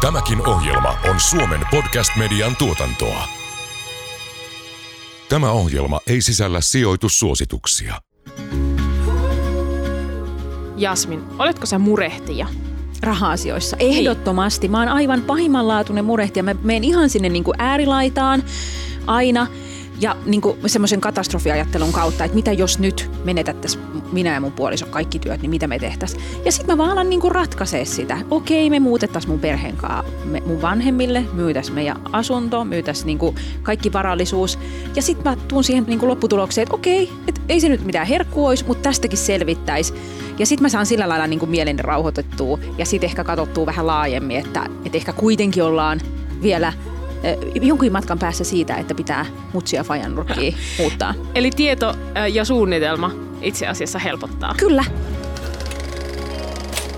Tämäkin 0.00 0.46
ohjelma 0.46 0.98
on 1.10 1.20
Suomen 1.20 1.60
podcast-median 1.70 2.56
tuotantoa. 2.56 3.28
Tämä 5.28 5.50
ohjelma 5.50 6.00
ei 6.06 6.20
sisällä 6.20 6.60
sijoitussuosituksia. 6.60 7.94
Jasmin, 10.76 11.24
oletko 11.38 11.66
sä 11.66 11.78
murehtija? 11.78 12.46
raha-asioissa. 13.02 13.76
Ehdottomasti. 13.80 14.68
Mä 14.68 14.78
oon 14.78 14.88
aivan 14.88 15.22
pahimmanlaatuinen 15.22 16.04
murehtija. 16.04 16.42
Mä 16.42 16.54
menen 16.62 16.84
ihan 16.84 17.10
sinne 17.10 17.28
niin 17.28 17.44
kuin 17.44 17.54
äärilaitaan 17.58 18.42
aina 19.06 19.46
ja 20.00 20.16
niin 20.26 20.42
semmoisen 20.66 21.00
katastrofiajattelun 21.00 21.92
kautta, 21.92 22.24
että 22.24 22.34
mitä 22.34 22.52
jos 22.52 22.78
nyt 22.78 23.10
menetättäisiin 23.24 23.84
minä 24.12 24.34
ja 24.34 24.40
mun 24.40 24.52
puoliso 24.52 24.86
kaikki 24.86 25.18
työt, 25.18 25.42
niin 25.42 25.50
mitä 25.50 25.66
me 25.66 25.78
tehtäisiin. 25.78 26.22
Ja 26.44 26.52
sitten 26.52 26.72
mä 26.72 26.78
vaan 26.78 26.90
alan 26.90 27.10
niin 27.10 27.20
ratkaisee 27.28 27.84
sitä. 27.84 28.18
Okei, 28.30 28.70
me 28.70 28.80
muutettaisiin 28.80 29.30
mun 29.30 29.40
perheen 29.40 29.76
kanssa 29.76 30.12
me, 30.24 30.42
mun 30.46 30.62
vanhemmille, 30.62 31.24
myytäisiin 31.32 31.74
meidän 31.74 32.00
asunto, 32.12 32.64
myytäisiin 32.64 33.06
niin 33.06 33.34
kaikki 33.62 33.92
varallisuus. 33.92 34.58
Ja 34.96 35.02
sitten 35.02 35.24
mä 35.24 35.36
tuun 35.48 35.64
siihen 35.64 35.84
niin 35.86 36.08
lopputulokseen, 36.08 36.62
että 36.62 36.74
okei, 36.74 37.12
että 37.28 37.40
ei 37.48 37.60
se 37.60 37.68
nyt 37.68 37.84
mitään 37.84 38.06
herkkua 38.06 38.48
olisi, 38.48 38.64
mutta 38.64 38.82
tästäkin 38.82 39.18
selvittäisi. 39.18 39.94
Ja 40.38 40.46
sitten 40.46 40.62
mä 40.62 40.68
saan 40.68 40.86
sillä 40.86 41.08
lailla 41.08 41.26
niin 41.26 41.38
kuin 41.38 41.50
mieleni 41.50 41.82
rauhoitettua 41.82 42.58
ja 42.78 42.84
sitten 42.84 43.08
ehkä 43.08 43.24
katsottua 43.24 43.66
vähän 43.66 43.86
laajemmin, 43.86 44.36
että, 44.36 44.66
että 44.84 44.98
ehkä 44.98 45.12
kuitenkin 45.12 45.64
ollaan 45.64 46.00
vielä 46.42 46.72
jonkin 47.62 47.92
matkan 47.92 48.18
päässä 48.18 48.44
siitä, 48.44 48.74
että 48.74 48.94
pitää 48.94 49.26
mutsia 49.52 49.84
fajan 49.84 50.14
nurkkiin 50.14 50.54
muuttaa. 50.78 51.14
Eli 51.34 51.50
tieto 51.50 51.94
ja 52.32 52.44
suunnitelma 52.44 53.10
itse 53.42 53.66
asiassa 53.66 53.98
helpottaa. 53.98 54.54
Kyllä. 54.58 54.84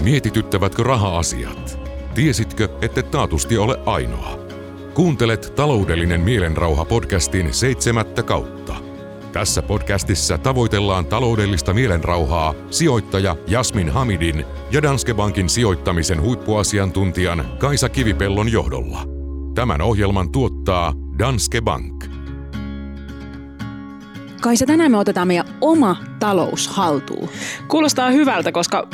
Mietityttävätkö 0.01 0.83
raha-asiat? 0.83 1.79
Tiesitkö, 2.15 2.69
että 2.83 3.03
taatusti 3.03 3.59
ole 3.59 3.79
ainoa? 3.87 4.39
Kuuntelet 4.95 5.53
taloudellinen 5.57 6.21
mielenrauha 6.21 6.85
podcastin 6.85 7.55
seitsemättä 7.55 8.23
kautta. 8.23 8.75
Tässä 9.33 9.63
podcastissa 9.63 10.39
tavoitellaan 10.39 11.07
taloudellista 11.07 11.75
mielenrauhaa 11.75 12.55
sijoittaja 12.71 13.37
Jasmin 13.47 13.91
Hamidin 13.91 14.45
ja 14.71 14.83
Danske 14.83 15.15
Bankin 15.15 15.49
sijoittamisen 15.49 16.23
huippuasiantuntijan 16.23 17.45
Kaisa 17.59 17.89
Kivipellon 17.89 18.53
johdolla. 18.53 19.12
Tämän 19.55 19.81
ohjelman 19.81 20.33
tuottaa 20.33 20.93
Danske 21.19 21.61
Bank. 21.61 22.05
Kaisa, 24.41 24.67
tänään 24.67 24.91
me 24.91 24.99
otetaan 24.99 25.29
meidän 25.29 25.47
oma 25.61 25.97
talous 26.19 26.69
haltuun. 26.69 27.29
Kuulostaa 27.69 28.11
hyvältä, 28.11 28.53
koska 28.53 28.89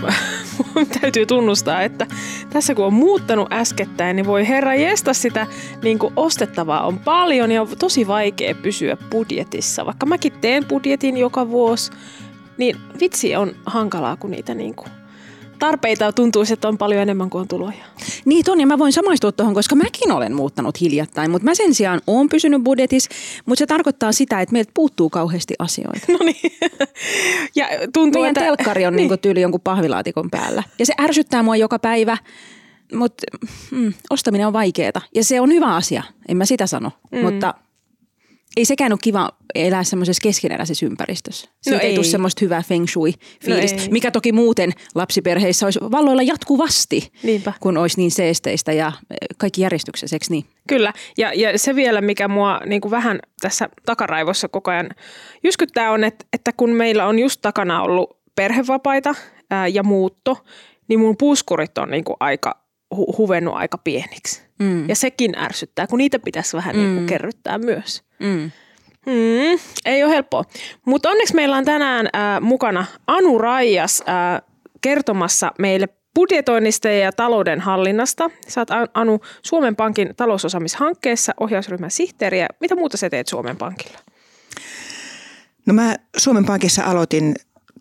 täytyy 1.01 1.27
tunnustaa, 1.27 1.83
että 1.83 2.07
tässä 2.51 2.75
kun 2.75 2.85
on 2.85 2.95
muuttanut 2.95 3.53
äskettäin, 3.53 4.17
niin 4.17 4.27
voi 4.27 4.49
herra 4.49 4.75
jesta 4.75 5.15
sitä 5.15 5.47
niin 5.83 5.99
kuin 5.99 6.13
ostettavaa 6.17 6.87
on 6.87 6.99
paljon 6.99 7.53
ja 7.53 7.63
on 7.63 7.69
tosi 7.79 8.07
vaikea 8.07 8.55
pysyä 8.55 8.97
budjetissa. 9.11 9.87
Vaikka 9.87 10.07
mäkin 10.07 10.33
teen 10.33 10.65
budjetin 10.65 11.17
joka 11.17 11.49
vuosi, 11.49 11.93
niin 12.57 12.77
vitsi 13.01 13.37
on 13.37 13.53
hankalaa, 13.67 14.17
kun 14.17 14.31
niitä 14.31 14.55
niin 14.55 14.75
kuin 14.75 14.98
tarpeita 15.59 16.13
tuntuu, 16.13 16.45
että 16.53 16.69
on 16.69 16.79
paljon 16.79 17.03
enemmän 17.03 17.31
kuin 17.31 17.41
on 17.41 17.49
tuloja. 17.49 17.85
Niin 18.25 18.45
on, 18.51 18.61
ja 18.61 18.67
mä 18.67 18.79
voin 18.79 18.93
samaistua 18.93 19.33
tuohon, 19.33 19.55
koska 19.55 19.77
mäkin 19.77 20.13
olen 20.13 20.35
muuttanut 20.35 20.81
hiljattain, 20.81 21.31
mutta 21.31 21.45
mä 21.45 21.55
sen 21.55 21.75
sijaan 21.75 22.01
oon 22.07 22.29
pysynyt 22.29 22.63
budjetissa, 22.63 23.11
mutta 23.47 23.59
se 23.59 23.67
tarkoittaa 23.67 24.13
sitä, 24.13 24.41
että 24.41 24.53
meiltä 24.53 24.71
puuttuu 24.75 25.11
kauheasti 25.11 25.55
asioita. 25.59 26.13
No 26.13 26.19
niin. 26.19 26.53
ja 27.57 27.69
tuntuu, 27.93 28.23
Meidän 28.23 28.31
että... 28.31 28.45
telkkari 28.45 28.87
on 28.87 28.97
niin. 28.97 29.09
Niin 29.09 29.19
tyyli 29.19 29.41
jonkun 29.41 29.61
pahvilaatikon 29.61 30.31
päällä. 30.31 30.63
Ja 30.79 30.87
se 30.87 30.95
ärsyttää 31.01 31.43
mua 31.43 31.57
joka 31.57 31.79
päivä, 31.79 32.17
mutta 32.95 33.23
mm, 33.71 33.93
ostaminen 34.11 34.47
on 34.47 34.53
vaikeaa. 34.53 35.03
Ja 35.15 35.25
se 35.25 35.41
on 35.41 35.53
hyvä 35.53 35.75
asia, 35.75 36.03
en 36.29 36.37
mä 36.37 36.45
sitä 36.45 36.67
sano, 36.67 36.91
mm. 37.13 37.19
mutta– 37.19 37.55
ei 38.57 38.65
sekään 38.65 38.93
ole 38.93 38.99
kiva 39.03 39.31
elää 39.55 39.85
semmoisessa 39.85 40.21
keskeneräisessä 40.23 40.87
ympäristössä. 40.87 41.49
Siitä 41.61 41.77
no 41.77 41.83
ei, 41.83 41.89
ei 41.89 41.95
tule 41.95 42.05
semmoista 42.05 42.45
hyvää 42.45 42.63
feng 42.63 42.87
shui-fiilistä, 42.87 43.83
no 43.83 43.89
mikä 43.91 44.11
toki 44.11 44.33
muuten 44.33 44.73
lapsiperheissä 44.95 45.67
olisi 45.67 45.81
valloilla 45.81 46.23
jatkuvasti, 46.23 47.13
Niinpä. 47.23 47.53
kun 47.61 47.77
olisi 47.77 47.97
niin 47.97 48.11
seesteistä 48.11 48.73
ja 48.73 48.93
e, 49.11 49.17
kaikki 49.39 49.61
järjestyksessä, 49.61 50.17
eikö 50.17 50.27
niin? 50.31 50.45
Kyllä, 50.69 50.93
ja, 51.19 51.33
ja 51.35 51.59
se 51.59 51.75
vielä, 51.75 52.01
mikä 52.01 52.29
mua 52.29 52.61
niin 52.67 52.81
kuin 52.81 52.91
vähän 52.91 53.19
tässä 53.41 53.69
takaraivossa 53.87 54.49
koko 54.49 54.71
ajan 54.71 54.91
jyskyttää 55.45 55.91
on, 55.93 56.05
että, 56.05 56.25
että 56.33 56.53
kun 56.53 56.71
meillä 56.71 57.07
on 57.07 57.19
just 57.19 57.41
takana 57.43 57.83
ollut 57.83 58.19
perhevapaita 58.35 59.15
ää, 59.51 59.69
ja 59.69 59.83
muutto, 59.83 60.45
niin 60.89 61.01
mun 61.01 61.17
puskurit 61.17 61.79
on 61.79 61.91
niin 61.91 62.05
kuin 62.05 62.17
aika 62.21 62.63
hu- 62.95 63.17
huvennut 63.19 63.55
aika 63.55 63.79
pieniksi. 63.79 64.48
Mm. 64.59 64.89
Ja 64.89 64.97
sekin 64.97 65.39
ärsyttää, 65.39 65.87
kun 65.87 65.99
niitä 65.99 66.19
pitäisi 66.19 66.57
vähän 66.57 66.77
mm. 66.77 66.83
niin 66.83 66.95
kuin 66.95 67.07
kerryttää 67.07 67.59
myös. 67.59 68.03
Mm. 68.19 68.51
Mm, 69.07 69.59
ei 69.85 70.05
ole 70.05 70.13
helppoa. 70.13 70.45
Mutta 70.87 71.11
onneksi 71.11 71.35
meillä 71.35 71.57
on 71.57 71.65
tänään 71.65 72.07
äh, 72.07 72.41
mukana 72.41 72.85
Anu 73.07 73.39
Raijas 73.39 74.03
äh, 74.09 74.43
kertomassa 74.81 75.53
meille 75.59 75.89
budjetoinnista 76.15 76.89
ja 76.89 77.13
talouden 77.13 77.61
hallinnasta. 77.61 78.31
Sä 78.49 78.61
oot 78.61 78.69
Anu 78.95 79.21
Suomen 79.43 79.77
Pankin 79.77 80.15
talousosaamishankkeessa 80.17 81.35
ohjausryhmän 81.41 81.91
sihteeriä. 81.91 82.47
Mitä 82.61 82.77
muuta 82.77 82.97
sä 82.97 83.11
teet 83.11 83.27
Suomen 83.27 83.57
Pankilla? 83.57 83.99
No 85.67 85.75
mä 85.75 85.97
Suomen 86.17 86.45
Pankissa 86.45 86.85
aloitin 86.85 87.35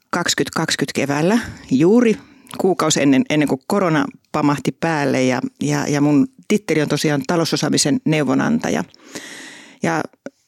2020 0.09 0.95
keväällä 0.95 1.39
juuri 1.71 2.17
kuukausi 2.57 3.01
ennen, 3.01 3.25
ennen 3.29 3.47
kuin 3.47 3.61
korona 3.67 4.05
pamahti 4.31 4.71
päälle 4.71 5.23
ja, 5.23 5.41
ja, 5.61 5.87
ja 5.87 6.01
mun 6.01 6.27
titteli 6.47 6.81
on 6.81 6.87
tosiaan 6.87 7.21
talousosaamisen 7.27 7.99
neuvonantaja. 8.05 8.83
Ja 9.83 10.03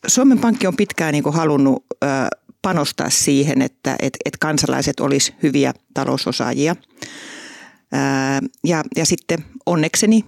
Suomen 0.08 0.40
Pankki 0.40 0.68
on 0.68 0.76
pitkään 0.76 1.12
niin 1.14 1.24
kuin 1.24 1.36
halunnut 1.36 1.86
ö, 2.04 2.08
panostaa 2.62 3.10
siihen, 3.10 3.62
että 3.62 3.96
et, 4.00 4.18
et 4.26 4.38
kansalaiset 4.38 5.00
olisi 5.00 5.34
hyviä 5.44 5.74
talousosaajia. 5.94 6.76
Ö, 7.94 7.98
ja, 8.64 8.84
ja 8.96 9.06
sitten 9.06 9.46
onnekseni 9.66 10.26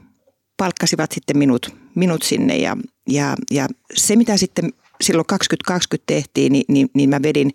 palkkasivat 0.58 1.12
sitten 1.12 1.38
minut, 1.38 1.76
minut 1.96 2.22
sinne 2.22 2.58
ja, 2.58 2.78
ja, 3.09 3.36
ja 3.52 3.68
se 3.94 4.16
mitä 4.16 4.38
sitten 4.38 4.74
silloin 5.02 5.26
2020 5.26 6.03
tehtiin, 6.08 6.52
niin, 6.52 6.66
niin, 6.68 6.90
niin 6.94 7.09
mä 7.09 7.22
vedin, 7.24 7.52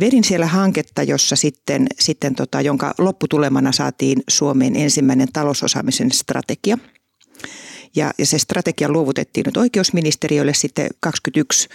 vedin 0.00 0.24
siellä 0.24 0.46
hanketta, 0.46 1.02
jossa 1.02 1.36
sitten, 1.36 1.86
sitten 2.00 2.34
tota, 2.34 2.60
jonka 2.60 2.94
lopputulemana 2.98 3.72
saatiin 3.72 4.22
Suomeen 4.28 4.76
ensimmäinen 4.76 5.28
talousosaamisen 5.32 6.12
strategia– 6.12 6.78
ja, 7.96 8.12
ja 8.18 8.26
se 8.26 8.38
strategia 8.38 8.88
luovutettiin 8.88 9.44
nyt 9.46 9.56
oikeusministeriölle 9.56 10.54
sitten 10.54 10.88
21 11.00 11.68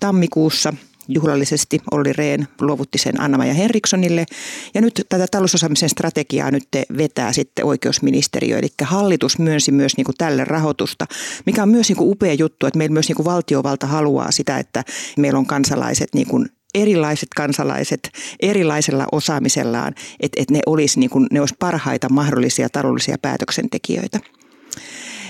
tammikuussa 0.00 0.72
juhlallisesti 1.08 1.80
Olli 1.90 2.12
Rehn 2.12 2.46
luovutti 2.60 2.98
sen 2.98 3.20
Anna-Maja 3.20 3.54
Henrikssonille. 3.54 4.26
Ja 4.74 4.80
nyt 4.80 5.06
tätä 5.08 5.26
talousosaamisen 5.30 5.88
strategiaa 5.88 6.50
nyt 6.50 6.68
vetää 6.96 7.32
sitten 7.32 7.64
oikeusministeriö. 7.64 8.58
Eli 8.58 8.68
hallitus 8.82 9.38
myönsi 9.38 9.72
myös 9.72 9.96
niin 9.96 10.04
kuin 10.04 10.16
tälle 10.18 10.44
rahoitusta, 10.44 11.06
mikä 11.46 11.62
on 11.62 11.68
myös 11.68 11.88
niin 11.88 11.96
kuin 11.96 12.10
upea 12.10 12.34
juttu, 12.34 12.66
että 12.66 12.78
meillä 12.78 12.92
myös 12.92 13.08
niin 13.08 13.16
kuin 13.16 13.26
valtiovalta 13.26 13.86
haluaa 13.86 14.30
sitä, 14.30 14.58
että 14.58 14.84
meillä 15.16 15.38
on 15.38 15.46
kansalaiset 15.46 16.08
niin 16.14 16.26
kuin 16.26 16.48
erilaiset 16.74 17.28
kansalaiset 17.36 18.10
erilaisella 18.40 19.06
osaamisellaan, 19.12 19.94
että, 20.20 20.42
että 20.42 20.54
ne 20.54 20.60
olisi 20.66 21.00
niin 21.00 21.10
kuin, 21.10 21.26
ne 21.30 21.40
olisi 21.40 21.54
parhaita 21.58 22.08
mahdollisia 22.08 22.68
taloudellisia 22.68 23.18
päätöksentekijöitä. 23.22 24.20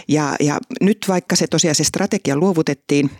Ja, 0.09 0.37
ja 0.41 0.59
nyt 0.81 0.99
vaikka 1.09 1.37
se 1.37 1.47
tosiaan 1.47 1.75
se 1.75 1.85
strategia 1.85 2.37
luovutettiin 2.37 3.11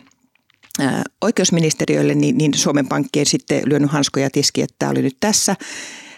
oikeusministeriölle, 1.21 2.15
niin, 2.15 2.37
niin 2.37 2.53
Suomen 2.53 2.87
Pankki 2.87 3.19
ei 3.19 3.25
sitten 3.25 3.61
lyönyt 3.65 3.91
hanskoja 3.91 4.29
tiski, 4.29 4.61
että 4.61 4.75
tämä 4.79 4.91
oli 4.91 5.01
nyt 5.01 5.17
tässä. 5.19 5.55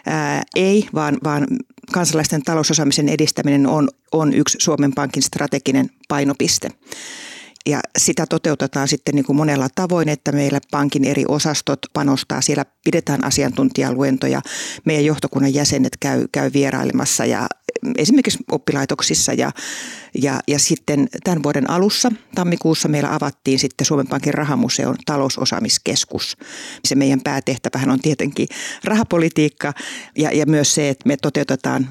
Ää, 0.05 0.43
ei, 0.55 0.87
vaan, 0.93 1.17
vaan 1.23 1.47
kansalaisten 1.91 2.43
talousosaamisen 2.43 3.09
edistäminen 3.09 3.67
on, 3.67 3.89
on 4.11 4.33
yksi 4.33 4.57
Suomen 4.61 4.93
Pankin 4.93 5.23
strateginen 5.23 5.89
painopiste. 6.07 6.69
Ja 7.65 7.79
sitä 7.97 8.25
toteutetaan 8.29 8.87
sitten 8.87 9.15
niin 9.15 9.25
kuin 9.25 9.35
monella 9.35 9.67
tavoin, 9.75 10.09
että 10.09 10.31
meillä 10.31 10.59
pankin 10.71 11.03
eri 11.03 11.23
osastot 11.27 11.79
panostaa. 11.93 12.41
Siellä 12.41 12.65
pidetään 12.83 13.23
asiantuntijaluentoja. 13.23 14.41
Meidän 14.85 15.05
johtokunnan 15.05 15.53
jäsenet 15.53 15.97
käy, 15.99 16.27
käy 16.31 16.51
vierailemassa 16.53 17.25
ja 17.25 17.47
esimerkiksi 17.97 18.39
oppilaitoksissa 18.51 19.33
ja, 19.33 19.51
ja, 20.21 20.39
ja 20.47 20.59
sitten 20.59 21.07
tämän 21.23 21.43
vuoden 21.43 21.69
alussa 21.69 22.11
tammikuussa 22.35 22.87
meillä 22.87 23.15
avattiin 23.15 23.59
sitten 23.59 23.85
Suomen 23.85 24.07
Pankin 24.07 24.33
rahamuseon 24.33 24.95
talousosaamiskeskus. 25.05 26.37
Se 26.85 26.95
meidän 26.95 27.21
päätehtävähän 27.23 27.91
on 27.91 27.99
tietenkin 27.99 28.47
rahapolitiikka 28.83 29.73
ja, 30.17 30.31
ja 30.31 30.45
myös 30.45 30.75
se, 30.75 30.89
että 30.89 31.07
me 31.07 31.17
toteutetaan 31.17 31.89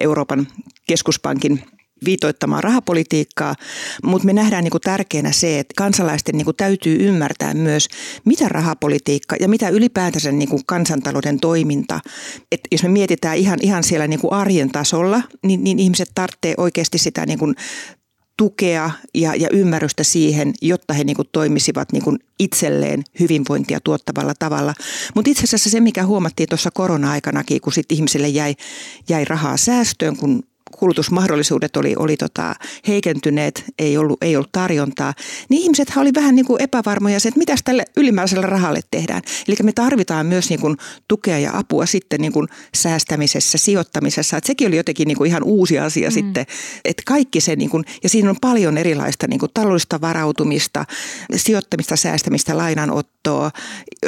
Euroopan 0.00 0.48
keskuspankin 0.86 1.62
viitoittamaan 2.04 2.64
rahapolitiikkaa, 2.64 3.54
mutta 4.04 4.26
me 4.26 4.32
nähdään 4.32 4.64
niin 4.64 4.70
kuin 4.70 4.80
tärkeänä 4.80 5.32
se, 5.32 5.58
että 5.58 5.74
kansalaisten 5.76 6.34
niin 6.36 6.44
kuin 6.44 6.56
täytyy 6.56 7.08
ymmärtää 7.08 7.54
myös, 7.54 7.88
mitä 8.24 8.48
rahapolitiikka 8.48 9.36
ja 9.40 9.48
mitä 9.48 9.68
ylipäätänsä 9.68 10.32
niin 10.32 10.48
kuin 10.48 10.62
kansantalouden 10.66 11.40
toiminta. 11.40 12.00
Et 12.52 12.60
jos 12.72 12.82
me 12.82 12.88
mietitään 12.88 13.36
ihan, 13.36 13.58
ihan 13.62 13.84
siellä 13.84 14.06
niin 14.06 14.20
kuin 14.20 14.32
arjen 14.32 14.70
tasolla, 14.70 15.22
niin, 15.42 15.64
niin 15.64 15.78
ihmiset 15.78 16.10
tarvitsee 16.14 16.54
oikeasti 16.56 16.98
sitä 16.98 17.26
niin 17.26 17.38
kuin 17.38 17.54
tukea 18.38 18.90
ja, 19.14 19.34
ja 19.34 19.48
ymmärrystä 19.52 20.04
siihen, 20.04 20.54
jotta 20.62 20.94
he 20.94 21.04
niin 21.04 21.16
kuin 21.16 21.28
toimisivat 21.32 21.92
niin 21.92 22.04
kuin 22.04 22.18
itselleen 22.38 23.02
hyvinvointia 23.20 23.80
tuottavalla 23.84 24.34
tavalla. 24.38 24.74
Mutta 25.14 25.30
itse 25.30 25.44
asiassa 25.44 25.70
se, 25.70 25.80
mikä 25.80 26.06
huomattiin 26.06 26.48
tuossa 26.48 26.70
korona-aikanakin, 26.70 27.60
kun 27.60 27.72
sit 27.72 27.92
ihmisille 27.92 28.28
jäi, 28.28 28.54
jäi 29.08 29.24
rahaa 29.24 29.56
säästöön, 29.56 30.16
kun 30.16 30.42
kulutusmahdollisuudet 30.78 31.76
oli, 31.76 31.94
oli 31.98 32.16
tota 32.16 32.54
heikentyneet, 32.88 33.64
ei 33.78 33.96
ollut, 33.96 34.22
ei 34.22 34.36
ollut 34.36 34.52
tarjontaa, 34.52 35.14
niin 35.48 35.62
ihmiset 35.62 35.92
oli 35.96 36.10
vähän 36.14 36.34
niin 36.34 36.46
kuin 36.46 36.62
epävarmoja 36.62 37.20
se, 37.20 37.28
että 37.28 37.38
mitä 37.38 37.54
tälle 37.64 37.84
ylimääräiselle 37.96 38.46
rahalle 38.46 38.80
tehdään. 38.90 39.22
Eli 39.48 39.56
me 39.62 39.72
tarvitaan 39.72 40.26
myös 40.26 40.50
niin 40.50 40.60
kuin 40.60 40.76
tukea 41.08 41.38
ja 41.38 41.58
apua 41.58 41.86
sitten 41.86 42.20
niin 42.20 42.32
kuin 42.32 42.48
säästämisessä, 42.74 43.58
sijoittamisessa. 43.58 44.36
Että 44.36 44.46
sekin 44.46 44.68
oli 44.68 44.76
jotenkin 44.76 45.08
niin 45.08 45.18
kuin 45.18 45.28
ihan 45.28 45.42
uusi 45.42 45.78
asia 45.78 46.08
mm. 46.08 46.12
sitten, 46.12 46.46
että 46.84 47.02
kaikki 47.06 47.40
se, 47.40 47.56
niin 47.56 47.70
kuin, 47.70 47.84
ja 48.02 48.08
siinä 48.08 48.30
on 48.30 48.36
paljon 48.40 48.78
erilaista 48.78 49.26
niin 49.26 49.40
kuin 49.40 49.50
taloudellista 49.54 50.00
varautumista, 50.00 50.84
sijoittamista, 51.36 51.96
säästämistä, 51.96 52.56
lainanottoa, 52.56 53.17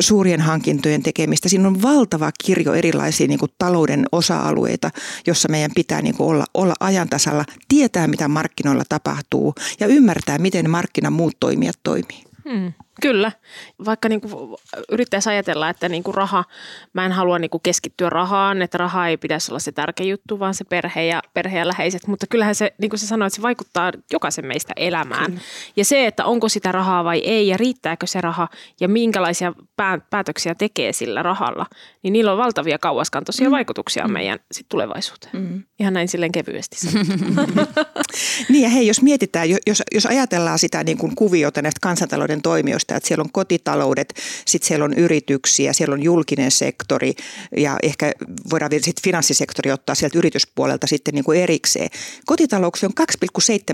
suurien 0.01 0.41
hankintojen 0.41 1.03
tekemistä. 1.03 1.49
Siinä 1.49 1.69
on 1.69 1.83
valtava 1.83 2.31
kirjo 2.45 2.75
erilaisia 2.75 3.27
niin 3.27 3.39
kuin 3.39 3.51
talouden 3.59 4.07
osa-alueita, 4.13 4.91
jossa 5.27 5.49
meidän 5.49 5.71
pitää 5.75 6.03
niin 6.03 6.17
kuin 6.17 6.29
olla 6.31 6.45
olla 6.55 6.75
ajan 6.81 7.09
tasalla, 7.09 7.45
tietää 7.69 8.07
mitä 8.07 8.29
markkinoilla 8.29 8.85
tapahtuu 8.89 9.55
ja 9.81 9.87
ymmärtää, 9.87 10.39
miten 10.39 10.71
markkinan 10.71 11.13
muut 11.13 11.37
toimijat 11.41 11.79
toimii. 11.83 12.25
Hmm. 12.51 12.73
Kyllä, 13.01 13.33
vaikka 13.85 14.09
niin 14.09 14.21
kuin 14.21 14.57
yrittäisi 14.93 15.29
ajatella, 15.29 15.69
että 15.69 15.89
niin 15.89 16.03
kuin 16.03 16.15
raha, 16.15 16.45
mä 16.93 17.07
en 17.07 17.13
halua 17.13 17.39
niin 17.39 17.51
kuin 17.51 17.61
keskittyä 17.63 18.11
rahaan, 18.11 18.63
että 18.63 18.79
raha 18.79 19.07
ei 19.07 19.17
pitäisi 19.17 19.51
olla 19.51 19.59
se 19.59 19.73
tärkeä 19.73 20.07
juttu, 20.07 20.39
vaan 20.39 20.55
se 20.55 20.65
perhe 20.65 21.05
ja, 21.05 21.23
perhe 21.35 21.59
ja 21.59 21.69
läheiset, 21.69 22.07
mutta 22.07 22.27
kyllähän 22.27 22.55
se, 22.55 22.75
niin 22.79 22.91
kuin 22.91 23.01
sä 23.01 23.07
sanoit, 23.07 23.33
se 23.33 23.43
vaikuttaa 23.43 23.93
jokaisen 24.13 24.47
meistä 24.47 24.73
elämään. 24.77 25.27
Kyllä. 25.27 25.41
Ja 25.77 25.85
se, 25.85 26.07
että 26.07 26.25
onko 26.25 26.49
sitä 26.49 26.73
rahaa 26.73 27.05
vai 27.05 27.19
ei 27.19 27.49
ja 27.49 27.57
riittääkö 27.57 28.07
se 28.07 28.21
raha 28.21 28.49
ja 28.81 28.89
minkälaisia 28.89 29.53
päätöksiä 30.11 30.55
tekee 30.55 30.93
sillä 30.93 31.23
rahalla, 31.23 31.67
niin 32.03 32.13
niillä 32.13 32.33
on 32.33 32.39
valtavia 32.39 32.79
kauaskantoisia 32.79 33.49
mm. 33.49 33.53
vaikutuksia 33.53 34.07
mm. 34.07 34.13
meidän 34.13 34.39
sit 34.53 34.67
tulevaisuuteen. 34.69 35.37
Mm. 35.37 35.63
Ihan 35.81 35.95
näin 35.95 36.09
silleen 36.09 36.33
kevyesti 36.33 36.77
Niin 38.49 38.63
ja 38.63 38.69
hei, 38.69 38.87
jos 38.87 39.03
mietitään, 39.03 39.51
jos, 39.51 39.83
jos 39.95 40.07
ajatellaan 40.07 40.59
sitä 40.59 40.85
niin 40.85 40.99
kuin 40.99 41.15
kuviota 41.15 41.63
näistä 41.63 41.79
kansantalouden 41.83 42.43
toimijoista, 42.43 42.90
sitä, 42.91 42.97
että 42.97 43.09
siellä 43.09 43.23
on 43.23 43.33
kotitaloudet, 43.33 44.15
sitten 44.47 44.69
siellä 44.69 44.85
on 44.85 44.95
yrityksiä, 44.95 45.73
siellä 45.73 45.93
on 45.93 46.03
julkinen 46.03 46.51
sektori 46.51 47.15
ja 47.57 47.77
ehkä 47.83 48.13
voidaan 48.51 48.71
sitten 48.73 49.05
finanssisektori 49.05 49.71
ottaa 49.73 49.95
sieltä 49.95 50.19
yrityspuolelta 50.19 50.87
sitten 50.87 51.15
niin 51.15 51.25
kuin 51.25 51.41
erikseen. 51.41 51.91
Kotitalouksia 52.27 52.89
on 52.89 53.07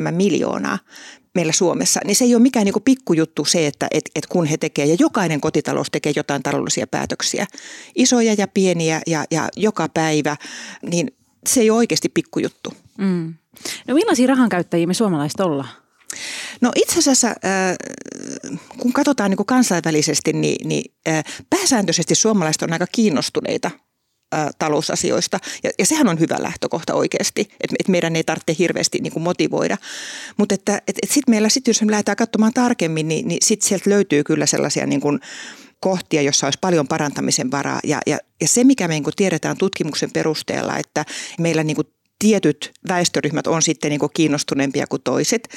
2,7 0.08 0.12
miljoonaa 0.12 0.78
meillä 1.34 1.52
Suomessa, 1.52 2.00
niin 2.04 2.16
se 2.16 2.24
ei 2.24 2.34
ole 2.34 2.42
mikään 2.42 2.64
niin 2.64 2.82
pikkujuttu 2.84 3.44
se, 3.44 3.66
että 3.66 3.86
et, 3.90 4.10
et 4.14 4.26
kun 4.26 4.46
he 4.46 4.56
tekevät, 4.56 4.90
ja 4.90 4.96
jokainen 5.00 5.40
kotitalous 5.40 5.90
tekee 5.90 6.12
jotain 6.16 6.42
taloudellisia 6.42 6.86
päätöksiä, 6.86 7.46
isoja 7.94 8.34
ja 8.38 8.48
pieniä 8.48 9.00
ja, 9.06 9.24
ja 9.30 9.48
joka 9.56 9.88
päivä, 9.88 10.36
niin 10.82 11.10
se 11.46 11.60
ei 11.60 11.70
ole 11.70 11.78
oikeasti 11.78 12.08
pikkujuttu. 12.08 12.72
Mm. 12.98 13.34
No 13.88 13.94
millaisia 13.94 14.26
rahankäyttäjiä 14.26 14.86
me 14.86 14.94
suomalaiset 14.94 15.40
ollaan? 15.40 15.85
No 16.60 16.72
itse 16.76 16.98
asiassa, 16.98 17.34
kun 18.78 18.92
katsotaan 18.92 19.30
niin 19.30 19.36
kuin 19.36 19.46
kansainvälisesti, 19.46 20.32
niin, 20.32 20.68
niin 20.68 20.94
pääsääntöisesti 21.50 22.14
suomalaiset 22.14 22.62
on 22.62 22.72
aika 22.72 22.86
kiinnostuneita 22.92 23.70
talousasioista. 24.58 25.38
Ja, 25.62 25.70
ja 25.78 25.86
sehän 25.86 26.08
on 26.08 26.20
hyvä 26.20 26.36
lähtökohta 26.38 26.94
oikeasti, 26.94 27.40
että 27.40 27.76
et 27.80 27.88
meidän 27.88 28.16
ei 28.16 28.24
tarvitse 28.24 28.56
hirveästi 28.58 28.98
niin 28.98 29.12
kuin 29.12 29.22
motivoida. 29.22 29.76
Mutta 30.36 30.54
että 30.54 30.76
et, 30.76 30.98
et 31.02 31.10
sitten 31.10 31.32
meillä, 31.32 31.48
sit 31.48 31.66
jos 31.66 31.82
me 31.82 31.90
lähdetään 31.90 32.16
katsomaan 32.16 32.52
tarkemmin, 32.52 33.08
niin, 33.08 33.28
niin 33.28 33.38
sitten 33.44 33.68
sieltä 33.68 33.90
löytyy 33.90 34.24
kyllä 34.24 34.46
sellaisia 34.46 34.86
niin 34.86 35.00
kuin 35.00 35.20
kohtia, 35.80 36.22
jossa 36.22 36.46
olisi 36.46 36.58
paljon 36.60 36.88
parantamisen 36.88 37.50
varaa. 37.50 37.80
Ja, 37.84 38.00
ja, 38.06 38.18
ja 38.40 38.48
se, 38.48 38.64
mikä 38.64 38.88
me 38.88 38.94
niin 38.94 39.04
tiedetään 39.16 39.56
tutkimuksen 39.56 40.10
perusteella, 40.10 40.76
että 40.76 41.04
meillä 41.38 41.64
niin 41.64 41.76
kuin 41.76 41.86
tietyt 42.18 42.72
väestöryhmät 42.88 43.46
on 43.46 43.62
sitten 43.62 43.90
niin 43.90 44.00
kuin 44.00 44.12
kiinnostuneempia 44.14 44.86
kuin 44.86 45.02
toiset. 45.02 45.48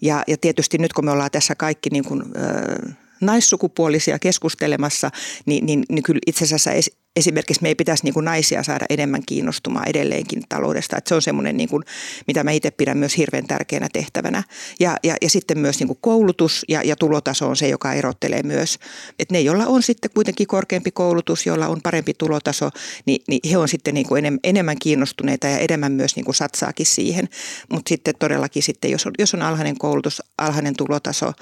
Ja, 0.00 0.24
ja 0.26 0.36
tietysti 0.36 0.78
nyt 0.78 0.92
kun 0.92 1.04
me 1.04 1.10
ollaan 1.10 1.30
tässä 1.30 1.54
kaikki 1.54 1.90
niin 1.90 2.04
kuin, 2.04 2.22
ö, 2.22 2.92
naissukupuolisia 3.20 4.18
keskustelemassa, 4.18 5.10
niin, 5.46 5.66
niin, 5.66 5.84
niin 5.88 6.02
kyllä 6.02 6.20
itse 6.26 6.44
asiassa 6.44 6.70
esimerkiksi 7.16 7.62
me 7.62 7.68
ei 7.68 7.74
pitäisi 7.74 8.04
niin 8.04 8.14
kuin 8.14 8.24
naisia 8.24 8.62
saada 8.62 8.86
enemmän 8.90 9.22
kiinnostumaan 9.26 9.88
edelleenkin 9.88 10.42
taloudesta. 10.48 10.96
Että 10.96 11.08
se 11.08 11.14
on 11.14 11.22
semmoinen, 11.22 11.56
niin 11.56 11.68
kuin, 11.68 11.82
mitä 12.26 12.44
mä 12.44 12.50
itse 12.50 12.70
pidän 12.70 12.98
myös 12.98 13.16
hirveän 13.16 13.46
tärkeänä 13.46 13.88
tehtävänä. 13.92 14.42
Ja, 14.80 14.96
ja, 15.02 15.16
ja 15.22 15.30
sitten 15.30 15.58
myös 15.58 15.78
niin 15.78 15.86
kuin 15.86 15.98
koulutus 16.00 16.64
ja, 16.68 16.82
ja 16.82 16.96
tulotaso 16.96 17.48
on 17.48 17.56
se, 17.56 17.68
joka 17.68 17.92
erottelee 17.92 18.42
myös. 18.42 18.78
Että 19.18 19.34
ne, 19.34 19.40
joilla 19.40 19.66
on 19.66 19.82
sitten 19.82 20.10
kuitenkin 20.14 20.46
korkeampi 20.46 20.90
koulutus, 20.90 21.46
joilla 21.46 21.68
on 21.68 21.80
parempi 21.82 22.14
tulotaso, 22.14 22.70
niin, 23.06 23.22
niin 23.28 23.40
he 23.50 23.56
on 23.56 23.68
sitten 23.68 23.94
niin 23.94 24.06
kuin 24.06 24.38
enemmän 24.44 24.78
kiinnostuneita 24.78 25.46
ja 25.46 25.58
enemmän 25.58 25.92
myös 25.92 26.16
niin 26.16 26.24
kuin 26.24 26.34
satsaakin 26.34 26.86
siihen. 26.86 27.28
Mutta 27.72 27.88
sitten 27.88 28.14
todellakin 28.18 28.62
sitten, 28.62 28.90
jos 28.90 29.06
on, 29.06 29.12
jos 29.18 29.34
on 29.34 29.42
alhainen 29.42 29.78
koulutus, 29.78 30.22
alhainen 30.38 30.76
tulotaso, 30.76 31.32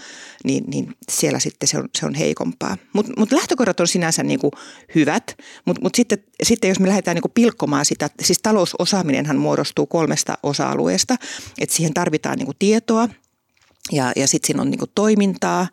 niin, 0.45 0.65
niin 0.67 0.97
siellä 1.11 1.39
sitten 1.39 1.69
se 1.69 1.79
on, 1.79 1.89
se 1.99 2.07
on 2.07 2.15
heikompaa. 2.15 2.77
Mutta 2.93 3.13
mut 3.17 3.33
lähtökohdat 3.33 3.81
on 3.81 3.89
sinänsä 3.89 4.23
niin 4.23 4.41
kuin 4.41 4.53
hyvät, 4.95 5.37
mutta 5.65 5.83
mut 5.83 5.95
sitten, 5.95 6.19
sitten 6.43 6.69
jos 6.69 6.81
me 6.81 6.89
lähdetään 6.89 7.15
niin 7.15 7.33
pilkkomaan 7.35 7.85
sitä, 7.85 8.11
siis 8.23 8.39
talousosaaminenhan 8.43 9.37
muodostuu 9.37 9.87
kolmesta 9.87 10.39
osa-alueesta, 10.43 11.17
että 11.59 11.77
siihen 11.77 11.95
tarvitaan 11.95 12.39
niin 12.39 12.57
tietoa– 12.59 13.09
ja, 13.91 14.13
ja 14.17 14.29
sitten 14.29 14.47
siinä 14.47 14.63
on 14.63 14.71
niinku 14.71 14.87
toimintaa, 14.95 15.69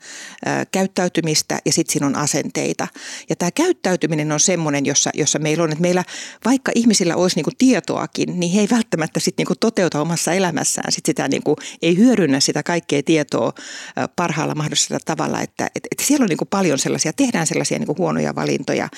ää, 0.45 0.65
käyttäytymistä 0.65 1.59
ja 1.65 1.73
sitten 1.73 1.93
siinä 1.93 2.07
on 2.07 2.15
asenteita. 2.15 2.87
Ja 3.29 3.35
tämä 3.35 3.51
käyttäytyminen 3.51 4.31
on 4.31 4.39
semmoinen, 4.39 4.85
jossa, 4.85 5.09
jossa 5.13 5.39
meillä 5.39 5.63
on, 5.63 5.71
että 5.71 5.81
meillä 5.81 6.03
vaikka 6.45 6.71
ihmisillä 6.75 7.15
olisi 7.15 7.35
niinku 7.35 7.51
tietoakin, 7.57 8.39
niin 8.39 8.51
he 8.51 8.59
ei 8.59 8.67
välttämättä 8.71 9.19
sit 9.19 9.37
niinku 9.37 9.55
toteuta 9.59 10.01
omassa 10.01 10.33
elämässään 10.33 10.91
sit 10.91 11.05
sitä, 11.05 11.27
niinku, 11.27 11.55
ei 11.81 11.97
hyödynnä 11.97 12.39
sitä 12.39 12.63
kaikkea 12.63 13.03
tietoa 13.03 13.53
ää, 13.95 14.07
parhaalla 14.07 14.55
mahdollisella 14.55 14.99
tavalla. 15.05 15.41
Että 15.41 15.69
et, 15.75 15.87
et 15.91 15.99
siellä 16.05 16.23
on 16.23 16.29
niinku 16.29 16.45
paljon 16.45 16.79
sellaisia, 16.79 17.13
tehdään 17.13 17.47
sellaisia 17.47 17.79
niinku 17.79 17.95
huonoja 17.97 18.35
valintoja, 18.35 18.89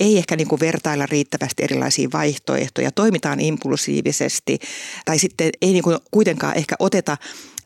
ei 0.00 0.18
ehkä 0.18 0.36
niinku 0.36 0.60
vertailla 0.60 1.06
riittävästi 1.06 1.62
erilaisia 1.62 2.08
vaihtoehtoja, 2.12 2.90
toimitaan 2.90 3.40
impulsiivisesti 3.40 4.58
tai 5.04 5.18
sitten 5.18 5.50
ei 5.62 5.72
niinku 5.72 5.96
kuitenkaan 6.10 6.56
ehkä 6.56 6.76
oteta 6.78 7.16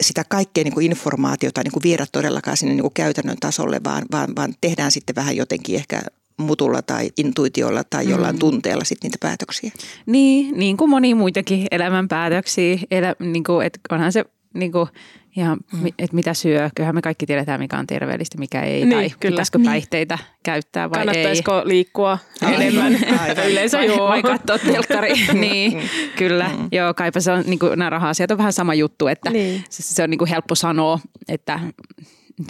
sitä 0.01 0.25
kaikkea 0.29 0.65
niin 0.65 0.75
kuin 0.75 0.87
informaatiota 0.87 1.63
niin 1.63 1.73
kuin 1.73 1.83
viedä 1.83 2.07
todellakaan 2.13 2.57
sinne 2.57 2.75
niin 2.75 2.83
kuin 2.83 2.95
käytännön 2.95 3.37
tasolle, 3.41 3.81
vaan, 3.85 4.05
vaan, 4.13 4.29
vaan 4.37 4.55
tehdään 4.61 4.91
sitten 4.91 5.17
vähän 5.17 5.37
jotenkin 5.37 5.77
ehkä 5.77 6.03
mutulla 6.37 6.83
tai 6.83 7.11
intuitiolla 7.17 7.85
tai 7.85 8.09
jollain 8.09 8.37
mm. 8.37 8.39
tunteella 8.39 8.85
sitten 8.85 9.09
niitä 9.09 9.19
päätöksiä. 9.21 9.71
Niin, 10.07 10.59
niin 10.59 10.77
kuin 10.77 10.91
moni 10.91 11.15
muitakin 11.15 11.67
elämän 11.71 12.09
päätöksiä. 12.09 12.79
Elä, 12.91 13.15
niin 13.19 13.45
kuin, 13.45 13.67
että 13.67 13.81
onhan 13.91 14.13
se 14.13 14.25
niin 14.55 14.73
kuin, 14.73 14.89
ja 15.37 15.55
mm. 15.55 15.87
että 15.87 16.17
mitä 16.17 16.35
syö. 16.35 16.71
Kyllähän 16.75 16.95
me 16.95 17.03
kaikki 17.03 17.27
tiedetään, 17.27 17.61
mikä 17.61 17.79
on 17.79 17.87
terveellistä, 17.87 18.39
mikä 18.39 18.63
ei. 18.63 18.85
Niin, 18.85 18.91
tai 18.91 19.11
kyllä. 19.21 19.33
pitäisikö 19.33 19.59
niin. 19.59 19.67
päihteitä 19.67 20.19
käyttää 20.43 20.91
vai 20.91 20.99
Kannattaisiko 20.99 21.59
ei. 21.59 21.69
liikkua 21.69 22.19
enemmän? 22.55 22.99
Aivan. 23.21 23.51
Yleensä 23.51 23.79
vai, 23.79 23.87
joo. 23.87 24.09
Vai 24.09 24.23
katsoa 24.23 24.59
telkkari. 24.59 25.13
niin, 25.33 25.83
kyllä. 26.17 26.51
Mm. 26.59 26.69
Joo, 26.73 26.95
kaipa 26.95 27.21
se 27.21 27.33
on, 27.33 27.45
niin 27.47 27.59
kuin, 27.59 27.79
nämä 27.79 27.91
raha-asiat 27.91 28.31
on 28.31 28.39
vähän 28.39 28.53
sama 28.53 28.75
juttu, 28.75 29.07
että 29.07 29.31
niin. 29.31 29.65
se, 29.71 29.83
se 29.83 30.03
on 30.03 30.11
niin 30.11 30.19
kuin 30.19 30.29
helppo 30.29 30.55
sanoa, 30.55 30.99
että 31.29 31.61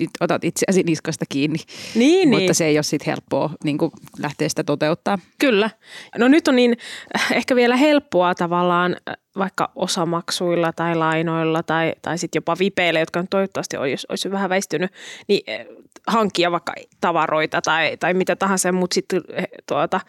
nyt 0.00 0.10
otat 0.20 0.44
itseäsi 0.44 0.82
niskasta 0.82 1.24
kiinni. 1.28 1.58
Niin, 1.94 2.28
Mutta 2.28 2.40
niin. 2.40 2.54
se 2.54 2.66
ei 2.66 2.76
ole 2.76 2.82
sitten 2.82 3.06
helppoa 3.06 3.50
niin 3.64 3.78
kuin 3.78 3.90
lähteä 4.18 4.48
sitä 4.48 4.64
toteuttaa. 4.64 5.18
Kyllä. 5.38 5.70
No 6.18 6.28
nyt 6.28 6.48
on 6.48 6.56
niin 6.56 6.76
äh, 7.16 7.32
ehkä 7.32 7.56
vielä 7.56 7.76
helppoa 7.76 8.34
tavallaan 8.34 8.96
äh, 9.08 9.16
vaikka 9.38 9.72
osamaksuilla 9.74 10.72
tai 10.72 10.96
lainoilla 10.96 11.62
tai, 11.62 11.92
tai 12.02 12.18
sitten 12.18 12.36
jopa 12.36 12.56
vipeillä, 12.58 13.00
jotka 13.00 13.20
on 13.20 13.28
toivottavasti 13.28 13.76
olisi, 13.76 14.06
olisi 14.08 14.30
vähän 14.30 14.50
väistynyt, 14.50 14.92
niin 15.28 15.42
äh, 15.50 15.66
hankkia 16.06 16.50
vaikka 16.50 16.74
tavaroita 17.00 17.62
tai, 17.62 17.96
tai 17.96 18.14
mitä 18.14 18.36
tahansa, 18.36 18.72
mutta 18.72 18.94
sitten 18.94 19.22
tuota, 19.68 20.00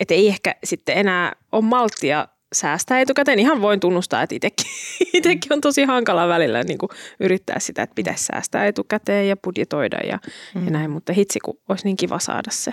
että 0.00 0.14
ei 0.14 0.28
ehkä 0.28 0.54
sitten 0.64 0.98
enää 0.98 1.32
ole 1.52 1.64
malttia 1.64 2.28
säästää 2.56 3.00
etukäteen. 3.00 3.38
Ihan 3.38 3.60
voin 3.62 3.80
tunnustaa, 3.80 4.22
että 4.22 4.34
itsekin, 4.34 4.66
itsekin 5.14 5.52
on 5.52 5.60
tosi 5.60 5.84
hankala 5.84 6.28
välillä 6.28 6.62
niin 6.62 6.78
kuin 6.78 6.90
yrittää 7.20 7.58
sitä, 7.58 7.82
että 7.82 7.94
pitäisi 7.94 8.24
säästää 8.24 8.66
etukäteen 8.66 9.28
ja 9.28 9.36
budjetoida 9.36 9.96
ja, 9.96 10.18
mm. 10.54 10.64
ja 10.64 10.70
näin. 10.70 10.90
Mutta 10.90 11.12
hitsi, 11.12 11.38
kun 11.40 11.58
olisi 11.68 11.84
niin 11.84 11.96
kiva 11.96 12.18
saada 12.18 12.50
se 12.50 12.72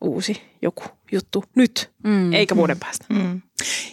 uusi 0.00 0.42
joku 0.62 0.84
juttu 1.12 1.44
nyt, 1.54 1.90
mm. 2.04 2.32
eikä 2.32 2.56
vuoden 2.56 2.78
päästä. 2.78 3.06
Mm. 3.08 3.40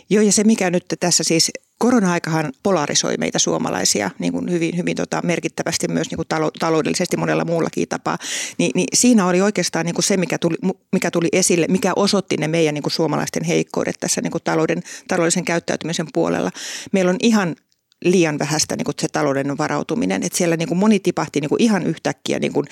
Joo, 0.10 0.24
ja 0.24 0.32
se 0.32 0.44
mikä 0.44 0.70
nyt 0.70 0.86
tässä 1.00 1.24
siis 1.24 1.52
korona-aikahan 1.78 2.54
polarisoi 2.64 3.18
meitä 3.18 3.40
suomalaisia 3.40 4.12
niin 4.20 4.34
kuin 4.34 4.52
hyvin, 4.52 4.78
hyvin 4.78 4.96
tota, 4.96 5.22
merkittävästi 5.24 5.88
myös 5.88 6.10
niin 6.10 6.16
kuin 6.16 6.28
talo, 6.28 6.52
taloudellisesti 6.60 7.18
monella 7.18 7.46
muullakin 7.46 7.88
tapaa. 7.88 8.18
Ni, 8.58 8.72
niin 8.76 8.88
siinä 8.94 9.28
oli 9.28 9.42
oikeastaan 9.42 9.86
niin 9.86 9.96
kuin 9.96 10.04
se, 10.04 10.18
mikä 10.18 10.38
tuli, 10.38 10.56
mikä 10.92 11.12
tuli 11.12 11.28
esille, 11.32 11.66
mikä 11.70 11.94
osoitti 11.96 12.38
ne 12.38 12.48
meidän 12.48 12.74
niin 12.74 12.84
kuin 12.84 12.94
suomalaisten 12.94 13.44
heikkoudet 13.44 13.96
tässä 14.00 14.22
niin 14.22 14.32
kuin 14.32 14.44
talouden, 14.44 14.84
taloudellisen 15.08 15.46
käyttäytymisen 15.46 16.08
puolella. 16.14 16.52
Meillä 16.92 17.10
on 17.10 17.18
ihan 17.20 17.56
liian 18.04 18.40
vähäistä 18.40 18.76
niin 18.76 18.86
kuin 18.86 18.96
se 19.00 19.08
talouden 19.08 19.58
varautuminen. 19.58 20.24
Että 20.24 20.38
siellä 20.38 20.58
niin 20.58 20.68
kuin 20.68 20.78
moni 20.78 21.00
tipahti 21.00 21.42
niin 21.42 21.50
kuin 21.50 21.62
ihan 21.62 21.84
yhtäkkiä, 21.84 22.40
niin 22.40 22.54
kuin 22.54 22.66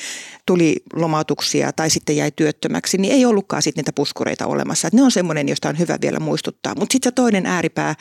tuli 0.46 0.76
lomautuksia 0.94 1.72
tai 1.74 1.90
sitten 1.90 2.18
jäi 2.18 2.32
työttömäksi, 2.32 2.98
niin 2.98 3.14
ei 3.14 3.26
ollutkaan 3.26 3.62
sitten 3.62 3.82
niitä 3.82 3.94
puskureita 3.96 4.48
olemassa. 4.48 4.88
Et 4.88 4.94
ne 4.94 5.04
on 5.04 5.12
semmoinen, 5.12 5.50
josta 5.50 5.70
on 5.70 5.80
hyvä 5.80 5.98
vielä 6.02 6.20
muistuttaa. 6.20 6.76
Mutta 6.76 6.94
sitten 6.94 7.10
se 7.10 7.14
toinen 7.16 7.46
ääripää, 7.46 7.96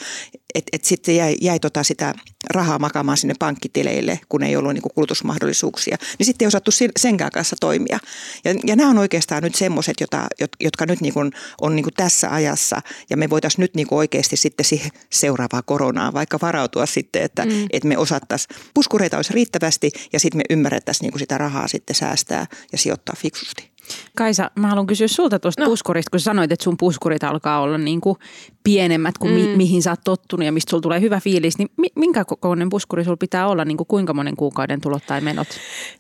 että 0.55 0.71
et 0.73 0.85
sitten 0.85 1.17
jäi, 1.17 1.37
jäi 1.41 1.61
tota 1.61 1.83
sitä 1.83 2.15
rahaa 2.51 2.79
makaamaan 2.79 3.17
sinne 3.19 3.35
pankkitileille, 3.39 4.21
kun 4.29 4.43
ei 4.43 4.57
ollut 4.57 4.75
niin 4.75 4.83
kuin 4.83 4.93
kulutusmahdollisuuksia, 4.95 5.97
niin 6.19 6.27
sitten 6.27 6.45
ei 6.45 6.49
osattu 6.49 6.71
senkään 6.97 7.31
kanssa 7.31 7.57
toimia. 7.61 7.99
Ja, 8.45 8.55
ja 8.67 8.77
nämä 8.77 8.91
on 8.91 8.99
oikeastaan 8.99 9.43
nyt 9.43 9.55
semmoiset, 9.55 10.01
jotka, 10.01 10.27
jotka 10.61 10.87
nyt 10.87 11.01
niin 11.01 11.15
kuin 11.15 11.33
on 11.61 11.77
niin 11.77 11.85
kuin 11.85 11.95
tässä 11.95 12.31
ajassa, 12.31 12.83
ja 13.11 13.17
me 13.17 13.31
voitaisiin 13.31 13.63
nyt 13.63 13.75
niin 13.75 13.87
kuin 13.87 13.99
oikeasti 13.99 14.37
sitten 14.37 14.67
siihen 14.67 14.91
seuraavaan 15.11 15.63
koronaan 15.67 16.15
vaikka 16.15 16.39
varautua 16.43 16.87
sitten, 16.87 17.12
että, 17.21 17.45
mm. 17.45 17.67
että 17.73 17.89
me 17.89 17.99
osattaisiin, 17.99 18.57
puskureita 18.75 19.17
olisi 19.17 19.33
riittävästi, 19.33 19.91
ja 20.13 20.21
sitten 20.21 20.39
me 20.39 20.45
ymmärrettäisiin 20.51 21.05
niin 21.05 21.13
kuin 21.13 21.21
sitä 21.21 21.39
rahaa 21.39 21.69
sitten 21.69 21.97
säästää 21.97 22.47
ja 22.73 22.79
sijoittaa 22.79 23.15
fiksusti. 23.19 23.73
Kaisa, 24.17 24.51
mä 24.59 24.69
haluan 24.69 24.87
kysyä 24.87 25.09
sulta 25.09 25.39
tuosta 25.39 25.63
no. 25.63 25.69
puskurista, 25.69 26.11
kun 26.11 26.21
sä 26.21 26.25
sanoit, 26.25 26.53
että 26.53 26.65
sun 26.65 26.77
puskurit 26.77 27.25
alkaa 27.25 27.61
olla 27.61 27.79
niin 27.79 28.01
kuin 28.01 28.19
pienemmät 28.65 29.19
kuin 29.19 29.33
mm. 29.33 29.41
mi- 29.41 29.57
mihin 29.57 29.83
sä 29.83 29.91
oot 29.91 30.01
tottunut 30.05 30.47
ja 30.47 30.53
mistä 30.53 30.71
sulla 30.71 30.81
tulee 30.81 31.01
hyvä 31.01 31.21
fiilis, 31.21 31.59
niin 31.59 31.69
mi- 31.77 31.93
minkä 31.97 32.25
kokoinen 32.25 32.69
puskuri 32.69 33.05
sulla 33.05 33.17
pitää 33.17 33.49
olla, 33.49 33.65
niin 33.65 33.77
kuin 33.77 33.87
kuinka 33.87 34.15
monen 34.15 34.37
kuukauden 34.37 34.81
tulot 34.81 35.07
tai 35.07 35.21
menot? 35.21 35.49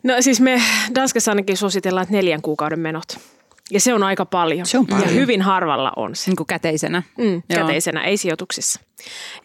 No 0.03 0.15
siis 0.21 0.41
me 0.41 0.63
Danskassa 0.95 1.31
ainakin 1.31 1.57
suositellaan, 1.57 2.03
että 2.03 2.15
neljän 2.15 2.43
kuukauden 2.43 2.81
menot. 2.81 3.19
Ja 3.73 3.81
se 3.81 3.95
on 3.95 4.03
aika 4.03 4.27
paljon. 4.27 4.67
Se 4.67 4.79
on 4.79 4.87
paljon. 4.87 5.09
Ja 5.09 5.15
hyvin 5.15 5.43
harvalla 5.43 5.93
on 5.97 6.17
se. 6.17 6.31
Niin 6.31 6.37
kuin 6.37 6.47
käteisenä. 6.47 7.03
Mm, 7.19 7.43
käteisenä, 7.55 8.05
ei 8.05 8.17
sijoituksissa. 8.17 8.81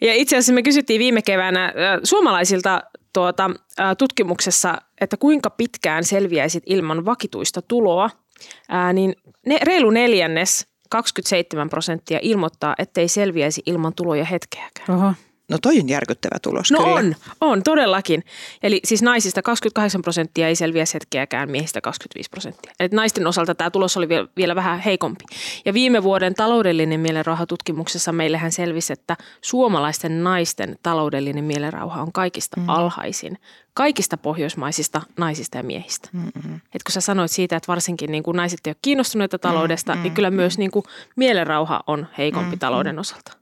Ja 0.00 0.14
itse 0.14 0.36
asiassa 0.36 0.52
me 0.52 0.62
kysyttiin 0.62 0.98
viime 0.98 1.22
keväänä 1.22 1.64
äh, 1.64 1.72
suomalaisilta 2.04 2.82
tuota, 3.12 3.50
äh, 3.80 3.96
tutkimuksessa, 3.98 4.78
että 5.00 5.16
kuinka 5.16 5.50
pitkään 5.50 6.04
selviäisit 6.04 6.62
ilman 6.66 7.04
vakituista 7.04 7.62
tuloa– 7.62 8.10
ää, 8.68 8.92
niin 8.92 9.14
ne, 9.46 9.58
reilu 9.62 9.90
neljännes, 9.90 10.66
27 10.90 11.70
prosenttia 11.70 12.18
ilmoittaa, 12.22 12.74
ettei 12.78 13.08
selviäisi 13.08 13.62
ilman 13.66 13.94
tuloja 13.94 14.24
hetkeäkään. 14.24 14.98
Oho. 14.98 15.12
No 15.48 15.58
toi 15.62 15.80
on 15.80 15.88
järkyttävä 15.88 16.38
tulos 16.42 16.70
No 16.70 16.78
kyllä. 16.78 16.94
on, 16.94 17.14
on 17.40 17.62
todellakin. 17.62 18.24
Eli 18.62 18.80
siis 18.84 19.02
naisista 19.02 19.42
28 19.42 20.02
prosenttia 20.02 20.48
ei 20.48 20.56
selviä 20.56 20.84
hetkeäkään, 20.94 21.50
miehistä 21.50 21.80
25 21.80 22.30
prosenttia. 22.30 22.72
Eli 22.80 22.88
naisten 22.92 23.26
osalta 23.26 23.54
tämä 23.54 23.70
tulos 23.70 23.96
oli 23.96 24.08
vielä, 24.08 24.28
vielä 24.36 24.54
vähän 24.54 24.80
heikompi. 24.80 25.24
Ja 25.64 25.74
viime 25.74 26.02
vuoden 26.02 26.34
taloudellinen 26.34 27.00
mielenrauhatutkimuksessa 27.00 28.12
meillähän 28.12 28.52
selvisi, 28.52 28.92
että 28.92 29.16
suomalaisten 29.40 30.24
naisten 30.24 30.78
taloudellinen 30.82 31.44
mielenrauha 31.44 32.02
on 32.02 32.12
kaikista 32.12 32.60
mm. 32.60 32.68
alhaisin 32.68 33.38
kaikista 33.74 34.16
pohjoismaisista 34.16 35.02
naisista 35.16 35.56
ja 35.56 35.62
miehistä. 35.62 36.08
Mm-hmm. 36.12 36.54
Et 36.74 36.82
kun 36.82 36.92
sä 36.92 37.00
sanoit 37.00 37.30
siitä, 37.30 37.56
että 37.56 37.68
varsinkin 37.68 38.12
niin 38.12 38.22
kuin 38.22 38.36
naiset 38.36 38.66
eivät 38.66 38.76
ole 38.76 38.80
kiinnostuneita 38.82 39.38
taloudesta, 39.38 39.92
mm-hmm. 39.92 40.02
niin 40.02 40.14
kyllä 40.14 40.30
myös 40.30 40.58
niin 40.58 40.70
kuin 40.70 40.84
mielenrauha 41.16 41.80
on 41.86 42.06
heikompi 42.18 42.46
mm-hmm. 42.46 42.58
talouden 42.58 42.98
osalta. 42.98 43.37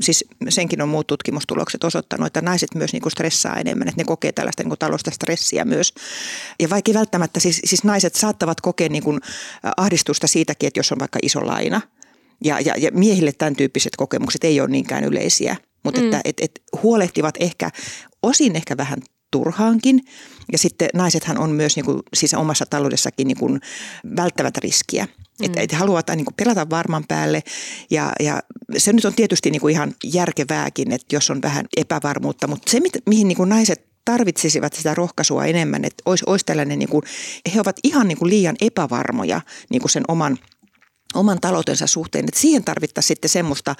Siis 0.00 0.24
senkin 0.48 0.82
on 0.82 0.88
muut 0.88 1.06
tutkimustulokset 1.06 1.84
osoittanut, 1.84 2.26
että 2.26 2.40
naiset 2.40 2.74
myös 2.74 2.92
niin 2.92 3.02
kuin 3.02 3.12
stressaa 3.12 3.56
enemmän, 3.56 3.88
että 3.88 4.00
ne 4.00 4.04
kokee 4.04 4.32
tällaista 4.32 4.62
niin 4.62 4.70
kuin 4.70 4.78
taloudellista 4.78 5.10
stressiä 5.10 5.64
myös. 5.64 5.94
Ja 6.60 6.70
vaikka 6.70 6.94
välttämättä, 6.94 7.40
siis, 7.40 7.60
siis 7.64 7.84
naiset 7.84 8.14
saattavat 8.14 8.60
kokea 8.60 8.88
niin 8.88 9.02
kuin 9.02 9.20
ahdistusta 9.76 10.26
siitäkin, 10.26 10.66
että 10.66 10.80
jos 10.80 10.92
on 10.92 10.98
vaikka 10.98 11.18
iso 11.22 11.46
laina, 11.46 11.80
ja, 12.44 12.60
ja, 12.60 12.74
ja 12.78 12.90
miehille 12.94 13.32
tämän 13.32 13.56
tyyppiset 13.56 13.96
kokemukset 13.96 14.44
ei 14.44 14.60
ole 14.60 14.68
niinkään 14.68 15.04
yleisiä, 15.04 15.56
mutta 15.84 16.00
mm. 16.00 16.06
että 16.06 16.20
et, 16.24 16.36
et 16.40 16.62
huolehtivat 16.82 17.34
ehkä 17.40 17.70
osin 18.22 18.56
ehkä 18.56 18.76
vähän 18.76 18.98
turhaankin. 19.30 20.00
Ja 20.52 20.58
sitten 20.58 20.88
naisethan 20.94 21.38
on 21.38 21.50
myös 21.50 21.76
niin 21.76 21.84
kuin, 21.84 21.98
siis 22.14 22.34
omassa 22.34 22.66
taloudessakin 22.66 23.28
niin 23.28 23.38
kuin, 23.38 23.60
välttävät 24.16 24.56
riskiä. 24.56 25.08
Mm. 25.42 25.46
Että 25.46 25.60
et 25.60 25.72
haluavat 25.72 26.06
niin 26.08 26.24
kuin, 26.24 26.34
pelata 26.34 26.70
varman 26.70 27.04
päälle. 27.08 27.42
Ja, 27.90 28.12
ja 28.20 28.42
se 28.76 28.92
nyt 28.92 29.04
on 29.04 29.14
tietysti 29.14 29.50
niin 29.50 29.60
kuin 29.60 29.72
ihan 29.72 29.94
järkevääkin, 30.04 30.92
että 30.92 31.16
jos 31.16 31.30
on 31.30 31.42
vähän 31.42 31.66
epävarmuutta, 31.76 32.46
mutta 32.46 32.70
se 32.70 32.80
mihin 33.06 33.28
niin 33.28 33.36
kuin 33.36 33.48
naiset 33.48 33.86
tarvitsisivat 34.04 34.72
sitä 34.72 34.94
rohkaisua 34.94 35.44
enemmän, 35.44 35.84
että 35.84 36.02
olisi, 36.06 36.24
olisi 36.26 36.44
tällainen, 36.44 36.78
niin 36.78 36.88
kuin, 36.88 37.02
he 37.54 37.60
ovat 37.60 37.76
ihan 37.84 38.08
niin 38.08 38.18
kuin 38.18 38.30
liian 38.30 38.56
epävarmoja 38.60 39.40
niin 39.70 39.80
kuin 39.80 39.90
sen 39.90 40.04
oman– 40.08 40.38
oman 41.14 41.40
taloutensa 41.40 41.86
suhteen, 41.86 42.24
että 42.24 42.40
siihen 42.40 42.64
tarvittaisiin 42.64 43.08
sitten 43.08 43.28
semmoista 43.28 43.74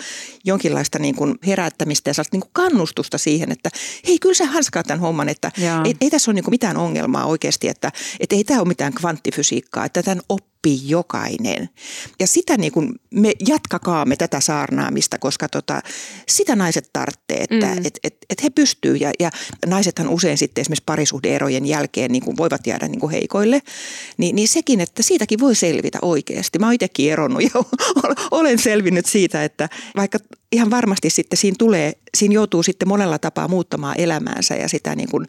jonkinlaista 0.45 0.99
niin 0.99 1.16
kuin 1.16 1.38
herättämistä 1.47 2.11
ja 2.11 2.25
niin 2.33 2.40
kuin 2.40 2.50
kannustusta 2.52 3.19
siihen, 3.19 3.52
että 3.52 3.71
hei 4.07 4.19
kyllä 4.19 4.35
sä 4.35 4.47
hanskaa 4.47 4.83
tämän 4.83 5.00
homman, 5.00 5.28
että 5.28 5.52
ei, 5.85 5.95
ei 6.00 6.11
tässä 6.11 6.31
ole 6.31 6.35
niin 6.35 6.45
kuin 6.45 6.52
mitään 6.52 6.76
ongelmaa 6.76 7.25
oikeasti, 7.25 7.69
että, 7.69 7.92
että 8.21 8.37
ei 8.37 8.45
tämä 8.45 8.61
ole 8.61 8.69
mitään 8.69 8.95
kvanttifysiikkaa, 8.95 9.85
että 9.85 10.02
tämän 10.02 10.23
oppii 10.28 10.51
oppii 10.62 10.88
jokainen. 10.88 11.69
Ja 12.21 12.26
sitä 12.26 12.57
niin 12.57 12.73
kuin 12.73 12.92
me 13.11 13.33
jatkakaamme 13.49 14.16
tätä 14.16 14.40
saarnaamista, 14.40 15.19
koska 15.19 15.49
tota, 15.49 15.83
sitä 16.28 16.57
naiset 16.57 16.90
tarvitsee, 16.92 17.45
että 17.50 17.66
mm. 17.66 17.87
et, 17.87 17.99
et, 18.04 18.16
et 18.31 18.42
he 18.42 18.50
pystyy 18.50 18.97
ja, 18.97 19.11
ja 19.21 19.31
naisethan 19.66 20.09
usein 20.09 20.38
sitten 20.38 20.62
esimerkiksi 20.62 20.85
parisuhdeerojen 20.87 21.66
jälkeen 21.66 22.12
niin 22.12 22.23
kuin 22.25 22.37
voivat 22.37 22.66
jäädä 22.66 22.88
niin 22.88 23.00
kuin 23.00 23.11
heikoille, 23.11 23.62
niin, 24.16 24.37
niin 24.37 24.49
sekin, 24.49 24.81
että 24.81 25.02
siitäkin 25.02 25.40
voi 25.40 25.54
selvitä 25.54 25.99
oikeasti. 26.02 26.59
Mä 26.59 26.66
oon 26.66 26.75
itsekin 26.75 27.12
eronnut 27.12 27.42
ja 27.42 27.50
olen 28.31 28.59
selvinnyt 28.59 29.07
siitä, 29.07 29.45
että 29.45 29.69
vaikka 29.97 30.19
ihan 30.52 30.71
varmasti 30.71 31.11
sitten 31.11 31.37
siinä 31.37 31.54
tulee, 31.59 31.92
siinä 32.16 32.35
joutuu 32.35 32.62
sitten 32.62 32.88
monella 32.88 33.18
tapaa 33.18 33.49
muuttamaan 33.49 34.00
elämäänsä 34.00 34.54
ja 34.54 34.68
sitä 34.68 34.94
niin 34.94 35.11
kuin, 35.11 35.26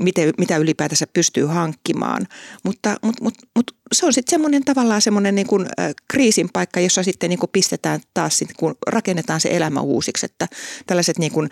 miten, 0.00 0.32
mitä 0.38 0.56
ylipäätänsä 0.56 1.06
pystyy 1.06 1.46
hankkimaan. 1.46 2.26
Mutta, 2.64 2.96
mutta, 3.02 3.24
mutta, 3.24 3.46
mutta 3.56 3.74
se 3.92 4.06
on 4.06 4.12
sitten 4.12 4.30
semmoinen 4.30 4.64
tavallaan 4.64 5.02
semmoinen 5.02 5.34
niin 5.34 5.46
kuin, 5.46 5.66
kriisin 6.08 6.48
paikka, 6.52 6.80
jossa 6.80 7.02
sitten 7.02 7.30
niin 7.30 7.38
kuin 7.38 7.50
pistetään 7.50 8.00
taas, 8.14 8.38
sitten, 8.38 8.56
kun 8.58 8.74
rakennetaan 8.86 9.40
se 9.40 9.56
elämä 9.56 9.80
uusiksi. 9.80 10.26
Että 10.26 10.48
tällaiset 10.86 11.18
niin 11.18 11.32
kuin, 11.32 11.48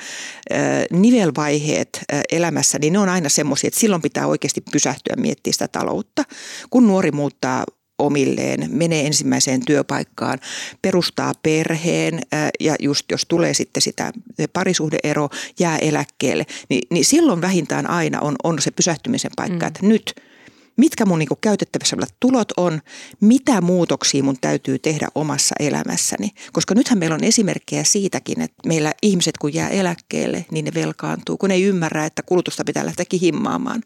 nivelvaiheet 0.90 2.04
elämässä, 2.32 2.78
niin 2.78 2.92
ne 2.92 2.98
on 2.98 3.08
aina 3.08 3.28
semmoisia, 3.28 3.68
että 3.68 3.80
silloin 3.80 4.02
pitää 4.02 4.26
oikeasti 4.26 4.60
pysähtyä 4.72 5.14
miettiä 5.16 5.52
sitä 5.52 5.68
taloutta. 5.68 6.24
Kun 6.70 6.86
nuori 6.86 7.10
muuttaa 7.10 7.64
omilleen, 8.00 8.69
menee 8.73 9.07
ensimmäiseen 9.07 9.64
työpaikkaan, 9.64 10.38
perustaa 10.83 11.33
perheen 11.42 12.21
ja 12.61 12.76
just 12.78 13.11
jos 13.11 13.26
tulee 13.28 13.54
sitten 13.54 13.83
sitä 13.83 14.12
parisuhdeero, 14.52 15.28
jää 15.59 15.78
eläkkeelle, 15.78 16.47
niin, 16.69 16.83
niin 16.90 17.04
silloin 17.04 17.40
vähintään 17.40 17.90
aina 17.90 18.21
on, 18.21 18.37
on 18.45 18.62
se 18.62 18.71
pysähtymisen 18.71 19.30
paikka, 19.37 19.66
mm. 19.66 19.69
että 19.69 19.87
nyt 19.87 20.14
mitkä 20.80 21.07
mun 21.07 21.19
niinku 21.19 21.38
käytettävissä 21.40 21.97
olevat 21.97 22.14
tulot 22.21 22.52
on, 22.57 22.80
mitä 23.21 23.61
muutoksia 23.61 24.23
mun 24.23 24.37
täytyy 24.40 24.78
tehdä 24.78 25.09
omassa 25.14 25.54
elämässäni. 25.59 26.30
Koska 26.52 26.75
nythän 26.75 26.99
meillä 26.99 27.14
on 27.14 27.25
esimerkkejä 27.25 27.85
siitäkin, 27.85 28.40
että 28.40 28.69
meillä 28.69 28.92
ihmiset 29.02 29.38
kun 29.38 29.54
jää 29.54 29.69
eläkkeelle, 29.69 30.45
niin 30.50 30.64
ne 30.64 30.71
velkaantuu, 30.75 31.37
kun 31.37 31.50
ei 31.50 31.62
ymmärrä, 31.62 32.07
että 32.07 32.23
kulutusta 32.23 32.64
pitää 32.64 32.87
lähteäkin 32.87 33.21
himmaamaan. 33.21 33.83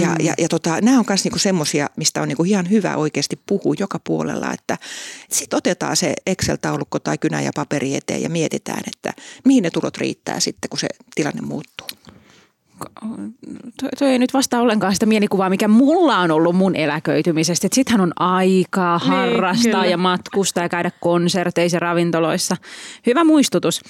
Ja, 0.00 0.08
mm. 0.08 0.26
ja, 0.26 0.34
ja 0.38 0.48
tota, 0.48 0.80
nämä 0.80 0.98
on 0.98 1.04
myös 1.08 1.24
niinku 1.24 1.38
semmoisia, 1.38 1.90
mistä 1.96 2.22
on 2.22 2.28
niinku 2.28 2.44
ihan 2.44 2.70
hyvä 2.70 2.96
oikeasti 2.96 3.40
puhua 3.46 3.74
joka 3.78 4.00
puolella, 4.04 4.52
että 4.52 4.78
sitten 5.30 5.56
otetaan 5.56 5.96
se 5.96 6.14
Excel-taulukko 6.26 6.98
tai 6.98 7.18
kynä 7.18 7.40
ja 7.40 7.50
paperi 7.54 7.96
eteen 7.96 8.22
ja 8.22 8.30
mietitään, 8.30 8.82
että 8.86 9.22
mihin 9.44 9.62
ne 9.62 9.70
tulot 9.70 9.96
riittää 9.96 10.40
sitten, 10.40 10.68
kun 10.68 10.78
se 10.78 10.88
tilanne 11.14 11.40
muuttuu 11.40 11.88
toi, 13.80 13.88
toi 13.98 14.08
ei 14.08 14.18
nyt 14.18 14.34
vastaa 14.34 14.60
ollenkaan 14.60 14.92
sitä 14.92 15.06
mielikuvaa, 15.06 15.50
mikä 15.50 15.68
mulla 15.68 16.18
on 16.18 16.30
ollut 16.30 16.56
mun 16.56 16.76
eläköitymisestä. 16.76 17.66
Että 17.66 17.74
sittenhän 17.74 18.00
on 18.00 18.12
aikaa 18.16 18.98
niin, 18.98 19.08
harrastaa 19.08 19.82
niin, 19.82 19.90
ja 19.90 19.96
matkustaa 19.96 20.64
ja 20.64 20.68
käydä 20.68 20.90
konserteissa 21.00 21.76
ja 21.76 21.80
ravintoloissa. 21.80 22.56
Hyvä 23.06 23.24
muistutus. 23.24 23.80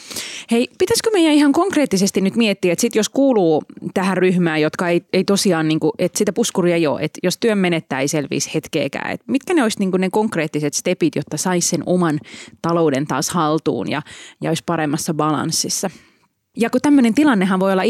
Hei, 0.50 0.68
pitäisikö 0.78 1.11
meidän 1.12 1.32
ihan 1.32 1.52
konkreettisesti 1.52 2.20
nyt 2.20 2.37
miettiä, 2.37 2.72
että 2.72 2.80
sit 2.80 2.94
jos 2.94 3.08
kuuluu 3.08 3.62
tähän 3.94 4.16
ryhmään, 4.16 4.61
jotka 4.61 4.88
ei, 4.88 5.04
ei 5.12 5.25
tosiaan, 5.25 5.68
niin 5.68 5.80
kuin, 5.80 5.92
että 5.99 6.18
sitä 6.18 6.32
puskuria 6.32 6.76
ei 6.76 6.87
ole, 6.87 7.00
että 7.02 7.20
jos 7.22 7.38
työn 7.38 7.58
menettää 7.58 8.00
ei 8.00 8.08
selviisi 8.08 8.50
hetkeäkään, 8.54 9.11
että 9.11 9.25
mitkä 9.28 9.54
ne 9.54 9.62
olisi 9.62 9.78
niin 9.78 9.90
ne 9.99 10.11
konkreettiset 10.11 10.75
stepit, 10.75 11.16
jotta 11.16 11.37
saisi 11.37 11.68
sen 11.68 11.82
oman 11.87 12.20
talouden 12.62 13.06
taas 13.06 13.30
haltuun 13.30 13.90
ja, 13.90 14.02
ja 14.40 14.50
olisi 14.50 14.62
paremmassa 14.66 15.14
balanssissa? 15.14 15.90
Ja 16.56 16.71
kun 16.71 16.80
tämmöinen 16.80 17.14
tilannehan 17.14 17.61
voi 17.61 17.73
olla 17.73 17.82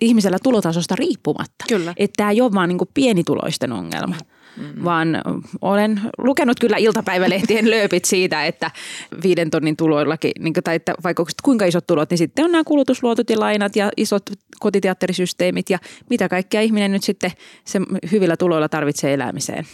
ihmisellä 0.00 0.38
tulotasosta 0.42 0.96
riippumatta. 0.96 1.64
Kyllä. 1.68 1.94
Että 1.96 2.14
tämä 2.16 2.30
ei 2.30 2.40
ole 2.40 2.52
vaan 2.52 2.68
niin 2.68 2.78
pienituloisten 2.94 3.72
ongelma. 3.72 4.16
Mm. 4.56 4.84
Vaan 4.84 5.22
olen 5.60 6.00
lukenut 6.18 6.60
kyllä 6.60 6.76
iltapäivälehtien 6.76 7.70
lööpit 7.70 8.04
siitä, 8.04 8.46
että 8.46 8.70
viiden 9.22 9.50
tonnin 9.50 9.76
tuloillakin, 9.76 10.32
niin 10.38 10.54
tai 10.64 10.76
että 10.76 10.94
vaikka 11.04 11.24
kuinka 11.42 11.64
isot 11.64 11.86
tulot, 11.86 12.10
niin 12.10 12.18
sitten 12.18 12.44
on 12.44 12.52
nämä 12.52 12.64
kulutusluotot 12.64 13.30
ja 13.30 13.40
lainat 13.40 13.76
ja 13.76 13.90
isot 13.96 14.22
kotiteatterisysteemit 14.60 15.70
ja 15.70 15.78
mitä 16.10 16.28
kaikkea 16.28 16.60
ihminen 16.60 16.92
nyt 16.92 17.02
sitten 17.02 17.32
se 17.64 17.80
hyvillä 18.12 18.36
tuloilla 18.36 18.68
tarvitsee 18.68 19.14
elämiseen. 19.14 19.66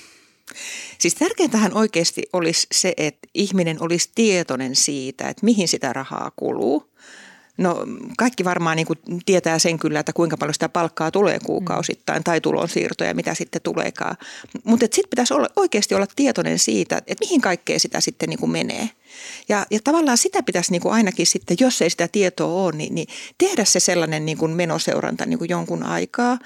Siis 0.98 1.14
tärkeintähän 1.14 1.74
oikeasti 1.74 2.22
olisi 2.32 2.66
se, 2.72 2.94
että 2.96 3.28
ihminen 3.34 3.76
olisi 3.80 4.10
tietoinen 4.14 4.76
siitä, 4.76 5.28
että 5.28 5.44
mihin 5.44 5.68
sitä 5.68 5.92
rahaa 5.92 6.32
kuluu. 6.36 6.95
No 7.58 7.86
kaikki 8.18 8.44
varmaan 8.44 8.76
niin 8.76 8.86
kuin 8.86 8.98
tietää 9.26 9.58
sen 9.58 9.78
kyllä, 9.78 10.00
että 10.00 10.12
kuinka 10.12 10.36
paljon 10.36 10.54
sitä 10.54 10.68
palkkaa 10.68 11.10
tulee 11.10 11.38
kuukausittain 11.38 12.24
tai 12.24 12.40
tulonsiirtoja, 12.40 13.14
mitä 13.14 13.34
sitten 13.34 13.62
tuleekaan. 13.62 14.16
Mutta 14.64 14.84
sitten 14.84 15.10
pitäisi 15.10 15.34
olla, 15.34 15.48
oikeasti 15.56 15.94
olla 15.94 16.06
tietoinen 16.16 16.58
siitä, 16.58 16.96
että 16.96 17.24
mihin 17.24 17.40
kaikkeen 17.40 17.80
sitä 17.80 18.00
sitten 18.00 18.28
niin 18.28 18.38
kuin 18.38 18.50
menee. 18.50 18.90
Ja, 19.48 19.66
ja 19.70 19.78
tavallaan 19.84 20.18
sitä 20.18 20.42
pitäisi 20.42 20.72
niin 20.72 20.82
kuin 20.82 20.94
ainakin 20.94 21.26
sitten, 21.26 21.56
jos 21.60 21.82
ei 21.82 21.90
sitä 21.90 22.08
tietoa 22.08 22.62
ole, 22.62 22.72
niin, 22.72 22.94
niin 22.94 23.08
tehdä 23.38 23.64
se 23.64 23.80
sellainen 23.80 24.26
niin 24.26 24.38
kuin 24.38 24.52
menoseuranta 24.52 25.26
niin 25.26 25.38
kuin 25.38 25.50
jonkun 25.50 25.82
aikaa 25.82 26.38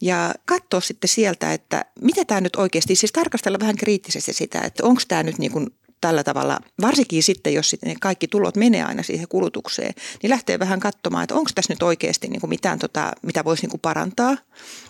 ja 0.00 0.34
katsoa 0.44 0.80
sitten 0.80 1.08
sieltä, 1.08 1.52
että 1.52 1.84
mitä 2.00 2.24
tämä 2.24 2.40
nyt 2.40 2.56
oikeasti, 2.56 2.96
siis 2.96 3.12
tarkastella 3.12 3.60
vähän 3.60 3.76
kriittisesti 3.76 4.32
sitä, 4.32 4.60
että 4.60 4.84
onko 4.86 5.02
tämä 5.08 5.22
nyt 5.22 5.38
niin 5.38 5.52
kuin 5.52 5.66
tällä 6.00 6.24
tavalla, 6.24 6.58
varsinkin 6.80 7.22
sitten, 7.22 7.54
jos 7.54 7.70
sitten 7.70 7.88
ne 7.88 7.96
kaikki 8.00 8.28
tulot 8.28 8.56
menee 8.56 8.82
aina 8.82 9.02
siihen 9.02 9.28
kulutukseen, 9.28 9.94
niin 10.22 10.30
lähtee 10.30 10.58
vähän 10.58 10.80
katsomaan, 10.80 11.24
että 11.24 11.34
onko 11.34 11.50
tässä 11.54 11.72
nyt 11.72 11.82
oikeasti 11.82 12.28
niin 12.28 12.40
kuin 12.40 12.50
mitään, 12.50 12.78
tota, 12.78 13.12
mitä 13.22 13.44
voisi 13.44 13.62
niin 13.62 13.70
kuin 13.70 13.80
parantaa. 13.80 14.36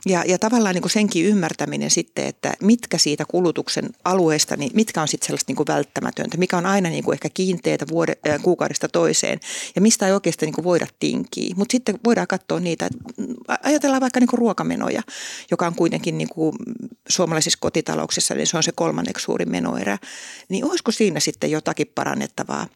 Ja, 0.06 0.24
ja 0.26 0.38
tavallaan 0.38 0.74
niin 0.74 0.82
kuin 0.82 0.90
senkin 0.90 1.26
ymmärtäminen 1.26 1.90
sitten, 1.90 2.26
että 2.26 2.54
mitkä 2.62 2.98
siitä 2.98 3.24
kulutuksen 3.28 3.90
alueesta, 4.04 4.56
niin 4.56 4.70
mitkä 4.74 5.02
on 5.02 5.08
sitten 5.08 5.26
sellaista 5.26 5.50
niin 5.50 5.56
kuin 5.56 5.66
välttämätöntä, 5.66 6.36
mikä 6.36 6.56
on 6.56 6.66
aina 6.66 6.88
niin 6.88 7.04
kuin 7.04 7.14
ehkä 7.14 7.28
kiinteitä 7.34 7.84
vuode, 7.88 8.16
äh, 8.28 8.42
kuukaudesta 8.42 8.88
toiseen 8.88 9.40
ja 9.74 9.82
mistä 9.82 10.06
ei 10.06 10.12
oikeasti 10.12 10.46
niin 10.46 10.54
kuin 10.54 10.64
voida 10.64 10.86
tinkiä. 11.00 11.54
Mutta 11.56 11.72
sitten 11.72 11.98
voidaan 12.04 12.26
katsoa 12.26 12.60
niitä, 12.60 12.88
ajatellaan 13.62 14.00
vaikka 14.00 14.20
niin 14.20 14.28
kuin 14.28 14.38
ruokamenoja, 14.38 15.02
joka 15.50 15.66
on 15.66 15.74
kuitenkin 15.74 16.18
niin 16.18 16.28
kuin 16.28 16.56
suomalaisissa 17.08 17.58
kotitalouksissa, 17.60 18.34
niin 18.34 18.46
se 18.46 18.56
on 18.56 18.62
se 18.62 18.72
kolmanneksi 18.74 19.24
suurin 19.24 19.50
menoerä. 19.50 19.98
Niin 20.48 20.64
olisiko 20.64 20.92
siinä 20.94 21.20
sitten 21.20 21.50
jotakin 21.50 21.92
parannettavaa. 21.94 22.66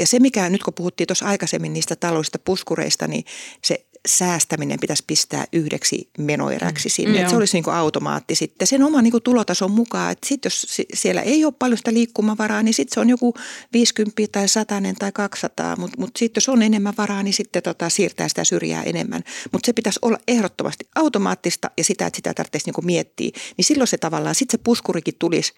Ja 0.00 0.06
se, 0.06 0.18
mikä 0.18 0.50
nyt 0.50 0.62
kun 0.62 0.74
puhuttiin 0.74 1.06
tuossa 1.06 1.26
aikaisemmin 1.26 1.72
niistä 1.72 1.96
taloudellisista 1.96 2.38
puskureista, 2.38 3.06
niin 3.06 3.24
se 3.64 3.86
säästäminen 4.08 4.80
pitäisi 4.80 5.04
pistää 5.06 5.44
yhdeksi 5.52 6.08
menoeräksi 6.18 6.88
mm. 6.88 6.92
sinne. 6.92 7.22
Mm, 7.22 7.28
se 7.28 7.36
olisi 7.36 7.56
niin 7.56 7.64
kuin 7.64 7.74
automaatti 7.74 8.34
sitten 8.34 8.66
sen 8.66 8.82
oman 8.82 9.04
niin 9.04 9.10
kuin 9.12 9.22
tulotason 9.22 9.70
mukaan. 9.70 10.12
Että 10.12 10.28
sitten 10.28 10.46
jos 10.46 10.82
siellä 10.94 11.22
ei 11.22 11.44
ole 11.44 11.54
paljon 11.58 11.78
sitä 11.78 11.92
liikkumavaraa, 11.92 12.62
niin 12.62 12.74
sitten 12.74 12.94
se 12.94 13.00
on 13.00 13.08
joku 13.08 13.34
50 13.72 14.22
tai 14.32 14.48
100 14.48 14.74
tai 14.98 15.12
200. 15.12 15.76
Mutta 15.76 16.00
mut 16.00 16.10
sitten 16.16 16.40
jos 16.40 16.48
on 16.48 16.62
enemmän 16.62 16.94
varaa, 16.98 17.22
niin 17.22 17.34
sitten 17.34 17.62
tota, 17.62 17.88
siirtää 17.88 18.28
sitä 18.28 18.44
syrjää 18.44 18.82
enemmän. 18.82 19.22
Mutta 19.52 19.66
se 19.66 19.72
pitäisi 19.72 19.98
olla 20.02 20.18
ehdottomasti 20.28 20.88
automaattista 20.94 21.70
ja 21.78 21.84
sitä, 21.84 22.06
että 22.06 22.16
sitä 22.16 22.34
tarvitsisi 22.34 22.66
niin 22.66 22.74
kuin 22.74 22.86
miettiä. 22.86 23.30
Niin 23.56 23.64
silloin 23.64 23.88
se 23.88 23.98
tavallaan, 23.98 24.34
sitten 24.34 24.58
se 24.58 24.62
puskurikin 24.64 25.14
tulisi 25.18 25.52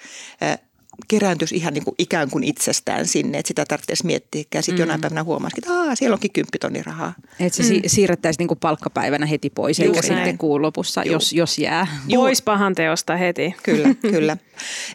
kerääntyisi 1.08 1.56
ihan 1.56 1.74
niin 1.74 1.84
kuin 1.84 1.94
ikään 1.98 2.30
kuin 2.30 2.44
itsestään 2.44 3.06
sinne, 3.06 3.38
että 3.38 3.48
sitä 3.48 3.64
tarvitsisi 3.64 4.06
miettiä. 4.06 4.44
Ja 4.54 4.62
sitten 4.62 4.78
mm. 4.78 4.80
jonain 4.80 5.00
päivänä 5.00 5.24
huomasi, 5.24 5.56
että 5.58 5.72
Aa, 5.72 5.94
siellä 5.94 6.14
onkin 6.14 6.32
kymppitonni 6.32 6.82
rahaa. 6.82 7.12
Että 7.40 7.62
se 7.62 7.74
mm. 7.74 7.82
siirrettäisiin 7.86 8.38
niin 8.38 8.48
kuin 8.48 8.60
palkkapäivänä 8.60 9.26
heti 9.26 9.50
pois, 9.50 9.80
eikä 9.80 10.02
sitten 10.02 10.38
kuun 10.38 10.62
lopussa, 10.62 11.02
jos, 11.02 11.32
jos 11.32 11.58
jää. 11.58 11.86
Pois 12.14 12.42
pahan 12.42 12.74
teosta 12.74 13.16
heti. 13.16 13.54
Kyllä, 13.62 13.88
kyllä. 14.12 14.36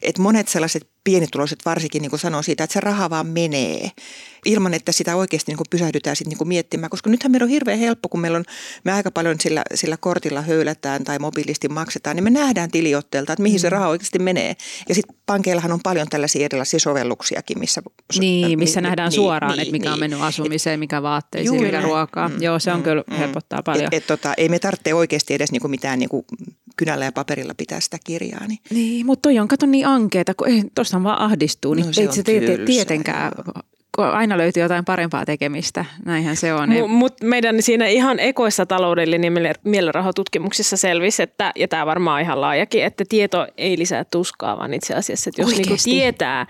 Et 0.01 0.18
monet 0.18 0.48
sellaiset 0.48 0.88
pienituloiset 1.03 1.60
varsinkin 1.65 2.01
niin 2.01 2.10
kuin 2.10 2.20
sanoo 2.20 2.41
siitä, 2.41 2.63
että 2.63 2.74
se 2.74 2.79
raha 2.79 3.10
vaan 3.10 3.27
menee 3.27 3.91
ilman, 4.46 4.74
että 4.74 4.91
sitä 4.91 5.15
oikeasti 5.15 5.51
niin 5.51 5.58
kuin 5.58 5.68
pysähdytään 5.70 6.15
sitten 6.15 6.29
niin 6.29 6.38
kuin 6.38 6.48
miettimään. 6.48 6.89
Koska 6.89 7.10
nythän 7.10 7.32
meillä 7.32 7.46
on 7.46 7.50
hirveän 7.50 7.79
helppo, 7.79 8.10
kun 8.10 8.20
meillä 8.20 8.38
on, 8.38 8.44
me 8.84 8.91
aika 8.91 9.12
paljon 9.12 9.36
sillä, 9.39 9.63
sillä 9.75 9.98
kortilla 9.98 10.41
höylätään 10.41 11.03
tai 11.03 11.20
mobiilisti 11.20 11.70
maksetaan, 11.70 12.15
niin 12.15 12.24
me 12.24 12.29
nähdään 12.29 12.72
tiliotteelta, 12.72 13.34
että 13.34 13.44
mihin 13.44 13.60
mm. 13.60 13.62
se 13.62 13.70
raha 13.70 13.88
oikeasti 13.88 14.20
menee. 14.20 14.56
Ja 14.89 14.96
sitten 14.96 15.15
pankeillahan 15.25 15.72
on 15.72 15.79
paljon 15.84 16.08
tällaisia 16.10 16.46
erilaisia 16.46 16.79
sovelluksiakin, 16.79 17.60
missä... 17.60 17.82
Niin, 18.20 18.60
missä 18.60 18.82
niin, 18.82 18.88
nähdään 18.88 19.10
niin, 19.10 19.15
suoraan, 19.15 19.51
niin, 19.51 19.62
että 19.62 19.72
mikä 19.72 19.89
niin, 19.89 19.94
on 19.94 20.00
mennyt 20.00 20.22
asumiseen, 20.22 20.79
mikä 20.79 21.01
vaatteisiin, 21.01 21.56
juuri, 21.56 21.68
mikä 21.68 21.82
ruokaa. 21.82 22.29
Mm, 22.29 22.41
Joo, 22.41 22.60
se 22.60 22.72
on 22.72 22.79
mm, 22.79 22.84
kyllä 22.84 23.03
mm, 23.08 23.15
helpottaa 23.15 23.63
paljon. 23.63 23.86
Et, 23.86 23.94
et, 23.94 24.08
tota, 24.08 24.34
ei 24.38 24.50
me 24.50 24.60
tarvitse 24.60 24.94
oikeasti 24.94 25.34
edes 25.34 25.51
niin 25.51 25.62
kuin 25.62 25.72
mitään 25.72 26.00
niin 26.00 26.10
kuin 26.10 26.25
kynällä 26.77 27.05
ja 27.05 27.12
paperilla 27.12 27.53
pitää 27.53 27.79
sitä 27.79 27.98
kirjaa. 28.05 28.48
Niin, 28.48 28.59
niin 28.70 29.05
mutta 29.05 29.22
toi 29.22 29.40
on 29.40 29.48
kato 29.48 29.66
niin 29.66 29.88
ankeeta, 29.88 30.33
kun 30.33 30.48
tuosta 30.91 31.03
vaan 31.03 31.21
ahdistuu, 31.21 31.73
niin 31.73 31.85
no, 31.85 31.93
se 31.93 32.01
ei 32.01 32.11
se 32.11 32.23
tietenkään 32.65 33.31
aina 33.97 34.37
löytyy 34.37 34.63
jotain 34.63 34.85
parempaa 34.85 35.25
tekemistä, 35.25 35.85
näinhän 36.05 36.35
se 36.35 36.53
on. 36.53 36.69
M- 36.69 36.89
Mutta 36.89 37.25
meidän 37.25 37.61
siinä 37.61 37.87
ihan 37.87 38.19
ekoissa 38.19 38.65
taloudellinen 38.65 39.33
mielenrahoitutkimuksissa 39.63 40.77
selvisi, 40.77 41.23
että, 41.23 41.51
ja 41.55 41.67
tämä 41.67 41.85
varmaan 41.85 42.21
ihan 42.21 42.41
laajakin, 42.41 42.83
että 42.83 43.03
tieto 43.09 43.47
ei 43.57 43.77
lisää 43.77 44.03
tuskaa, 44.03 44.57
vaan 44.57 44.73
itse 44.73 44.93
asiassa, 44.93 45.29
että 45.29 45.41
jos 45.41 45.51
niinku 45.51 45.75
tietää, 45.83 46.45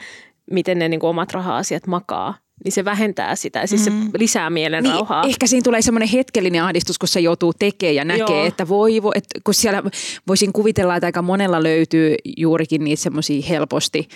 miten 0.52 0.80
ne 0.80 0.90
niinku 0.90 1.08
omat 1.08 1.32
raha-asiat 1.34 1.88
makaa, 1.88 2.34
niin 2.64 2.72
se 2.72 2.86
vähentää 2.86 3.36
sitä, 3.36 3.68
siis 3.68 3.84
se 3.84 3.90
mm. 3.90 4.10
lisää 4.18 4.50
mielenrauhaa. 4.50 5.22
Niin, 5.22 5.30
ehkä 5.30 5.48
siinä 5.48 5.64
tulee 5.64 5.82
semmoinen 5.82 6.10
hetkellinen 6.10 6.64
ahdistus, 6.64 7.00
kun 7.00 7.08
se 7.08 7.20
joutuu 7.20 7.54
tekemään 7.60 7.96
ja 7.96 8.06
näkee, 8.06 8.38
Joo. 8.38 8.46
että 8.46 8.68
voi, 8.68 9.02
että 9.16 9.40
kun 9.44 9.54
siellä 9.54 9.84
voisin 10.28 10.54
kuvitella, 10.54 10.96
että 10.96 11.08
aika 11.08 11.22
monella 11.22 11.64
löytyy 11.64 12.16
juurikin 12.38 12.84
niitä 12.84 13.02
semmoisia 13.02 13.44
helposti 13.50 14.08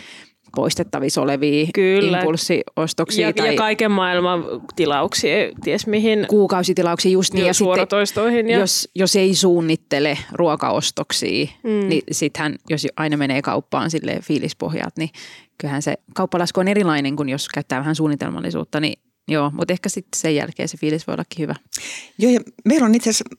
poistettavissa 0.56 1.22
olevia 1.22 1.68
Kyllä. 1.74 2.18
impulssiostoksia. 2.18 3.28
Ja, 3.28 3.34
tai 3.34 3.48
ja 3.48 3.58
kaiken 3.58 3.92
maailman 3.92 4.46
tilauksia, 4.76 5.36
ties 5.64 5.88
mihin. 5.88 6.26
Kuukausitilauksia 6.30 7.12
just 7.12 7.34
niin. 7.34 7.46
Ja 7.46 7.54
suoratoistoihin. 7.54 8.50
Ja... 8.50 8.60
Jos, 8.60 8.90
jos 8.96 9.16
ei 9.16 9.36
suunnittele 9.36 10.18
ruokaostoksia, 10.32 11.48
mm. 11.64 11.90
niin 11.90 12.04
sittenhän, 12.12 12.56
jos 12.70 12.88
aina 12.98 13.18
menee 13.18 13.42
kauppaan 13.42 13.92
sille 13.92 14.20
fiilispohjat, 14.22 14.98
niin 14.98 15.10
kyllähän 15.58 15.82
se 15.82 15.96
kauppalasku 16.14 16.60
on 16.60 16.68
erilainen 16.68 17.16
kuin 17.16 17.30
jos 17.30 17.50
käyttää 17.50 17.80
vähän 17.80 17.96
suunnitelmallisuutta, 17.96 18.80
niin 18.80 19.00
Joo, 19.28 19.52
mutta 19.54 19.74
ehkä 19.74 19.90
sitten 19.90 20.20
sen 20.20 20.36
jälkeen 20.36 20.70
se 20.70 20.78
fiilis 20.78 21.08
voi 21.08 21.14
ollakin 21.14 21.40
hyvä. 21.40 21.56
Joo, 22.18 22.32
ja 22.32 22.40
meillä 22.66 22.86
on 22.86 22.96
itse 22.96 23.10
asiassa 23.10 23.36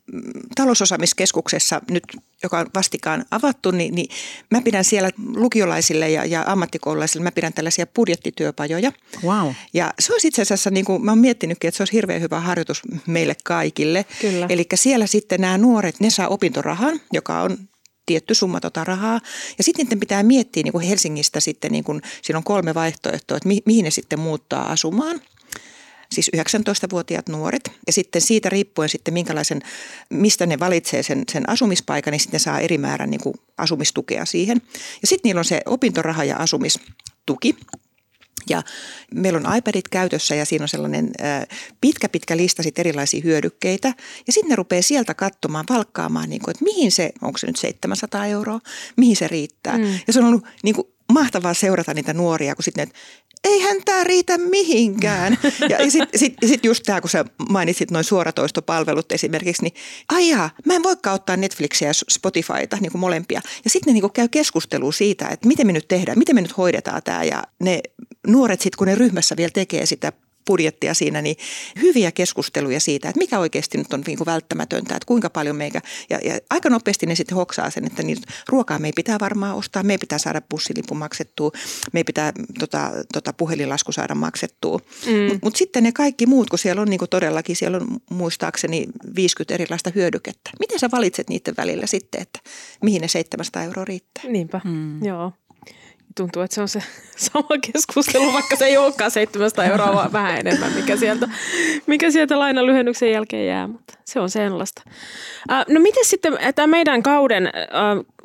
talousosaamiskeskuksessa 0.54 1.80
nyt, 1.90 2.04
joka 2.42 2.58
on 2.58 2.66
vastikaan 2.74 3.24
avattu, 3.30 3.70
niin, 3.70 3.94
niin 3.94 4.08
mä 4.50 4.60
pidän 4.60 4.84
siellä 4.84 5.10
lukiolaisille 5.36 6.10
ja, 6.10 6.24
ja 6.24 6.44
ammattikoululaisille, 6.46 7.24
mä 7.24 7.32
pidän 7.32 7.52
tällaisia 7.52 7.86
budjettityöpajoja. 7.86 8.92
Wow. 9.24 9.52
Ja 9.74 9.94
se 9.98 10.12
olisi 10.12 10.28
itse 10.28 10.42
asiassa, 10.42 10.70
niin 10.70 10.84
kuin 10.84 11.04
mä 11.04 11.10
oon 11.10 11.18
miettinytkin, 11.18 11.68
että 11.68 11.76
se 11.76 11.82
olisi 11.82 11.92
hirveän 11.92 12.20
hyvä 12.20 12.40
harjoitus 12.40 12.82
meille 13.06 13.36
kaikille. 13.44 14.04
Kyllä. 14.20 14.46
Eli 14.48 14.66
siellä 14.74 15.06
sitten 15.06 15.40
nämä 15.40 15.58
nuoret, 15.58 16.00
ne 16.00 16.10
saa 16.10 16.28
opintorahan, 16.28 17.00
joka 17.12 17.42
on 17.42 17.58
tietty 18.06 18.34
summa 18.34 18.60
tota 18.60 18.84
rahaa. 18.84 19.20
Ja 19.58 19.64
sitten 19.64 19.84
niiden 19.84 20.00
pitää 20.00 20.22
miettiä 20.22 20.62
niin 20.62 20.72
kuin 20.72 20.86
Helsingistä 20.86 21.40
sitten, 21.40 21.72
niin 21.72 21.84
kuin, 21.84 22.02
siinä 22.22 22.38
on 22.38 22.44
kolme 22.44 22.74
vaihtoehtoa, 22.74 23.36
että 23.36 23.48
mi, 23.48 23.62
mihin 23.66 23.84
ne 23.84 23.90
sitten 23.90 24.20
muuttaa 24.20 24.72
asumaan– 24.72 25.20
siis 26.14 26.30
19-vuotiaat 26.36 27.28
nuoret. 27.28 27.70
Ja 27.86 27.92
sitten 27.92 28.22
siitä 28.22 28.48
riippuen 28.48 28.88
sitten 28.88 29.14
minkälaisen, 29.14 29.62
mistä 30.10 30.46
ne 30.46 30.58
valitsee 30.58 31.02
sen, 31.02 31.24
sen 31.32 31.48
asumispaikan, 31.48 32.12
niin 32.12 32.20
sitten 32.20 32.38
ne 32.38 32.38
saa 32.38 32.60
eri 32.60 32.78
määrän 32.78 33.10
niin 33.10 33.20
kuin 33.20 33.34
asumistukea 33.58 34.24
siihen. 34.24 34.62
Ja 35.02 35.06
sitten 35.06 35.28
niillä 35.28 35.38
on 35.38 35.44
se 35.44 35.60
opintoraha 35.66 36.24
ja 36.24 36.36
asumistuki. 36.36 37.56
Ja 38.48 38.62
meillä 39.14 39.40
on 39.44 39.56
iPadit 39.56 39.88
käytössä 39.88 40.34
ja 40.34 40.44
siinä 40.44 40.62
on 40.62 40.68
sellainen 40.68 41.12
pitkä, 41.80 42.08
pitkä 42.08 42.36
lista 42.36 42.62
sit 42.62 42.78
erilaisia 42.78 43.20
hyödykkeitä. 43.24 43.88
Ja 44.26 44.32
sitten 44.32 44.50
ne 44.50 44.56
rupeaa 44.56 44.82
sieltä 44.82 45.14
katsomaan, 45.14 45.64
valkkaamaan, 45.68 46.30
niin 46.30 46.42
kuin, 46.42 46.50
että 46.50 46.64
mihin 46.64 46.92
se, 46.92 47.12
onko 47.22 47.38
se 47.38 47.46
nyt 47.46 47.56
700 47.56 48.26
euroa, 48.26 48.60
mihin 48.96 49.16
se 49.16 49.28
riittää. 49.28 49.78
Mm. 49.78 49.98
Ja 50.06 50.12
se 50.12 50.18
on 50.18 50.24
ollut 50.24 50.46
niin 50.62 50.74
kuin, 50.74 50.88
mahtavaa 51.12 51.54
seurata 51.54 51.94
niitä 51.94 52.12
nuoria, 52.12 52.54
kun 52.54 52.64
sitten 52.64 52.88
eihän 53.44 53.76
tämä 53.84 54.04
riitä 54.04 54.38
mihinkään. 54.38 55.38
Ja 55.68 55.90
sitten 55.90 56.20
sit, 56.20 56.34
sit 56.46 56.64
just 56.64 56.82
tämä, 56.86 57.00
kun 57.00 57.10
sä 57.10 57.24
mainitsit 57.48 57.90
noin 57.90 58.04
suoratoistopalvelut 58.04 59.12
esimerkiksi, 59.12 59.62
niin 59.62 59.74
aijaa, 60.08 60.50
mä 60.66 60.74
en 60.74 60.82
voikaan 60.82 61.14
ottaa 61.14 61.36
Netflixiä 61.36 61.88
ja 61.88 61.92
Spotifyta 61.94 62.76
niin 62.80 62.92
kuin 62.92 63.00
molempia. 63.00 63.40
Ja 63.64 63.70
sitten 63.70 63.94
ne 63.94 64.00
niin 64.00 64.12
käy 64.12 64.28
keskustelua 64.28 64.92
siitä, 64.92 65.28
että 65.28 65.48
miten 65.48 65.66
me 65.66 65.72
nyt 65.72 65.88
tehdään, 65.88 66.18
miten 66.18 66.34
me 66.34 66.40
nyt 66.40 66.56
hoidetaan 66.56 67.02
tämä. 67.02 67.24
Ja 67.24 67.42
ne 67.60 67.80
nuoret 68.26 68.60
sitten, 68.60 68.78
kun 68.78 68.86
ne 68.86 68.94
ryhmässä 68.94 69.36
vielä 69.36 69.50
tekee 69.54 69.86
sitä 69.86 70.12
budjettia 70.46 70.94
siinä, 70.94 71.22
niin 71.22 71.36
hyviä 71.82 72.12
keskusteluja 72.12 72.80
siitä, 72.80 73.08
että 73.08 73.18
mikä 73.18 73.38
oikeasti 73.38 73.78
nyt 73.78 73.92
on 73.92 74.02
niin 74.06 74.18
kuin 74.18 74.26
välttämätöntä, 74.26 74.96
että 74.96 75.06
kuinka 75.06 75.30
paljon 75.30 75.56
meikä, 75.56 75.80
ja, 76.10 76.18
ja 76.24 76.38
aika 76.50 76.70
nopeasti 76.70 77.06
ne 77.06 77.14
sitten 77.14 77.36
hoksaa 77.36 77.70
sen, 77.70 77.84
että 77.86 78.02
niin, 78.02 78.18
ruokaa 78.48 78.78
me 78.78 78.88
ei 78.88 78.92
pitää 78.96 79.16
varmaan 79.20 79.56
ostaa, 79.56 79.82
me 79.82 79.92
ei 79.92 79.98
pitää 79.98 80.18
saada 80.18 80.42
bussilippu 80.50 80.94
maksettua, 80.94 81.50
me 81.92 82.00
ei 82.00 82.04
pitää 82.04 82.32
tota, 82.58 82.90
tota 83.12 83.32
puhelinlasku 83.32 83.92
saada 83.92 84.14
maksettua, 84.14 84.78
mm. 85.06 85.12
mutta 85.12 85.38
mut 85.42 85.56
sitten 85.56 85.82
ne 85.82 85.92
kaikki 85.92 86.26
muut, 86.26 86.50
kun 86.50 86.58
siellä 86.58 86.82
on 86.82 86.90
niin 86.90 86.98
kuin 86.98 87.10
todellakin, 87.10 87.56
siellä 87.56 87.76
on 87.76 87.86
muistaakseni 88.10 88.86
50 89.16 89.54
erilaista 89.54 89.90
hyödykettä. 89.94 90.50
Miten 90.60 90.78
sä 90.78 90.88
valitset 90.92 91.28
niiden 91.28 91.54
välillä 91.56 91.86
sitten, 91.86 92.22
että 92.22 92.38
mihin 92.82 93.00
ne 93.00 93.08
700 93.08 93.62
euroa 93.62 93.84
riittää? 93.84 94.24
Niinpä, 94.28 94.60
mm. 94.64 95.04
joo 95.04 95.32
tuntuu, 96.14 96.42
että 96.42 96.54
se 96.54 96.60
on 96.60 96.68
se 96.68 96.82
sama 97.16 97.48
keskustelu, 97.72 98.32
vaikka 98.32 98.56
se 98.56 98.64
ei 98.64 98.76
olekaan 98.76 99.10
700 99.10 99.64
euroa, 99.64 99.94
vaan 99.94 100.12
vähän 100.12 100.38
enemmän, 100.38 100.72
mikä 100.72 100.96
sieltä, 100.96 101.28
mikä 101.86 102.10
sieltä 102.10 102.38
lainan 102.38 102.66
lyhennyksen 102.66 103.12
jälkeen 103.12 103.46
jää, 103.46 103.66
mutta 103.66 103.94
se 104.04 104.20
on 104.20 104.30
sellaista. 104.30 104.82
Äh, 105.52 105.64
no 105.68 105.80
miten 105.80 106.04
sitten 106.04 106.38
tämä 106.54 106.66
meidän 106.66 107.02
kauden 107.02 107.46
äh, 107.46 107.52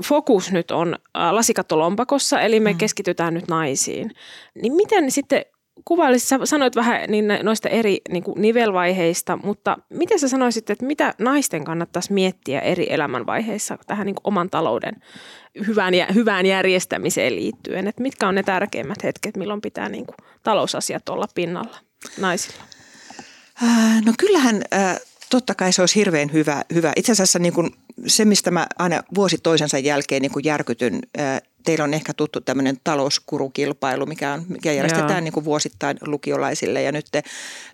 fokus 0.03 0.51
nyt 0.51 0.71
on 0.71 0.95
äh, 1.17 1.31
lasikattolompakossa, 1.31 2.41
eli 2.41 2.59
me 2.59 2.73
mm. 2.73 2.77
keskitytään 2.77 3.33
nyt 3.33 3.47
naisiin. 3.47 4.11
Niin 4.61 4.73
miten 4.73 5.11
sitten 5.11 5.45
kuvailisit, 5.85 6.27
sä 6.27 6.39
sanoit 6.43 6.75
vähän 6.75 7.01
niin 7.07 7.25
noista 7.43 7.69
eri 7.69 8.01
niin 8.09 8.23
kuin 8.23 8.41
nivelvaiheista, 8.41 9.37
mutta 9.43 9.77
miten 9.89 10.19
sä 10.19 10.27
sanoisit, 10.27 10.69
että 10.69 10.85
mitä 10.85 11.13
naisten 11.17 11.63
kannattaisi 11.63 12.13
miettiä 12.13 12.59
eri 12.59 12.87
elämänvaiheissa 12.89 13.77
tähän 13.87 14.05
niin 14.05 14.15
kuin 14.15 14.27
oman 14.27 14.49
talouden 14.49 14.95
hyvään, 15.67 15.93
hyvään 16.13 16.45
järjestämiseen 16.45 17.35
liittyen? 17.35 17.87
Että 17.87 18.01
mitkä 18.01 18.27
on 18.27 18.35
ne 18.35 18.43
tärkeimmät 18.43 19.03
hetket, 19.03 19.37
milloin 19.37 19.61
pitää 19.61 19.89
niin 19.89 20.05
kuin 20.05 20.15
talousasiat 20.43 21.09
olla 21.09 21.25
pinnalla 21.35 21.77
naisilla? 22.17 22.63
Äh, 23.63 24.01
no 24.05 24.13
kyllähän 24.19 24.61
äh, 24.73 24.99
totta 25.29 25.55
kai 25.55 25.73
se 25.73 25.81
olisi 25.81 25.95
hirveän 25.95 26.33
hyvä. 26.33 26.63
hyvä. 26.73 26.93
Itse 26.95 27.11
asiassa 27.11 27.39
niin 27.39 27.53
kuin 27.53 27.71
se, 28.07 28.25
mistä 28.25 28.51
mä 28.51 28.67
aina 28.79 29.03
vuosi 29.15 29.37
toisensa 29.37 29.77
jälkeen 29.77 30.21
niin 30.21 30.31
kuin 30.31 30.45
järkytyn, 30.45 30.99
äh, 31.19 31.41
teillä 31.69 31.83
on 31.83 31.93
ehkä 31.93 32.13
tuttu 32.13 32.41
tämmöinen 32.41 32.77
talouskurukilpailu, 32.83 34.05
mikä, 34.05 34.33
on, 34.33 34.45
mikä 34.47 34.71
järjestetään 34.71 35.23
niin 35.23 35.31
kuin 35.31 35.45
vuosittain 35.45 35.97
lukiolaisille. 36.05 36.81
Ja 36.81 36.91
nyt 36.91 37.05
te, 37.11 37.23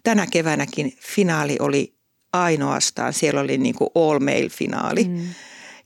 tänä 0.04 0.28
keväänäkin 0.32 0.98
finaali 1.02 1.58
oli 1.60 1.94
ainoastaan, 2.34 3.14
siellä 3.14 3.42
oli 3.42 3.58
niin 3.58 3.76
kuin 3.76 3.90
all 3.96 4.20
male 4.20 4.50
finaali. 4.50 5.04
Mm. 5.04 5.28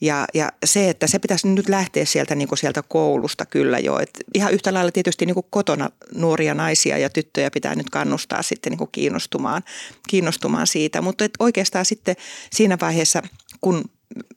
Ja, 0.02 0.26
ja 0.34 0.52
se, 0.66 0.90
että 0.90 1.08
se 1.08 1.20
pitäisi 1.20 1.48
nyt 1.48 1.70
lähteä 1.70 2.06
sieltä, 2.06 2.36
niin 2.36 2.48
kuin 2.48 2.60
sieltä 2.60 2.84
koulusta 2.88 3.46
kyllä 3.46 3.80
jo. 3.80 4.00
Et 4.00 4.10
ihan 4.34 4.54
yhtä 4.54 4.74
lailla 4.74 4.92
tietysti 4.92 5.26
niin 5.26 5.34
kuin 5.34 5.46
kotona 5.50 5.90
nuoria 6.16 6.54
naisia 6.54 6.98
ja 6.98 7.10
tyttöjä 7.10 7.52
pitää 7.52 7.76
nyt 7.76 7.90
kannustaa 7.90 8.42
sitten 8.42 8.72
niin 8.72 8.78
kuin 8.78 8.90
kiinnostumaan, 8.92 9.64
kiinnostumaan 10.08 10.68
siitä. 10.68 11.02
Mutta 11.02 11.26
et 11.26 11.34
oikeastaan 11.40 11.86
sitten 11.86 12.16
siinä 12.52 12.78
vaiheessa, 12.82 13.24
kun 13.62 13.84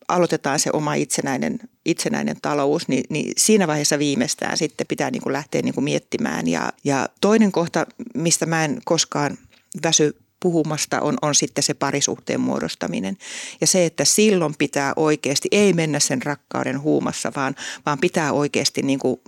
aloitetaan 0.09 0.59
se 0.59 0.71
oma 0.73 0.95
itsenäinen, 0.95 1.59
itsenäinen 1.85 2.37
talous, 2.43 2.89
niin, 2.89 3.05
niin 3.09 3.33
siinä 3.37 3.67
vaiheessa 3.67 3.99
viimeistään 3.99 4.57
sitten 4.57 4.87
pitää 4.87 5.11
niin 5.11 5.23
kuin 5.23 5.33
lähteä 5.33 5.63
niin 5.63 5.75
kuin 5.75 5.85
miettimään. 5.85 6.49
Ja, 6.49 6.73
ja 6.85 7.09
toinen 7.21 7.53
kohta, 7.53 7.87
mistä 8.15 8.47
mä 8.47 8.65
en 8.65 8.81
koskaan 8.85 9.39
väsy 9.85 10.17
puhumasta 10.43 11.01
on, 11.01 11.19
on 11.23 11.35
sitten 11.35 11.65
se 11.65 11.75
parisuhteen 11.75 12.41
muodostaminen. 12.41 13.17
Ja 13.61 13.67
se, 13.67 13.87
että 13.87 14.05
silloin 14.05 14.55
pitää 14.59 14.93
oikeasti, 14.97 15.49
ei 15.51 15.73
mennä 15.73 16.01
sen 16.01 16.23
rakkauden 16.23 16.81
huumassa, 16.81 17.33
vaan, 17.37 17.55
vaan 17.87 17.99
pitää 17.99 18.33
oikeasti 18.33 18.83
niin 18.83 18.99
kuin 18.99 19.21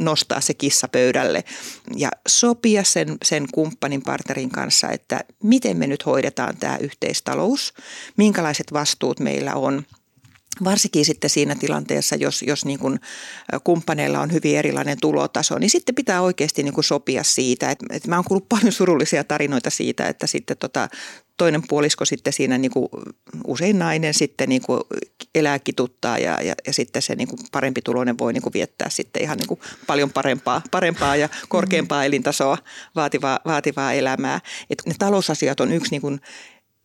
nostaa 0.00 0.40
se 0.40 0.54
kissa 0.54 0.88
pöydälle 0.88 1.44
ja 1.96 2.10
sopia 2.28 2.84
sen, 2.84 3.16
sen 3.24 3.46
kumppanin 3.52 4.02
partnerin 4.02 4.50
kanssa, 4.50 4.88
että 4.88 5.20
miten 5.42 5.76
me 5.76 5.86
nyt 5.86 6.06
hoidetaan 6.06 6.56
tämä 6.56 6.76
yhteistalous, 6.76 7.74
minkälaiset 8.16 8.72
vastuut 8.72 9.20
meillä 9.20 9.54
on– 9.54 9.82
varsinkin 10.64 11.04
sitten 11.04 11.30
siinä 11.30 11.54
tilanteessa, 11.54 12.16
jos, 12.16 12.42
jos 12.42 12.64
niin 12.64 12.78
kuin 12.78 13.00
kumppaneilla 13.64 14.20
on 14.20 14.32
hyvin 14.32 14.56
erilainen 14.56 15.00
tulotaso, 15.00 15.58
niin 15.58 15.70
sitten 15.70 15.94
pitää 15.94 16.20
oikeasti 16.20 16.62
niin 16.62 16.74
kuin 16.74 16.84
sopia 16.84 17.24
siitä. 17.24 17.70
Että, 17.70 17.86
että 17.90 18.08
mä 18.08 18.16
oon 18.16 18.24
kuullut 18.24 18.48
paljon 18.48 18.72
surullisia 18.72 19.24
tarinoita 19.24 19.70
siitä, 19.70 20.08
että 20.08 20.26
sitten 20.26 20.56
tota, 20.56 20.88
toinen 21.40 21.62
puolisko 21.68 22.04
sitten 22.04 22.32
siinä 22.32 22.58
niin 22.58 22.70
kuin, 22.70 22.88
usein 23.46 23.78
nainen 23.78 24.14
sitten 24.14 24.48
niin 24.48 24.62
kuin 24.62 24.80
elää 25.34 25.58
kituttaa 25.58 26.18
ja, 26.18 26.42
ja, 26.42 26.54
ja 26.66 26.72
sitten 26.72 27.02
se 27.02 27.14
niin 27.14 27.28
kuin 27.28 27.38
parempi 27.52 27.82
tuloinen 27.82 28.18
voi 28.18 28.32
niin 28.32 28.42
kuin 28.42 28.52
viettää 28.52 28.90
sitten 28.90 29.22
ihan 29.22 29.38
niin 29.38 29.48
kuin 29.48 29.60
paljon 29.86 30.10
parempaa, 30.10 30.62
parempaa 30.70 31.16
ja 31.16 31.28
korkeampaa 31.48 32.04
elintasoa 32.04 32.58
vaativaa, 32.96 33.40
vaativaa 33.44 33.92
elämää. 33.92 34.40
Et 34.70 34.82
ne 34.86 34.94
talousasiat 34.98 35.60
on 35.60 35.72
yksi 35.72 35.90
niin 35.90 36.00
kuin 36.00 36.20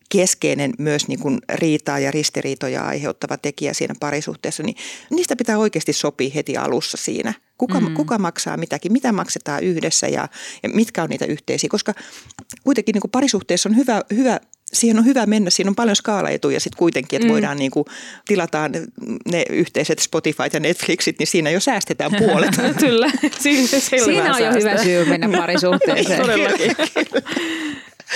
keskeinen 0.09 0.73
myös 0.77 1.07
niin 1.07 1.19
kuin 1.19 1.39
riitaa 1.53 1.99
ja 1.99 2.11
ristiriitoja 2.11 2.83
aiheuttava 2.83 3.37
tekijä 3.37 3.73
siinä 3.73 3.95
parisuhteessa, 3.99 4.63
niin 4.63 4.75
niistä 5.09 5.35
pitää 5.35 5.57
oikeasti 5.57 5.93
sopia 5.93 6.31
heti 6.35 6.57
alussa 6.57 6.97
siinä. 6.97 7.33
Kuka, 7.57 7.79
mm. 7.79 7.93
kuka 7.93 8.17
maksaa 8.17 8.57
mitäkin, 8.57 8.91
mitä 8.91 9.11
maksetaan 9.11 9.63
yhdessä 9.63 10.07
ja, 10.07 10.27
ja 10.63 10.69
mitkä 10.69 11.03
on 11.03 11.09
niitä 11.09 11.25
yhteisiä, 11.25 11.69
koska 11.69 11.93
kuitenkin 12.63 12.93
niin 12.93 13.01
kuin 13.01 13.11
parisuhteessa 13.11 13.69
on 13.69 13.75
hyvä, 13.75 14.01
hyvä 14.15 14.39
siihen 14.73 14.99
on 14.99 15.05
hyvä 15.05 15.25
mennä, 15.25 15.49
siinä 15.49 15.69
on 15.69 15.75
paljon 15.75 15.95
skaalaetuja 15.95 16.59
sitten 16.59 16.77
kuitenkin, 16.77 17.17
että 17.17 17.27
mm. 17.27 17.31
voidaan 17.31 17.57
niin 17.57 17.71
kuin, 17.71 17.85
tilataan 18.27 18.71
ne 19.31 19.45
yhteiset 19.49 19.99
Spotify 19.99 20.43
ja 20.53 20.59
Netflixit, 20.59 21.19
niin 21.19 21.27
siinä 21.27 21.49
jo 21.49 21.59
säästetään 21.59 22.11
puolet. 22.17 22.51
Kyllä, 22.79 23.11
siinä, 23.39 23.67
siinä 23.67 24.35
on 24.35 24.43
jo 24.43 24.51
hyvä 24.51 24.83
syy 24.83 25.05
mennä 25.05 25.37
parisuhteeseen. 25.37 26.21
Todellakin. 26.21 26.75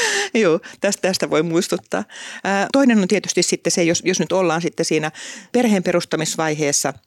Joo, 0.33 0.59
tästä, 0.81 1.01
tästä 1.01 1.29
voi 1.29 1.43
muistuttaa. 1.43 2.03
Toinen 2.73 2.99
on 2.99 3.07
tietysti 3.07 3.43
sitten 3.43 3.71
se, 3.71 3.83
jos, 3.83 4.01
jos 4.05 4.19
nyt 4.19 4.31
ollaan 4.31 4.61
sitten 4.61 4.85
siinä 4.85 5.11
perheen 5.51 5.83
perustamisvaiheessa– 5.83 6.93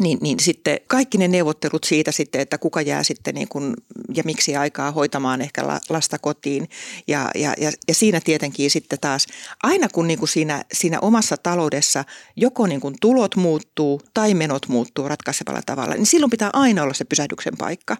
niin, 0.00 0.18
niin 0.20 0.40
sitten 0.40 0.78
kaikki 0.86 1.18
ne 1.18 1.28
neuvottelut 1.28 1.84
siitä 1.84 2.12
sitten, 2.12 2.40
että 2.40 2.58
kuka 2.58 2.80
jää 2.80 3.02
sitten 3.02 3.34
niin 3.34 3.48
kuin, 3.48 3.74
ja 4.14 4.22
miksi 4.26 4.56
aikaa 4.56 4.92
hoitamaan 4.92 5.40
ehkä 5.40 5.62
lasta 5.88 6.18
kotiin. 6.18 6.68
Ja, 7.08 7.30
ja, 7.34 7.54
ja, 7.58 7.72
ja 7.88 7.94
siinä 7.94 8.20
tietenkin 8.20 8.70
sitten 8.70 8.98
taas, 9.00 9.26
aina 9.62 9.88
kun 9.88 10.06
niin 10.06 10.18
kuin 10.18 10.28
siinä, 10.28 10.64
siinä 10.72 11.00
omassa 11.00 11.36
taloudessa 11.36 12.04
joko 12.36 12.66
niin 12.66 12.80
kuin 12.80 12.94
tulot 13.00 13.36
muuttuu 13.36 14.02
tai 14.14 14.34
menot 14.34 14.68
muuttuu 14.68 15.08
ratkaisevalla 15.08 15.62
tavalla, 15.66 15.94
niin 15.94 16.06
silloin 16.06 16.30
pitää 16.30 16.50
aina 16.52 16.82
olla 16.82 16.94
se 16.94 17.04
pysähdyksen 17.04 17.56
paikka 17.58 17.96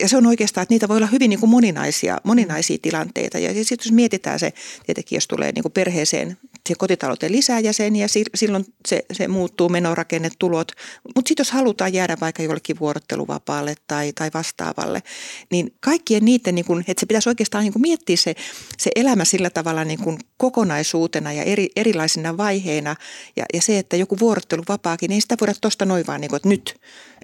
ja 0.00 0.08
se 0.08 0.16
on 0.16 0.26
oikeastaan, 0.26 0.62
että 0.62 0.74
niitä 0.74 0.88
voi 0.88 0.96
olla 0.96 1.06
hyvin 1.06 1.30
niin 1.30 1.40
kuin 1.40 1.50
moninaisia, 1.50 2.20
moninaisia 2.24 2.78
tilanteita. 2.82 3.38
Ja 3.38 3.64
sitten 3.64 3.86
jos 3.86 3.92
mietitään 3.92 4.38
se, 4.38 4.52
tietenkin 4.86 5.16
jos 5.16 5.28
tulee 5.28 5.52
niin 5.52 5.62
kuin 5.62 5.72
perheeseen, 5.72 6.36
se 6.68 6.74
kotitalouteen 6.78 7.32
lisää 7.32 7.60
jäseniä, 7.60 8.06
silloin 8.34 8.64
se, 8.88 9.02
se 9.12 9.28
muuttuu 9.28 9.68
menorakenne, 9.68 10.30
tulot. 10.38 10.72
Mutta 11.16 11.28
sitten 11.28 11.40
jos 11.40 11.50
halutaan 11.50 11.92
jäädä 11.92 12.16
vaikka 12.20 12.42
jollekin 12.42 12.78
vuorotteluvapaalle 12.80 13.74
tai, 13.86 14.12
tai 14.12 14.30
vastaavalle, 14.34 15.02
niin 15.50 15.74
kaikkien 15.80 16.24
niiden, 16.24 16.54
niin 16.54 16.64
kuin, 16.64 16.84
että 16.88 17.00
se 17.00 17.06
pitäisi 17.06 17.28
oikeastaan 17.28 17.64
niin 17.64 17.72
kuin 17.72 17.82
miettiä 17.82 18.16
se, 18.16 18.34
se 18.78 18.90
elämä 18.96 19.24
sillä 19.24 19.50
tavalla 19.50 19.84
niin 19.84 20.02
kuin 20.02 20.18
kokonaisuutena 20.36 21.32
ja 21.32 21.42
eri, 21.42 21.68
erilaisina 21.76 22.36
vaiheina. 22.36 22.96
Ja, 23.36 23.44
ja 23.54 23.62
se, 23.62 23.78
että 23.78 23.96
joku 23.96 24.18
vuorotteluvapaakin, 24.18 25.12
ei 25.12 25.20
sitä 25.20 25.36
voida 25.40 25.54
tuosta 25.60 25.84
noin 25.84 26.06
vaan, 26.06 26.20
niin 26.20 26.28
kuin, 26.28 26.36
että 26.36 26.48
nyt 26.48 26.76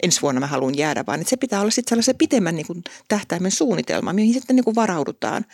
ensi 0.02 0.22
vuonna 0.22 0.40
mä 0.40 0.46
haluan 0.46 0.78
jäädä, 0.78 1.04
vaan 1.06 1.20
että 1.20 1.30
se 1.30 1.36
pitää 1.36 1.60
olla 1.60 1.70
sitten 1.70 1.90
sellaisen 1.90 2.16
pitemmän 2.16 2.56
niin 2.56 2.66
kuin 2.66 2.84
tähtäimen 3.08 3.50
suunnitelma, 3.50 4.12
mihin 4.12 4.34
sitten 4.34 4.56
niin 4.56 4.64
kuin 4.64 4.74
varaudutaan. 4.74 5.44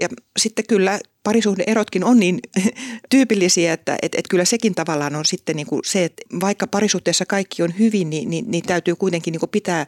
Ja 0.00 0.08
sitten 0.38 0.66
kyllä 0.66 1.00
parisuhdeerotkin 1.24 2.04
on 2.04 2.20
niin 2.20 2.38
tyypillisiä, 3.10 3.72
että, 3.72 3.96
että, 4.02 4.18
että 4.18 4.30
kyllä 4.30 4.44
sekin 4.44 4.74
tavallaan 4.74 5.16
on 5.16 5.24
sitten 5.24 5.56
niin 5.56 5.66
kuin 5.66 5.80
se, 5.84 6.04
että 6.04 6.22
vaikka 6.40 6.66
parisuhteessa 6.66 7.26
kaikki 7.26 7.62
on 7.62 7.78
hyvin, 7.78 8.10
niin, 8.10 8.30
niin, 8.30 8.44
niin 8.48 8.64
täytyy 8.64 8.96
kuitenkin 8.96 9.32
niin 9.32 9.40
kuin 9.40 9.50
pitää 9.50 9.86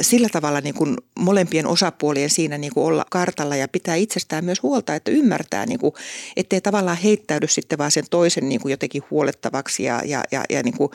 sillä 0.00 0.28
tavalla 0.28 0.60
niin 0.60 0.74
kuin 0.74 0.96
molempien 1.18 1.66
osapuolien 1.66 2.30
siinä 2.30 2.58
niin 2.58 2.74
kuin 2.74 2.86
olla 2.86 3.06
kartalla 3.10 3.56
ja 3.56 3.68
pitää 3.68 3.94
itsestään 3.94 4.44
myös 4.44 4.62
huolta, 4.62 4.94
että 4.94 5.10
ymmärtää, 5.10 5.66
niin 5.66 5.78
kuin, 5.78 5.94
ettei 6.36 6.60
tavallaan 6.60 6.96
heittäydy 6.96 7.48
sitten 7.48 7.78
vaan 7.78 7.90
sen 7.90 8.04
toisen 8.10 8.48
niin 8.48 8.60
kuin 8.60 8.70
jotenkin 8.70 9.02
huolettavaksi 9.10 9.84
ja, 9.84 10.02
ja, 10.04 10.24
ja, 10.30 10.44
ja 10.50 10.62
niin 10.62 10.76
kuin 10.76 10.90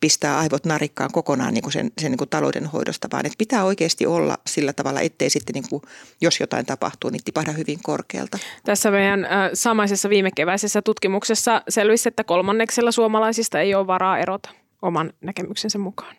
pistää 0.00 0.38
aivot 0.38 0.64
narikkaan 0.64 1.12
kokonaan 1.12 1.54
niin 1.54 1.62
kuin 1.62 1.72
sen, 1.72 1.90
sen 1.98 2.10
niin 2.10 2.18
kuin 2.18 2.30
taloudenhoidosta, 2.30 3.08
vaan 3.12 3.26
että 3.26 3.38
pitää 3.38 3.64
oikeasti 3.64 4.06
olla 4.06 4.38
sillä 4.46 4.72
tavalla, 4.72 5.00
ettei 5.00 5.30
sitten 5.30 5.54
niin 5.54 5.68
kuin, 5.70 5.82
jos 6.20 6.40
jotain 6.40 6.66
tapahtuu, 6.66 7.10
niin 7.10 7.24
tipahda 7.24 7.52
hyvin 7.52 7.78
korkealta. 7.82 8.38
Tässä 8.64 8.90
meidän 8.90 9.24
äh, 9.24 9.30
samaisessa 9.54 10.08
viime 10.10 10.30
keväisessä 10.30 10.82
tutkimuksessa 10.82 11.62
selvisi, 11.68 12.08
että 12.08 12.24
kolmanneksella 12.24 12.92
suomalaisista 12.92 13.60
ei 13.60 13.74
ole 13.74 13.86
varaa 13.86 14.18
erota 14.18 14.50
oman 14.82 15.12
näkemyksensä 15.20 15.78
mukaan. 15.78 16.16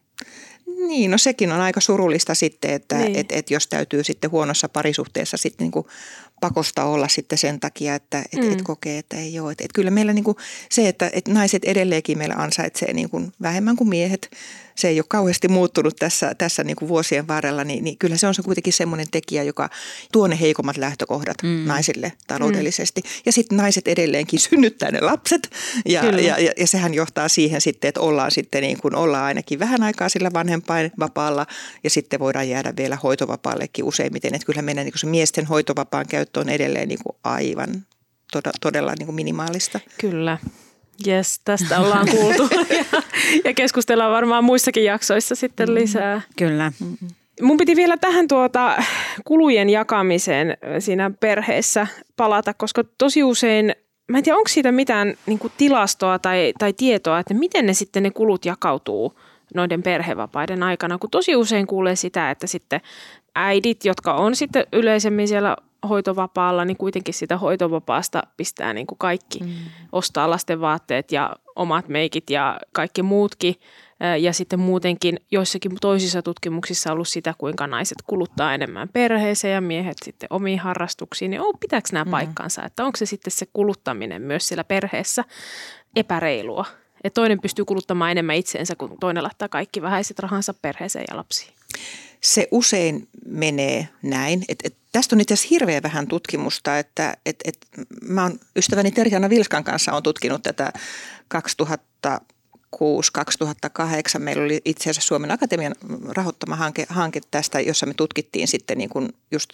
Niin, 0.88 1.12
no 1.12 1.18
sekin 1.18 1.52
on 1.52 1.62
aika 1.62 1.82
surullista 1.82 2.36
sitten, 2.36 2.72
että 2.72 2.98
niin. 2.98 3.20
et, 3.20 3.32
et 3.32 3.52
jos 3.52 3.68
täytyy 3.68 4.04
sitten 4.04 4.32
huonossa 4.32 4.70
parisuhteessa 4.70 5.38
sitten 5.38 5.66
niin 5.66 5.72
kuin 5.72 5.86
pakosta 6.41 6.84
olla 6.84 7.08
sitten 7.08 7.38
sen 7.38 7.60
takia, 7.60 7.95
että 7.95 8.23
et, 8.34 8.41
mm. 8.41 8.52
et 8.52 8.62
kokee, 8.62 8.97
että 8.97 9.17
ei 9.17 9.39
ole. 9.39 9.52
Et, 9.52 9.62
et 9.62 9.73
kyllä 9.73 9.91
meillä 9.91 10.13
niin 10.13 10.23
kuin 10.23 10.38
se, 10.69 10.88
että 10.88 11.10
et 11.13 11.28
naiset 11.28 11.65
edelleenkin 11.65 12.17
meillä 12.17 12.36
ansaitsee 12.36 12.93
niin 12.93 13.10
kuin 13.10 13.32
vähemmän 13.41 13.76
kuin 13.76 13.89
miehet– 13.89 14.30
se 14.78 14.88
ei 14.88 15.00
ole 15.00 15.06
kauheasti 15.10 15.48
muuttunut 15.48 15.96
tässä, 15.96 16.36
tässä 16.36 16.63
niin 16.63 16.76
kuin 16.76 16.90
vuosien 16.90 17.28
varrella, 17.28 17.63
niin, 17.63 17.84
niin 17.84 17.98
kyllä 17.98 18.18
se 18.18 18.28
on 18.28 18.36
se 18.36 18.42
kuitenkin 18.42 18.74
semmoinen 18.74 19.08
tekijä, 19.12 19.44
joka 19.44 19.70
tuo 20.12 20.28
ne 20.28 20.40
heikommat 20.40 20.78
lähtökohdat 20.78 21.38
mm. 21.44 21.50
naisille 21.50 22.13
taloudellisesti. 22.28 23.02
Mm. 23.02 23.10
Ja 23.26 23.32
sitten 23.32 23.58
naiset 23.58 23.88
edelleenkin 23.88 24.40
synnyttää 24.50 24.92
ne 24.92 25.02
lapset 25.02 25.50
ja, 25.86 26.06
ja, 26.06 26.40
ja, 26.40 26.52
ja 26.58 26.68
sehän 26.68 26.94
johtaa 26.94 27.30
siihen 27.30 27.62
sitten, 27.62 27.90
että 27.90 28.02
ollaan 28.02 28.32
sitten 28.32 28.62
niin 28.62 28.82
kuin 28.82 28.96
ollaan 28.96 29.24
ainakin 29.24 29.60
vähän 29.60 29.84
aikaa 29.84 30.10
sillä 30.10 30.34
vanhempainvapaalla 30.34 31.46
ja 31.84 31.90
sitten 31.90 32.20
voidaan 32.20 32.50
jäädä 32.50 32.74
vielä 32.78 32.96
hoitovapaallekin 33.04 33.86
useimmiten. 33.86 34.36
Että 34.36 34.46
kyllä 34.46 34.62
meidän 34.62 34.86
niin 34.86 34.94
kuin 34.94 35.00
se 35.00 35.08
miesten 35.08 35.46
hoitovapaan 35.46 36.06
käyttö 36.08 36.40
on 36.40 36.50
edelleen 36.50 36.88
niin 36.88 37.00
kuin 37.04 37.16
aivan 37.24 37.86
todella, 38.32 38.58
todella 38.62 38.94
niin 39.00 39.06
kuin 39.06 39.16
minimaalista. 39.16 39.80
Kyllä. 39.98 40.38
Yes, 41.08 41.42
tästä 41.46 41.80
ollaan 41.80 42.08
kuultu 42.18 42.50
ja, 42.70 43.02
ja 43.44 43.54
keskustellaan 43.54 44.12
varmaan 44.12 44.44
muissakin 44.44 44.84
jaksoissa 44.84 45.36
sitten 45.36 45.68
mm-hmm. 45.70 45.82
lisää. 45.82 46.22
Kyllä. 46.38 46.72
Mun 47.42 47.58
piti 47.58 47.76
vielä 47.76 47.98
tähän 47.98 48.28
tuota 48.28 48.84
kulujen 49.26 49.70
jakamiseen 49.70 50.58
siinä 50.80 51.12
perheessä 51.20 51.88
palata, 52.16 52.54
koska 52.54 52.84
tosi 52.98 53.24
usein, 53.24 53.76
mä 54.08 54.18
en 54.18 54.24
tiedä 54.24 54.38
onko 54.38 54.48
siitä 54.48 54.72
mitään 54.72 55.14
niin 55.26 55.40
tilastoa 55.58 56.20
tai, 56.20 56.54
tai 56.60 56.74
tietoa, 56.74 57.20
että 57.20 57.34
miten 57.34 57.66
ne 57.66 57.74
sitten 57.74 58.04
ne 58.04 58.12
kulut 58.12 58.46
jakautuu 58.46 59.20
noiden 59.54 59.84
perhevapaiden 59.84 60.64
aikana, 60.64 60.98
kun 60.98 61.10
tosi 61.10 61.36
usein 61.36 61.68
kuulee 61.68 61.96
sitä, 61.96 62.32
että 62.32 62.48
sitten 62.48 62.82
äidit, 63.36 63.86
jotka 63.86 64.14
on 64.14 64.36
sitten 64.36 64.66
yleisemmin 64.74 65.28
siellä 65.28 65.58
hoitovapaalla, 65.90 66.66
niin 66.66 66.78
kuitenkin 66.78 67.13
sitä 67.13 67.38
hoitovapaasta 67.38 68.24
pistää 68.38 68.74
niin 68.74 68.88
kuin 68.88 68.98
kaikki. 68.98 69.40
Mm. 69.40 69.54
Ostaa 69.92 70.30
lasten 70.30 70.62
vaatteet 70.62 71.12
ja 71.12 71.36
omat 71.56 71.88
meikit 71.88 72.30
ja 72.30 72.60
kaikki 72.72 73.04
muutkin. 73.04 73.56
Ja 74.20 74.34
sitten 74.34 74.60
muutenkin 74.60 75.20
joissakin 75.32 75.72
toisissa 75.82 76.22
tutkimuksissa 76.22 76.90
on 76.90 76.94
ollut 76.94 77.08
sitä, 77.08 77.34
kuinka 77.38 77.68
naiset 77.68 77.98
kuluttaa 78.08 78.54
enemmän 78.54 78.90
perheeseen 78.90 79.54
ja 79.54 79.62
miehet 79.62 79.98
sitten 80.04 80.28
omiin 80.30 80.60
harrastuksiin. 80.60 81.32
Niin 81.32 81.42
oh, 81.42 81.60
pitääkö 81.60 81.90
nämä 81.92 82.06
mm. 82.06 82.12
paikkansa? 82.12 82.63
Että 82.63 82.86
onko 82.86 82.98
se 82.98 83.06
sitten 83.06 83.32
se 83.32 83.46
kuluttaminen 83.54 84.22
myös 84.22 84.48
siellä 84.48 84.63
perheessä 84.63 85.24
epäreilua? 85.96 86.66
Että 87.04 87.22
toinen 87.22 87.42
pystyy 87.42 87.66
kuluttamaan 87.66 88.12
enemmän 88.12 88.36
itseensä, 88.36 88.76
kun 88.76 88.98
toinen 89.00 89.24
laittaa 89.24 89.50
kaikki 89.50 89.82
vähäiset 89.82 90.20
rahansa 90.20 90.54
perheeseen 90.62 91.06
ja 91.10 91.18
lapsiin 91.18 91.54
se 92.22 92.48
usein 92.52 93.08
menee 93.26 93.88
näin. 94.04 94.44
Et, 94.50 94.60
et, 94.64 94.76
tästä 94.92 95.16
on 95.16 95.22
itse 95.22 95.34
asiassa 95.34 95.50
hirveän 95.52 95.84
vähän 95.84 96.08
tutkimusta, 96.08 96.80
että 96.80 97.18
et, 97.26 97.36
et, 97.46 97.58
mä 98.02 98.24
oon 98.24 98.40
ystäväni 98.56 98.92
Terjana 98.92 99.30
Vilskan 99.30 99.64
kanssa 99.64 99.94
on 99.94 100.04
tutkinut 100.04 100.44
tätä 100.44 100.74
2006 101.28 103.14
2008 103.14 104.22
meillä 104.22 104.44
oli 104.44 104.62
itse 104.66 104.90
asiassa 104.90 105.08
Suomen 105.08 105.32
Akatemian 105.32 105.76
rahoittama 106.10 106.56
hanke, 106.56 106.86
hanke 106.90 107.22
tästä, 107.32 107.60
jossa 107.60 107.86
me 107.86 107.94
tutkittiin 107.94 108.48
sitten 108.48 108.78
niin 108.78 108.90
kuin 108.90 109.10
just 109.32 109.50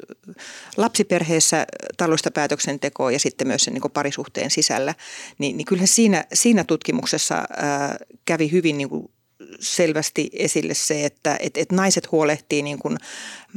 lapsiperheessä 0.77 1.67
taloudellista 1.97 2.31
päätöksentekoa 2.31 3.11
ja 3.11 3.19
sitten 3.19 3.47
myös 3.47 3.63
sen 3.63 3.73
niin 3.73 3.81
kuin 3.81 3.91
parisuhteen 3.91 4.51
sisällä. 4.51 4.95
Niin, 5.37 5.57
niin 5.57 5.65
kyllä 5.65 5.85
siinä, 5.85 6.25
siinä 6.33 6.63
tutkimuksessa 6.63 7.35
ää, 7.35 7.97
kävi 8.25 8.51
hyvin 8.51 8.77
niin 8.77 8.89
kuin 8.89 9.09
selvästi 9.59 10.29
esille 10.33 10.73
se, 10.73 11.05
että 11.05 11.37
et, 11.39 11.57
et 11.57 11.71
naiset 11.71 12.11
huolehtii 12.11 12.61
niin 12.61 12.79
kuin 12.79 12.97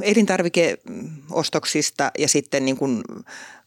elintarvikeostoksista 0.01 2.11
ja 2.17 2.27
sitten 2.27 2.65
niin 2.65 2.77
kuin 2.77 3.03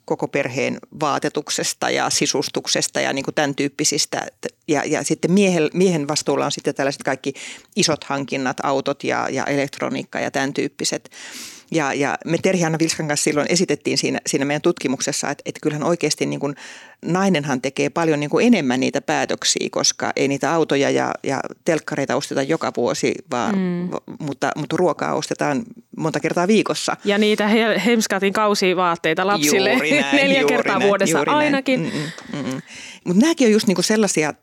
koko 0.04 0.28
perheen 0.28 0.78
vaatetuksesta 1.00 1.90
ja 1.90 2.10
sisustuksesta 2.10 3.00
ja 3.00 3.12
niin 3.12 3.24
kuin 3.24 3.34
tämän 3.34 3.54
tyyppisistä. 3.54 4.26
Ja, 4.68 4.82
ja 4.86 5.04
sitten 5.04 5.32
miehen, 5.32 5.70
miehen 5.74 6.08
vastuulla 6.08 6.44
on 6.44 6.52
sitten 6.52 6.74
tällaiset 6.74 7.02
kaikki 7.02 7.34
isot 7.76 8.04
hankinnat, 8.04 8.56
autot 8.62 9.04
ja, 9.04 9.28
ja 9.28 9.44
elektroniikka 9.44 10.20
ja 10.20 10.30
tämän 10.30 10.54
tyyppiset. 10.54 11.10
Ja, 11.70 11.94
ja 11.94 12.18
me 12.24 12.38
Terhianna 12.42 12.78
Vilskan 12.78 13.08
kanssa 13.08 13.24
silloin 13.24 13.46
esitettiin 13.50 13.98
siinä, 13.98 14.18
siinä 14.26 14.44
meidän 14.44 14.62
tutkimuksessa, 14.62 15.30
että, 15.30 15.42
että 15.46 15.58
kyllähän 15.62 15.86
oikeasti 15.86 16.26
niin 16.26 16.40
kuin 16.40 16.54
nainenhan 17.04 17.60
tekee 17.60 17.90
paljon 17.90 18.20
niin 18.20 18.30
kuin 18.30 18.46
enemmän 18.46 18.80
niitä 18.80 19.00
päätöksiä, 19.00 19.68
koska 19.70 20.12
ei 20.16 20.28
niitä 20.28 20.52
autoja 20.52 20.90
ja, 20.90 21.12
ja 21.22 21.40
telkkareita 21.64 22.16
osteta 22.16 22.42
joka 22.42 22.72
vuosi, 22.76 23.14
vaan, 23.30 23.54
mm. 23.58 23.90
mutta, 24.18 24.50
mutta 24.56 24.76
ruokaa 24.76 25.14
ostetaan 25.14 25.62
monta 25.96 26.20
kertaa 26.20 26.46
viikossa. 26.46 26.96
Ja 27.04 27.18
niitä 27.18 27.48
Hemskatin 27.86 28.32
kausivaatteita 28.32 29.26
lapsille 29.26 29.72
juuri 29.72 30.00
näin, 30.00 30.16
neljä 30.22 30.40
juuri 30.40 30.54
kertaa 30.54 30.78
näin, 30.78 30.88
vuodessa 30.88 31.20
ainakin. 31.26 31.80
Mm, 31.80 32.38
mm, 32.38 32.52
mm. 32.52 32.62
Mutta 33.04 33.20
nämäkin 33.20 33.46
on 33.46 33.52
just 33.52 33.66
niin 33.66 33.74
kuin 33.74 33.84
sellaisia 33.84 34.34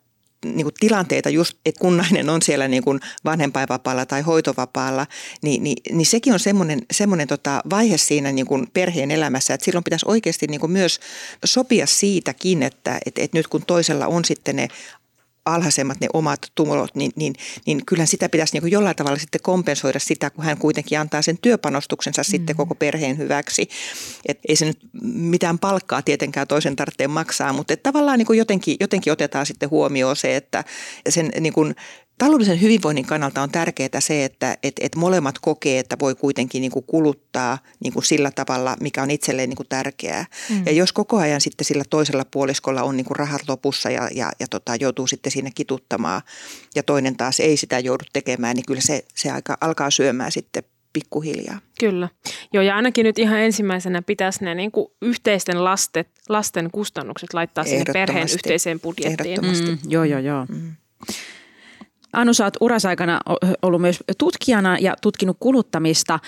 niin 0.56 0.66
kuin 0.66 0.74
tilanteita, 0.80 1.30
just, 1.30 1.58
että 1.66 1.80
kun 1.80 1.98
nainen 1.98 2.30
on 2.30 2.42
siellä 2.42 2.68
niin 2.68 2.84
kuin 2.84 3.00
vanhempainvapaalla 3.26 4.06
tai 4.06 4.22
hoitovapaalla, 4.22 5.08
niin, 5.42 5.64
niin, 5.64 5.78
niin 5.92 6.06
sekin 6.06 6.34
on 6.34 6.40
semmoinen, 6.40 6.82
semmoinen 6.92 7.28
tota 7.28 7.62
vaihe 7.70 7.98
siinä 7.98 8.32
niin 8.32 8.46
kuin 8.46 8.68
perheen 8.74 9.12
elämässä, 9.12 9.54
että 9.54 9.66
silloin 9.66 9.84
pitäisi 9.84 10.06
oikeasti 10.08 10.48
niin 10.48 10.60
kuin 10.60 10.72
myös 10.72 11.00
sopia 11.46 11.86
siitäkin, 11.86 12.64
että, 12.64 12.98
että, 13.06 13.22
että 13.22 13.38
nyt 13.38 13.48
kun 13.48 13.66
toisella 13.68 14.08
on 14.08 14.26
sitten 14.26 14.56
ne 14.56 14.68
alhaisemmat 15.48 16.00
ne 16.00 16.08
omat 16.14 16.40
tumolot, 16.56 16.96
niin, 16.96 17.12
niin, 17.16 17.34
niin 17.66 17.86
kyllä 17.86 18.06
sitä 18.06 18.30
pitäisi 18.30 18.54
niin 18.54 18.62
kuin 18.62 18.72
jollain 18.72 18.96
tavalla 18.96 19.20
sitten 19.20 19.42
kompensoida 19.42 20.00
sitä, 20.00 20.30
kun 20.30 20.44
hän 20.44 20.58
kuitenkin 20.58 21.00
antaa 21.00 21.22
sen 21.22 21.38
työpanostuksensa 21.42 22.22
mm-hmm. 22.22 22.32
sitten 22.32 22.56
koko 22.56 22.76
perheen 22.76 23.18
hyväksi. 23.18 23.70
Et 24.26 24.40
ei 24.48 24.56
se 24.56 24.66
nyt 24.66 24.80
mitään 25.14 25.60
palkkaa 25.60 26.02
tietenkään 26.02 26.48
toisen 26.48 26.76
tarvitse 26.76 27.08
maksaa, 27.08 27.54
mutta 27.54 27.78
tavallaan 27.78 28.18
niin 28.18 28.26
kuin 28.26 28.40
jotenkin, 28.40 28.78
jotenkin 28.80 29.14
otetaan 29.14 29.46
sitten 29.46 29.70
huomioon 29.70 30.16
se, 30.16 30.36
että 30.36 30.64
sen 31.10 31.32
niin 31.40 31.54
kuin 31.54 31.76
Taloudellisen 32.18 32.62
hyvinvoinnin 32.62 33.06
kannalta 33.06 33.42
on 33.42 33.52
tärkeää 33.52 34.00
se, 34.00 34.26
että 34.26 34.58
et, 34.64 34.76
et 34.82 34.96
molemmat 34.96 35.36
kokee, 35.42 35.80
että 35.80 35.96
voi 36.00 36.16
kuitenkin 36.16 36.62
niin 36.62 36.72
kuin 36.72 36.86
kuluttaa 36.88 37.58
niin 37.80 37.94
kuin 37.94 38.04
sillä 38.04 38.32
tavalla, 38.32 38.76
mikä 38.80 39.04
on 39.04 39.12
itselleen 39.12 39.50
niin 39.50 39.58
kuin 39.58 39.68
tärkeää. 39.70 40.26
Mm. 40.50 40.66
Ja 40.66 40.72
jos 40.72 40.94
koko 40.94 41.18
ajan 41.18 41.42
sitten 41.42 41.66
sillä 41.66 41.84
toisella 41.90 42.26
puoliskolla 42.32 42.84
on 42.84 42.98
niin 42.98 43.06
kuin 43.06 43.16
rahat 43.16 43.42
lopussa 43.48 43.90
ja, 43.90 44.10
ja, 44.16 44.32
ja 44.40 44.48
tota, 44.50 44.76
joutuu 44.76 45.08
sitten 45.08 45.32
siinä 45.32 45.50
kituttamaan 45.56 46.22
ja 46.76 46.84
toinen 46.84 47.18
taas 47.18 47.40
ei 47.40 47.58
sitä 47.58 47.80
joudu 47.80 48.04
tekemään, 48.14 48.56
niin 48.56 48.66
kyllä 48.66 48.82
se, 48.82 49.06
se 49.16 49.32
aika 49.32 49.58
alkaa 49.62 49.92
syömään 49.92 50.32
sitten 50.32 50.64
pikkuhiljaa. 50.94 51.60
Kyllä. 51.80 52.10
Joo, 52.54 52.64
ja 52.64 52.76
ainakin 52.76 53.04
nyt 53.04 53.20
ihan 53.20 53.40
ensimmäisenä 53.40 54.02
pitäisi 54.02 54.44
ne 54.44 54.56
niin 54.56 54.72
kuin 54.72 54.88
yhteisten 55.02 55.64
lastet, 55.64 56.10
lasten 56.30 56.70
kustannukset 56.72 57.34
laittaa 57.34 57.64
sinne 57.64 57.86
perheen 57.94 58.28
yhteiseen 58.34 58.80
budjettiin. 58.80 59.30
Ehdottomasti. 59.30 59.72
Mm, 59.72 59.92
joo, 59.92 60.04
joo, 60.04 60.20
joo. 60.20 60.46
Mm. 60.50 60.76
Anu, 62.14 62.34
sä 62.34 62.44
oot 62.44 62.58
urasaikana 62.62 63.22
ollut 63.62 63.82
myös 63.82 64.04
tutkijana 64.18 64.78
ja 64.78 64.96
tutkinut 65.02 65.38
kuluttamista. 65.40 66.20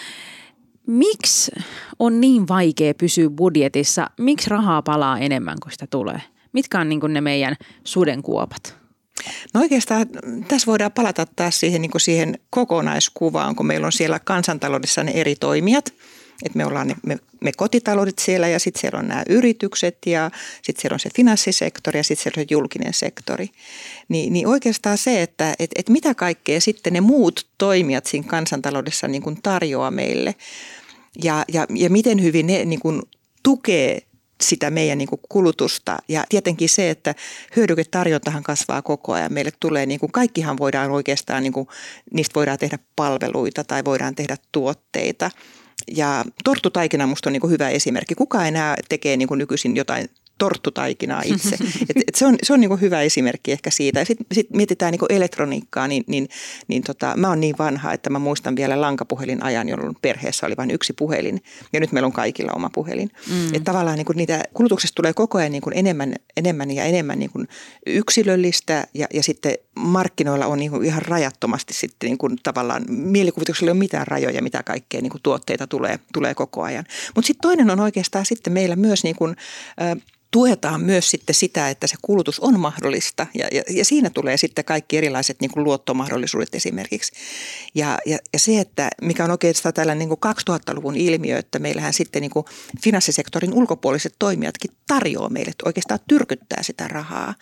Miksi 0.88 1.52
on 2.00 2.22
niin 2.22 2.48
vaikea 2.48 2.94
pysyä 2.94 3.30
budjetissa? 3.30 4.10
Miksi 4.20 4.50
rahaa 4.50 4.82
palaa 4.82 5.20
enemmän 5.20 5.58
kuin 5.63 5.72
sitä 5.72 5.88
tulee? 5.89 6.22
Mitkä 6.54 6.80
on 6.80 6.89
niin 6.89 7.00
ne 7.08 7.22
meidän 7.22 7.56
sudenkuopat? 7.84 8.76
No 9.54 9.62
oikeastaan 9.62 10.06
tässä 10.48 10.65
voidaan 10.65 10.92
palata 10.92 11.26
taas 11.36 11.60
siihen, 11.60 11.82
niin 11.82 11.92
siihen 11.98 12.39
kokonaiskuvaan, 12.50 13.56
kun 13.56 13.65
meillä 13.65 13.86
on 13.86 13.92
siellä 13.92 14.20
kansantaloudessa 14.20 15.04
ne 15.04 15.12
eri 15.12 15.36
toimijat– 15.36 15.94
et 16.45 16.56
me 16.56 16.65
ollaan 16.65 16.88
ne, 16.88 16.95
me, 17.06 17.17
me 17.41 17.52
kotitaloudet 17.52 18.19
siellä 18.19 18.47
ja 18.47 18.60
sitten 18.60 18.82
siellä 18.82 18.99
on 18.99 19.08
nämä 19.08 19.23
yritykset 19.30 19.97
ja 20.06 20.32
sitten 20.62 20.82
siellä 20.82 20.95
on 20.95 20.99
se 20.99 21.10
finanssisektori 21.15 21.99
ja 21.99 22.04
sitten 22.04 22.23
siellä 22.23 22.41
on 22.41 22.45
se 22.45 22.54
julkinen 22.54 22.93
sektori. 22.93 23.49
Ni, 24.10 24.30
niin 24.30 24.47
oikeastaan 24.47 24.97
se, 24.97 25.21
että 25.21 25.56
et, 25.60 25.71
et 25.75 25.89
mitä 25.89 26.15
kaikkea 26.15 26.62
sitten 26.62 26.93
ne 26.93 27.02
muut 27.02 27.47
toimijat 27.58 28.06
siinä 28.06 28.28
kansantaloudessa 28.28 29.08
niin 29.08 29.21
kuin 29.21 29.41
tarjoaa 29.43 29.91
meille 29.91 30.36
ja, 31.23 31.45
ja, 31.54 31.65
ja 31.75 31.89
miten 31.89 32.23
hyvin 32.23 32.47
ne 32.47 32.65
niin 32.65 32.80
kuin 32.80 33.02
tukee 33.43 34.02
sitä 34.41 34.69
meidän 34.69 34.97
niin 34.97 35.10
kuin 35.10 35.21
kulutusta. 35.30 35.97
Ja 36.08 36.23
tietenkin 36.30 36.69
se, 36.69 36.89
että 36.89 37.15
hyödyketarjontahan 37.56 38.43
kasvaa 38.43 38.82
koko 38.82 39.13
ajan. 39.13 39.34
Meille 39.34 39.52
tulee, 39.60 39.86
niin 39.86 39.99
kuin 39.99 40.12
kaikkihan 40.12 40.58
voidaan 40.58 40.91
oikeastaan, 40.91 41.43
niin 41.43 41.54
kuin, 41.54 41.67
niistä 42.13 42.36
voidaan 42.36 42.60
tehdä 42.60 42.80
palveluita 42.95 43.63
tai 43.63 43.86
voidaan 43.86 44.15
tehdä 44.15 44.38
tuotteita– 44.52 45.32
ja 45.95 46.25
torttutaikina 46.43 47.08
musta 47.08 47.30
on 47.30 47.34
niin 47.34 47.49
hyvä 47.49 47.69
esimerkki. 47.69 48.15
Kuka 48.15 48.45
enää 48.45 48.75
tekee 48.89 49.17
niin 49.17 49.30
nykyisin 49.36 49.75
jotain 49.75 50.10
torttutaikinaa 50.39 51.21
itse. 51.25 51.56
Et, 51.89 51.97
et 52.08 52.15
se 52.15 52.25
on, 52.25 52.36
se 52.43 52.54
on 52.54 52.60
niin 52.60 52.82
hyvä 52.82 53.02
esimerkki 53.02 53.52
ehkä 53.52 53.69
siitä. 53.69 54.06
Sitten 54.06 54.25
sit 54.32 54.49
mietitään 54.54 54.91
niin 54.91 55.15
elektroniikkaa, 55.17 55.88
niin, 55.88 56.04
niin, 56.08 56.30
niin 56.67 56.84
tota, 56.84 57.13
mä 57.17 57.30
oon 57.30 57.39
niin 57.39 57.56
vanha, 57.60 57.93
että 57.93 58.10
mä 58.10 58.19
muistan 58.19 58.56
vielä 58.56 58.82
lankapuhelin 58.82 59.43
ajan, 59.43 59.69
jolloin 59.69 59.95
perheessä 60.02 60.45
oli 60.45 60.58
vain 60.58 60.71
yksi 60.71 60.93
puhelin. 60.93 61.41
Ja 61.73 61.80
nyt 61.80 61.91
meillä 61.91 62.08
on 62.08 62.13
kaikilla 62.13 62.52
oma 62.56 62.69
puhelin. 62.73 63.12
Mm. 63.30 63.47
Että 63.47 63.71
tavallaan 63.71 63.97
niin 63.97 64.06
niitä 64.15 64.43
kulutuksesta 64.54 64.95
tulee 64.95 65.13
koko 65.13 65.38
ajan 65.38 65.52
niin 65.52 65.63
enemmän, 65.73 66.15
enemmän 66.38 66.71
ja 66.71 66.84
enemmän 66.84 67.19
niin 67.19 67.32
yksilöllistä 67.86 68.88
ja, 68.93 69.08
ja 69.13 69.23
sitten 69.23 69.54
markkinoilla 69.80 70.46
on 70.46 70.58
niin 70.58 70.72
kuin 70.72 70.86
ihan 70.86 71.02
rajattomasti 71.02 71.74
sitten 71.74 72.08
niin 72.08 72.18
kuin 72.18 72.38
tavallaan, 72.44 72.86
mielikuvituksella 72.88 73.70
ei 73.70 73.72
ole 73.72 73.80
mitään 73.80 74.08
rajoja, 74.08 74.42
mitä 74.42 74.63
kaikkea 74.63 75.02
niin 75.02 75.12
kuin 75.12 75.22
tuotteita 75.24 75.68
tulee, 75.68 76.00
tulee 76.13 76.34
koko 76.34 76.63
ajan. 76.63 76.86
Mutta 77.15 77.28
sitten 77.28 77.42
toinen 77.42 77.70
on 77.70 77.80
oikeastaan 77.80 78.26
sitten 78.26 78.54
meillä 78.54 78.76
myös 78.76 79.04
niin 79.04 79.15
kuin, 79.15 79.36
tuetaan 80.32 80.82
myös 80.82 81.10
sitten 81.10 81.36
sitä, 81.36 81.70
että 81.70 81.88
se 81.88 81.96
kulutus 82.02 82.39
on 82.39 82.60
mahdollista 82.60 83.28
ja, 83.34 83.48
ja, 83.52 83.63
ja 83.70 83.86
siinä 83.86 84.10
tulee 84.10 84.38
sitten 84.38 84.65
kaikki 84.65 84.98
erilaiset 84.98 85.42
niin 85.42 85.52
kuin 85.52 85.63
luottomahdollisuudet 85.63 86.56
esimerkiksi. 86.56 87.12
Ja, 87.76 87.98
ja, 88.06 88.18
ja 88.34 88.39
se, 88.39 88.60
että 88.60 88.89
mikä 89.02 89.24
on 89.24 89.32
oikeastaan 89.32 89.74
tällainen 89.74 90.10
niin 90.10 90.18
kuin 90.20 90.36
2000-luvun 90.52 90.96
ilmiö, 90.96 91.38
että 91.38 91.60
meillähän 91.60 91.94
sitten 91.94 92.22
niin 92.22 92.32
kuin 92.32 92.46
finanssisektorin 92.84 93.54
ulkopuoliset 93.54 94.15
toimijatkin 94.20 94.72
tarjoaa 94.88 95.30
meille, 95.30 95.50
että 95.50 95.63
oikeastaan 95.65 96.00
tyrkyttää 96.08 96.63
sitä 96.63 96.88
rahaa. 96.88 97.36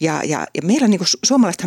Ja, 0.00 0.22
ja, 0.24 0.46
ja 0.54 0.62
meillä 0.62 0.88
niin 0.88 0.98
kuin 0.98 1.08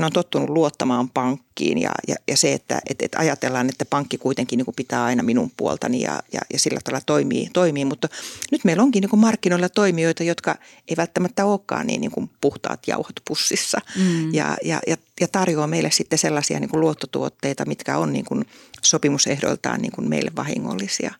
suomalaisethan 0.01 0.05
on 0.05 0.11
tottunut 0.11 0.49
luottamaan 0.49 1.09
pankkiin 1.09 1.77
ja, 1.77 1.91
ja, 2.07 2.15
ja 2.27 2.37
se, 2.37 2.53
että 2.53 2.81
et, 2.89 3.01
et 3.01 3.15
ajatellaan, 3.15 3.69
että 3.69 3.85
pankki 3.85 4.17
kuitenkin 4.17 4.57
niin 4.57 4.65
kuin 4.65 4.75
pitää 4.75 5.03
aina 5.03 5.23
minun 5.23 5.51
puoltani 5.57 6.01
ja, 6.01 6.21
ja, 6.33 6.41
ja 6.53 6.59
sillä 6.59 6.79
tavalla 6.83 7.03
toimii, 7.05 7.49
toimii. 7.53 7.85
Mutta 7.85 8.07
nyt 8.51 8.63
meillä 8.63 8.83
onkin 8.83 9.01
niin 9.01 9.09
kuin 9.09 9.19
markkinoilla 9.19 9.69
toimijoita, 9.69 10.23
jotka 10.23 10.55
ei 10.87 10.97
välttämättä 10.97 11.45
olekaan 11.45 11.87
niin, 11.87 12.01
niin 12.01 12.11
kuin 12.11 12.29
puhtaat 12.41 12.87
jauhot 12.87 13.21
pussissa. 13.27 13.77
Mm. 13.97 14.33
Ja, 14.33 14.57
ja, 14.63 14.79
ja, 14.87 14.97
ja 15.21 15.27
tarjoaa 15.27 15.67
meille 15.67 15.91
sitten 15.91 16.19
sellaisia 16.19 16.59
niin 16.59 16.69
kuin 16.69 16.81
luottotuotteita, 16.81 17.65
mitkä 17.65 17.97
on 17.97 18.13
niin 18.13 18.25
kuin 18.25 18.45
sopimusehdoiltaan 18.81 19.81
niin 19.81 19.91
kuin 19.91 20.09
meille 20.09 20.31
vahingollisia. 20.35 21.13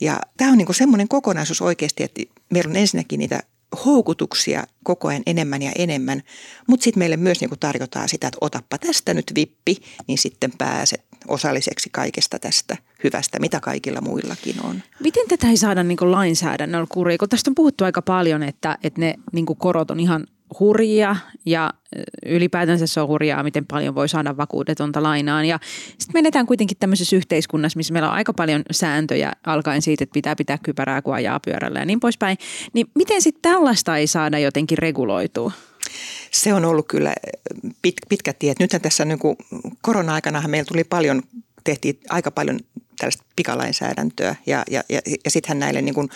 Ja 0.00 0.20
tämä 0.36 0.50
on 0.50 0.58
niin 0.58 0.74
semmoinen 0.74 1.08
kokonaisuus 1.08 1.62
oikeasti, 1.62 2.02
että 2.02 2.22
meillä 2.50 2.70
on 2.70 2.76
ensinnäkin 2.76 3.18
niitä 3.18 3.42
houkutuksia 3.84 4.64
koko 4.84 5.08
ajan 5.08 5.22
enemmän 5.26 5.62
ja 5.62 5.72
enemmän, 5.78 6.22
mutta 6.66 6.84
sitten 6.84 6.98
meille 6.98 7.16
myös 7.16 7.40
niin 7.40 7.48
kuin 7.48 7.58
tarjotaan 7.58 8.08
sitä, 8.08 8.26
että 8.26 8.38
otappa 8.40 8.78
tästä 8.78 9.14
nyt 9.14 9.32
vippi, 9.34 9.76
niin 10.06 10.18
sitten 10.18 10.52
pääset 10.58 11.04
osalliseksi 11.28 11.90
kaikesta 11.92 12.38
tästä 12.38 12.76
hyvästä, 13.04 13.38
mitä 13.40 13.60
kaikilla 13.60 14.00
muillakin 14.00 14.64
on. 14.64 14.82
Miten 15.00 15.28
tätä 15.28 15.48
ei 15.48 15.56
saada 15.56 15.82
niin 15.82 15.98
lainsäädännöllä 16.00 16.86
kuriin? 16.90 17.18
Kun 17.18 17.28
tästä 17.28 17.50
on 17.50 17.54
puhuttu 17.54 17.84
aika 17.84 18.02
paljon, 18.02 18.42
että, 18.42 18.78
että 18.82 19.00
ne 19.00 19.14
niin 19.32 19.46
korot 19.46 19.90
on 19.90 20.00
ihan 20.00 20.26
hurjia 20.60 21.16
ja 21.46 21.70
ylipäätänsä 22.26 22.86
se 22.86 23.00
on 23.00 23.08
hurjaa, 23.08 23.42
miten 23.42 23.66
paljon 23.66 23.94
voi 23.94 24.08
saada 24.08 24.36
vakuudetonta 24.36 25.02
lainaan. 25.02 25.44
Ja 25.44 25.58
sitten 25.88 26.14
menetään 26.14 26.46
kuitenkin 26.46 26.76
tämmöisessä 26.80 27.16
yhteiskunnassa, 27.16 27.76
missä 27.76 27.92
meillä 27.92 28.08
on 28.08 28.14
aika 28.14 28.32
paljon 28.32 28.62
sääntöjä 28.70 29.32
alkaen 29.46 29.82
siitä, 29.82 30.04
että 30.04 30.14
pitää 30.14 30.36
pitää 30.36 30.58
kypärää, 30.58 31.02
kun 31.02 31.14
ajaa 31.14 31.40
pyörällä 31.40 31.78
ja 31.78 31.84
niin 31.84 32.00
poispäin. 32.00 32.38
Niin 32.72 32.86
miten 32.94 33.22
sitten 33.22 33.52
tällaista 33.52 33.96
ei 33.96 34.06
saada 34.06 34.38
jotenkin 34.38 34.78
reguloitua? 34.78 35.52
Se 36.30 36.54
on 36.54 36.64
ollut 36.64 36.88
kyllä 36.88 37.14
pit, 37.82 37.94
pitkä 38.08 38.32
tie. 38.32 38.54
Nythän 38.58 38.82
tässä 38.82 39.04
niin 39.04 39.18
korona-aikana 39.82 40.48
meillä 40.48 40.68
tuli 40.68 40.84
paljon, 40.84 41.22
tehtiin 41.64 42.00
aika 42.08 42.30
paljon 42.30 42.60
tällaista 42.98 43.24
pikalainsäädäntöä 43.36 44.36
ja, 44.46 44.62
ja, 44.70 44.82
ja, 44.88 45.00
ja 45.24 45.30
sittenhän 45.30 45.58
näille 45.58 45.82
niin 45.82 46.08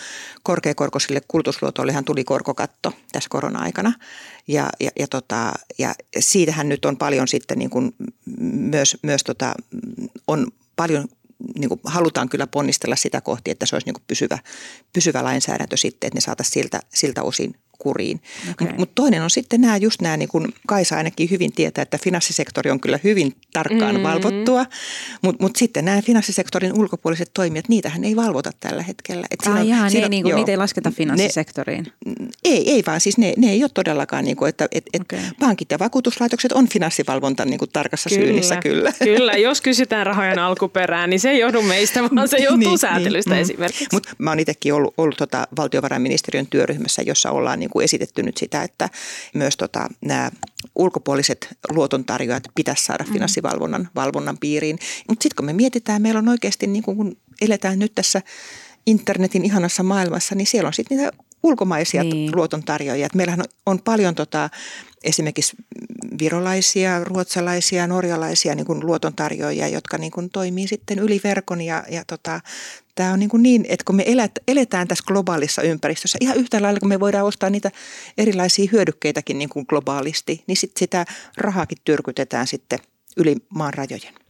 korkeakorkoisille 0.43 1.21
kulutusluotoillehan 1.27 2.05
tuli 2.05 2.23
korkokatto 2.23 2.93
tässä 3.11 3.29
korona-aikana. 3.29 3.93
Ja, 4.47 4.69
ja, 4.79 4.91
ja, 4.99 5.07
tota, 5.07 5.53
ja 5.77 5.95
siitähän 6.19 6.69
nyt 6.69 6.85
on 6.85 6.97
paljon 6.97 7.27
sitten 7.27 7.59
niin 7.59 7.69
kuin 7.69 7.95
myös, 8.41 8.97
myös 9.01 9.23
tota, 9.23 9.53
on 10.27 10.47
paljon 10.75 11.07
niin 11.59 11.69
kuin 11.69 11.81
halutaan 11.83 12.29
kyllä 12.29 12.47
ponnistella 12.47 12.95
sitä 12.95 13.21
kohti, 13.21 13.51
että 13.51 13.65
se 13.65 13.75
olisi 13.75 13.87
niin 13.87 13.93
kuin 13.93 14.03
pysyvä, 14.07 14.39
pysyvä 14.93 15.23
lainsäädäntö 15.23 15.77
sitten, 15.77 16.07
että 16.07 16.17
ne 16.17 16.21
saataisiin 16.21 16.53
siltä, 16.53 16.79
siltä 16.93 17.23
osin 17.23 17.55
kuriin. 17.77 18.21
Okay. 18.51 18.77
Mutta 18.77 18.95
toinen 18.95 19.23
on 19.23 19.29
sitten 19.29 19.61
nämä, 19.61 19.77
just 19.77 20.01
nämä, 20.01 20.17
niin 20.17 20.29
kuin 20.29 20.53
Kaisa 20.67 20.97
ainakin 20.97 21.29
hyvin 21.29 21.51
tietää, 21.53 21.81
että 21.81 21.97
finanssisektori 22.03 22.71
on 22.71 22.79
kyllä 22.79 22.99
hyvin 23.03 23.33
tarkkaan 23.53 23.95
mm-hmm. 23.95 24.03
valvottua, 24.03 24.65
mutta 25.21 25.43
mut 25.43 25.55
sitten 25.55 25.85
nämä 25.85 26.01
finanssisektorin 26.01 26.79
ulkopuoliset 26.79 27.31
toimijat, 27.33 27.69
niitähän 27.69 28.03
ei 28.03 28.15
valvota 28.15 28.51
tällä 28.59 28.83
hetkellä. 28.83 29.27
Et 29.31 29.39
Ai 29.47 29.69
jaa, 29.69 29.89
ne, 29.89 30.09
niin 30.09 30.23
kuin, 30.23 30.35
niitä 30.35 30.51
ei 30.51 30.57
lasketa 30.57 30.91
finanssisektoriin? 30.91 31.85
Ne, 32.05 32.13
ei, 32.43 32.71
ei 32.71 32.83
vaan 32.87 33.01
siis 33.01 33.17
ne, 33.17 33.33
ne 33.37 33.51
ei 33.51 33.63
ole 33.63 33.71
todellakaan, 33.73 34.25
niin 34.25 34.37
kuin, 34.37 34.49
että 34.49 34.67
et, 34.71 34.85
et 34.93 35.01
okay. 35.01 35.19
pankit 35.39 35.71
ja 35.71 35.79
vakuutuslaitokset 35.79 36.51
on 36.51 36.67
finanssivalvontan 36.67 37.47
niin 37.47 37.59
kuin 37.59 37.71
tarkassa 37.73 38.09
kyllä, 38.09 38.25
syynissä 38.25 38.55
kyllä. 38.55 38.93
Kyllä, 39.03 39.33
jos 39.33 39.61
kysytään 39.61 40.05
rahojen 40.05 40.39
alkuperään, 40.39 41.09
niin 41.09 41.19
se 41.19 41.29
ei 41.29 41.39
johdu 41.39 41.61
meistä, 41.61 42.03
vaan 42.15 42.27
se 42.27 42.37
johtuu 42.47 42.57
niin, 42.59 42.77
säätelystä 42.77 43.33
niin, 43.33 43.41
esimerkiksi. 43.41 43.87
Mutta 43.93 44.09
mä 44.17 44.31
oon 44.31 44.39
itsekin 44.39 44.73
ollut, 44.73 44.93
ollut 44.97 45.17
tota 45.17 45.47
valtiovarainministeriön 45.57 46.47
työryhmässä, 46.47 47.01
jossa 47.01 47.31
ollaan 47.31 47.59
niin 47.59 47.66
kuin 47.69 47.83
esitetty 47.83 48.23
nyt 48.23 48.37
sitä, 48.37 48.63
että 48.63 48.89
myös 49.33 49.57
tota, 49.57 49.89
nämä 50.05 50.31
ulkopuoliset 50.75 51.47
luotontarjoajat 51.69 52.43
pitäisi 52.55 52.85
saada 52.85 53.03
mm. 53.03 53.13
finanssivalvonnan 53.13 53.89
valvonnan 53.95 54.37
piiriin. 54.37 54.79
Mutta 55.09 55.23
sitten 55.23 55.35
kun 55.35 55.45
me 55.45 55.53
mietitään, 55.53 56.01
meillä 56.01 56.17
on 56.19 56.29
oikeasti, 56.29 56.67
niin 56.67 56.83
kun 56.83 57.17
eletään 57.41 57.79
nyt 57.79 57.95
tässä 57.95 58.21
internetin 58.85 59.45
ihanassa 59.45 59.83
maailmassa, 59.83 60.35
niin 60.35 60.47
siellä 60.47 60.67
on 60.67 60.73
sitten 60.73 60.97
niitä 60.97 61.11
ulkomaisia 61.43 62.03
niin. 62.03 62.35
luotontarjoajia. 62.35 63.07
Meillähän 63.15 63.45
on 63.65 63.81
paljon 63.81 64.15
tota, 64.15 64.49
esimerkiksi 65.03 65.55
virolaisia, 66.19 67.03
ruotsalaisia, 67.03 67.87
norjalaisia 67.87 68.55
niin 68.55 68.65
kuin 68.65 68.85
luotontarjoajia, 68.85 69.67
jotka 69.67 69.97
niin 69.97 70.11
kuin 70.11 70.29
toimii 70.29 70.67
sitten 70.67 70.99
yli 70.99 71.21
verkon 71.23 71.61
ja, 71.61 71.83
ja 71.89 72.03
tota, 72.07 72.39
tämä 72.95 73.13
on 73.13 73.19
niin, 73.19 73.29
kuin 73.29 73.43
niin, 73.43 73.65
että 73.69 73.83
kun 73.85 73.95
me 73.95 74.05
eletään 74.47 74.87
tässä 74.87 75.03
globaalissa 75.07 75.61
ympäristössä, 75.61 76.17
ihan 76.21 76.37
yhtä 76.37 76.61
lailla 76.61 76.79
kun 76.79 76.89
me 76.89 76.99
voidaan 76.99 77.25
ostaa 77.25 77.49
niitä 77.49 77.71
erilaisia 78.17 78.69
hyödykkeitäkin 78.71 79.37
niin 79.37 79.49
kuin 79.49 79.65
globaalisti, 79.69 80.43
niin 80.47 80.57
sit 80.57 80.77
sitä 80.77 81.05
rahaakin 81.37 81.77
tyrkytetään 81.85 82.47
sitten 82.47 82.79
yli 83.17 83.35
maan 83.49 83.73
rajojen. 83.73 84.26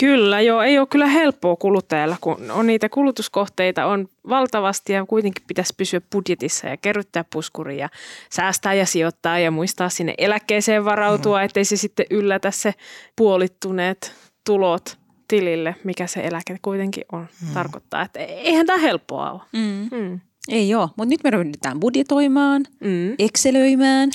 Kyllä, 0.00 0.40
joo, 0.40 0.62
ei 0.62 0.78
ole 0.78 0.86
kyllä 0.86 1.06
helppoa 1.06 1.56
kuluttajalla, 1.56 2.16
kun 2.20 2.50
on 2.50 2.66
niitä 2.66 2.88
kulutuskohteita 2.88 3.86
on 3.86 4.08
valtavasti 4.28 4.92
ja 4.92 5.06
kuitenkin 5.06 5.44
pitäisi 5.46 5.74
pysyä 5.76 6.00
budjetissa 6.12 6.66
ja 6.68 6.76
kerryttää 6.76 7.24
puskuria 7.32 7.78
ja 7.78 7.88
säästää 8.30 8.74
ja 8.74 8.86
sijoittaa 8.86 9.38
ja 9.38 9.50
muistaa 9.50 9.88
sinne 9.88 10.14
eläkkeeseen 10.18 10.84
varautua, 10.84 11.38
mm. 11.38 11.44
ettei 11.44 11.64
se 11.64 11.76
sitten 11.76 12.06
yllätä 12.10 12.50
se 12.50 12.74
puolittuneet 13.16 14.12
tulot 14.46 14.98
tilille, 15.28 15.74
mikä 15.84 16.06
se 16.06 16.20
eläke 16.20 16.56
kuitenkin 16.62 17.04
on, 17.12 17.26
mm. 17.42 17.54
tarkoittaa. 17.54 18.02
Että 18.02 18.20
eihän 18.20 18.66
tämä 18.66 18.78
helppoa 18.78 19.30
ole. 19.30 19.40
Mm. 19.52 19.88
Mm. 19.98 20.20
Ei 20.48 20.74
ole, 20.74 20.88
mutta 20.96 21.10
nyt 21.10 21.24
me 21.24 21.30
ryhdytään 21.30 21.80
budjetoimaan, 21.80 22.64
mm. 22.80 23.14
excelöimään. 23.18 24.10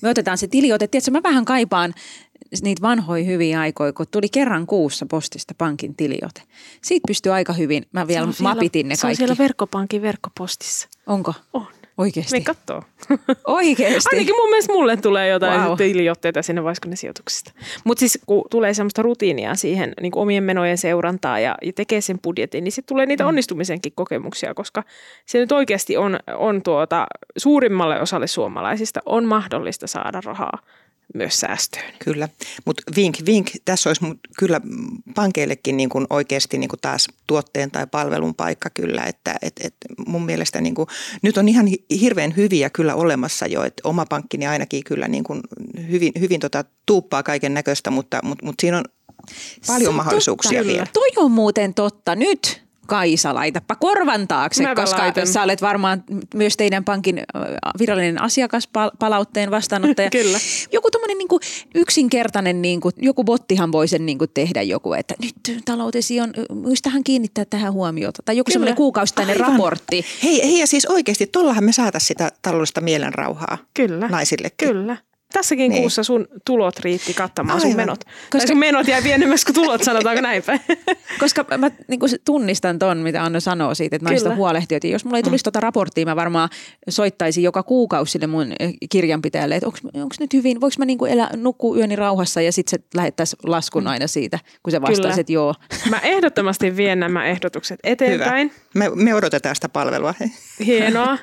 Me 0.00 0.08
otetaan 0.08 0.38
se 0.38 0.46
tiliote. 0.46 0.86
Tiedätkö, 0.86 1.10
mä 1.10 1.22
vähän 1.22 1.44
kaipaan 1.44 1.94
niitä 2.62 2.82
vanhoja 2.82 3.24
hyviä 3.24 3.60
aikoja, 3.60 3.92
kun 3.92 4.06
tuli 4.10 4.28
kerran 4.28 4.66
kuussa 4.66 5.06
postista 5.10 5.54
pankin 5.58 5.94
tiliote. 5.94 6.42
Siitä 6.82 7.06
pystyy 7.06 7.32
aika 7.32 7.52
hyvin. 7.52 7.86
Mä 7.92 8.06
vielä 8.06 8.28
mapitin 8.42 8.88
ne 8.88 8.92
kaikki. 8.92 9.00
Se 9.00 9.06
on 9.06 9.16
siellä 9.16 9.36
verkkopankin 9.38 10.02
verkkopostissa. 10.02 10.88
Onko? 11.06 11.34
On. 11.52 11.66
Oikeasti? 11.98 12.38
Me 12.38 12.44
katsoo. 12.44 12.82
Oikeasti? 13.46 14.16
Ainakin 14.16 14.34
mun 14.36 14.50
mielestä 14.50 14.72
mulle 14.72 14.96
tulee 14.96 15.28
jotain 15.28 15.60
wow. 15.60 15.76
tiliotteita 15.76 16.42
sinne 16.42 16.62
sijoituksista. 16.94 17.52
Mutta 17.84 18.00
siis 18.00 18.18
kun 18.26 18.44
tulee 18.50 18.74
semmoista 18.74 19.02
rutiinia 19.02 19.54
siihen 19.54 19.94
niin 20.00 20.12
omien 20.16 20.44
menojen 20.44 20.78
seurantaa 20.78 21.38
ja, 21.38 21.54
ja 21.62 21.72
tekee 21.72 22.00
sen 22.00 22.18
budjetin, 22.18 22.64
niin 22.64 22.72
sitten 22.72 22.94
tulee 22.94 23.06
niitä 23.06 23.24
mm. 23.24 23.28
onnistumisenkin 23.28 23.92
kokemuksia, 23.94 24.54
koska 24.54 24.82
se 25.26 25.38
nyt 25.38 25.52
oikeasti 25.52 25.96
on, 25.96 26.18
on 26.36 26.62
tuota, 26.62 27.06
suurimmalle 27.36 28.00
osalle 28.00 28.26
suomalaisista 28.26 29.00
on 29.06 29.24
mahdollista 29.24 29.86
saada 29.86 30.20
rahaa 30.24 30.58
myös 31.14 31.40
säästöön. 31.40 31.92
Kyllä, 32.04 32.28
mutta 32.64 32.82
vink 32.96 33.16
vink, 33.26 33.50
tässä 33.64 33.90
olisi 33.90 34.00
kyllä 34.38 34.60
pankeillekin 35.14 35.76
niin 35.76 35.88
kuin 35.88 36.06
oikeasti 36.10 36.58
niin 36.58 36.68
kuin 36.68 36.80
taas 36.80 37.08
tuotteen 37.26 37.70
tai 37.70 37.86
palvelun 37.86 38.34
paikka 38.34 38.70
kyllä, 38.70 39.02
että 39.02 39.34
et, 39.42 39.52
et 39.64 39.74
mun 40.06 40.24
mielestä 40.24 40.60
niin 40.60 40.74
kuin, 40.74 40.88
nyt 41.22 41.36
on 41.36 41.48
ihan 41.48 41.66
hirveän 42.00 42.36
hyviä 42.36 42.70
kyllä 42.70 42.94
olemassa 42.94 43.46
jo, 43.46 43.62
että 43.62 43.88
oma 43.88 44.06
pankkini 44.06 44.46
ainakin 44.46 44.84
kyllä 44.84 45.08
niin 45.08 45.24
kuin 45.24 45.40
hyvin, 45.90 46.12
hyvin 46.20 46.40
tota, 46.40 46.64
tuuppaa 46.86 47.22
kaiken 47.22 47.54
näköistä, 47.54 47.90
mutta, 47.90 48.20
mutta, 48.22 48.46
mutta 48.46 48.60
siinä 48.60 48.78
on 48.78 48.84
paljon 49.66 49.92
Se 49.92 49.96
mahdollisuuksia 49.96 50.58
totta, 50.58 50.72
vielä. 50.72 50.86
Toi 50.92 51.10
on 51.16 51.30
muuten 51.30 51.74
totta. 51.74 52.14
Nyt 52.14 52.63
Kaisa, 52.86 53.34
laitapa 53.34 53.74
korvan 53.74 54.28
taakse, 54.28 54.62
Mä 54.62 54.74
koska 54.74 54.98
laitan. 54.98 55.26
sä 55.26 55.42
olet 55.42 55.62
varmaan 55.62 56.04
myös 56.34 56.56
teidän 56.56 56.84
pankin 56.84 57.22
virallinen 57.78 58.22
asiakaspalautteen 58.22 59.50
vastaanottaja. 59.50 60.10
Kyllä. 60.20 60.38
Joku 60.72 60.90
tämmöinen 60.90 61.18
niin 61.18 61.28
yksinkertainen, 61.74 62.62
niin 62.62 62.80
kuin, 62.80 62.92
joku 62.96 63.24
bottihan 63.24 63.72
voi 63.72 63.88
sen 63.88 64.06
niin 64.06 64.18
kuin 64.18 64.30
tehdä 64.34 64.62
joku, 64.62 64.92
että 64.92 65.14
nyt 65.22 65.62
taloutesi 65.64 66.20
on, 66.20 66.32
muistahan 66.54 67.04
kiinnittää 67.04 67.44
tähän 67.44 67.72
huomiota. 67.72 68.22
Tai 68.24 68.36
joku 68.36 68.50
semmoinen 68.50 68.76
kuukausittainen 68.76 69.36
Aivan. 69.36 69.52
raportti. 69.52 70.04
Hei, 70.22 70.42
hei 70.42 70.58
ja 70.58 70.66
siis 70.66 70.86
oikeasti, 70.86 71.26
tollahan 71.26 71.64
me 71.64 71.72
saataisiin 71.72 72.08
sitä 72.08 72.32
taloudellista 72.42 72.80
mielenrauhaa 72.80 73.58
Kyllä. 73.74 74.08
naisillekin. 74.08 74.68
Kyllä. 74.68 74.96
Tässäkin 75.34 75.70
Niin. 75.70 75.82
kuussa 75.82 76.02
sun 76.02 76.28
tulot 76.44 76.78
riitti 76.78 77.14
kattamaan 77.14 77.60
sun 77.60 77.70
Aivan. 77.70 77.82
menot. 77.86 78.04
Koska... 78.04 78.38
Tai 78.38 78.46
sun 78.46 78.58
menot 78.58 78.88
jäi 78.88 79.02
pienemmäksi 79.02 79.46
kuin 79.46 79.54
tulot, 79.54 79.82
sanotaanko 79.82 80.20
näin 80.30 80.42
päin. 80.42 80.60
Koska 81.20 81.44
mä 81.58 81.70
niin 81.88 82.00
kuin 82.00 82.12
tunnistan 82.24 82.78
ton, 82.78 82.98
mitä 82.98 83.24
Anna 83.24 83.40
sanoo 83.40 83.74
siitä, 83.74 83.96
että 83.96 84.08
naista 84.08 84.34
huolehtii. 84.34 84.90
Jos 84.90 85.04
mulla 85.04 85.16
ei 85.16 85.22
tulisi 85.22 85.42
mm. 85.42 85.44
tuota 85.44 85.60
raporttia, 85.60 86.04
mä 86.04 86.16
varmaan 86.16 86.48
soittaisin 86.88 87.44
joka 87.44 87.62
kuukausi 87.62 88.12
sille 88.12 88.26
mun 88.26 88.52
eh, 88.60 88.72
kirjanpitäjälle, 88.90 89.54
että 89.56 89.66
onko 89.66 90.14
nyt 90.20 90.32
hyvin, 90.32 90.60
voiko 90.60 90.74
mä 90.78 90.84
niinku 90.84 91.04
elää, 91.06 91.30
nukkua 91.36 91.76
yöni 91.76 91.96
rauhassa 91.96 92.40
ja 92.40 92.52
sitten 92.52 92.80
se 92.80 92.86
lähettäisi 92.94 93.36
laskun 93.42 93.86
aina 93.86 94.06
siitä, 94.06 94.38
kun 94.62 94.70
se 94.70 94.82
vastaisi, 94.82 95.20
että 95.20 95.32
joo. 95.32 95.54
Mä 95.90 95.98
ehdottomasti 95.98 96.76
vien 96.76 97.00
nämä 97.00 97.26
ehdotukset 97.26 97.80
Hyvä. 97.84 97.92
eteenpäin. 97.92 98.52
Me, 98.74 98.90
me 98.94 99.14
odotetaan 99.14 99.54
sitä 99.54 99.68
palvelua. 99.68 100.14
Hei. 100.20 100.28
Hienoa, 100.66 101.18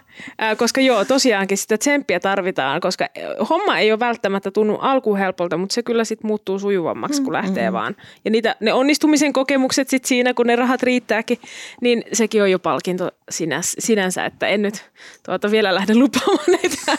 koska 0.58 0.82
joo, 0.82 1.06
tosiaankin 1.06 1.58
sitä 1.58 1.78
tsemppiä 1.78 2.20
tarvitaan, 2.20 2.82
koska 2.82 3.04
äh, 3.18 3.50
homma 3.50 3.78
ei 3.80 3.92
ole 3.92 4.00
välttämättä 4.02 4.52
tunnu 4.52 4.76
alkuun 4.76 5.18
helpolta, 5.18 5.58
mutta 5.58 5.74
se 5.74 5.84
kyllä 5.84 6.04
sitten 6.04 6.28
muuttuu 6.28 6.60
sujuvammaksi, 6.60 7.22
kun 7.22 7.34
lähtee 7.34 7.74
vaan. 7.74 7.96
Ja 8.26 8.32
niitä, 8.32 8.56
ne 8.60 8.74
onnistumisen 8.74 9.34
kokemukset 9.34 9.90
sitten 9.90 10.08
siinä, 10.08 10.34
kun 10.34 10.48
ne 10.48 10.56
rahat 10.56 10.84
riittääkin, 10.84 11.38
niin 11.82 12.04
sekin 12.14 12.42
on 12.42 12.52
jo 12.52 12.60
palkinto 12.60 13.12
sinänsä, 13.30 13.74
sinänsä 13.80 14.26
että 14.26 14.48
en 14.48 14.62
nyt 14.62 14.92
tuota 15.26 15.52
vielä 15.52 15.76
lähde 15.76 15.96
lupaamaan 15.96 16.46
näitä 16.62 16.98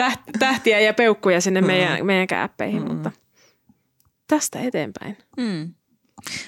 täht- 0.00 0.38
tähtiä 0.38 0.80
ja 0.80 0.94
peukkuja 0.94 1.40
sinne 1.40 1.60
meidän, 1.60 2.06
meidän 2.06 2.26
käppeihin, 2.26 2.82
mutta 2.82 3.10
tästä 4.28 4.60
eteenpäin. 4.60 5.16
Mm. 5.36 5.74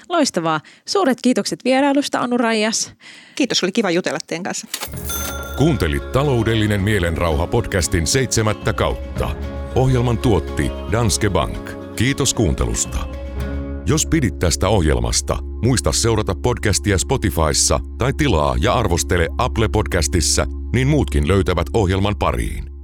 Loistavaa. 0.09 0.61
Suuret 0.87 1.19
kiitokset 1.23 1.65
vierailusta, 1.65 2.21
Anu 2.21 2.37
Raijas. 2.37 2.93
Kiitos, 3.35 3.63
oli 3.63 3.73
kiva 3.73 3.91
jutella 3.91 4.19
teidän 4.27 4.43
kanssa. 4.43 4.67
Kuuntelit 5.57 6.13
taloudellinen 6.13 6.83
mielenrauha 6.83 7.47
podcastin 7.47 8.07
seitsemättä 8.07 8.73
kautta. 8.73 9.58
Ohjelman 9.79 10.19
tuotti 10.19 10.71
Danske 10.93 11.31
Bank. 11.31 11.71
Kiitos 11.97 12.35
kuuntelusta. 12.35 12.99
Jos 13.87 14.07
pidit 14.07 14.39
tästä 14.39 14.69
ohjelmasta, 14.69 15.39
muista 15.65 15.93
seurata 15.93 16.35
podcastia 16.43 16.99
Spotifyssa 16.99 17.81
tai 17.99 18.13
tilaa 18.13 18.55
ja 18.61 18.75
arvostele 18.75 19.29
Apple 19.39 19.69
Podcastissa, 19.69 20.47
niin 20.75 20.89
muutkin 20.89 21.29
löytävät 21.29 21.67
ohjelman 21.75 22.17
pariin. 22.19 22.78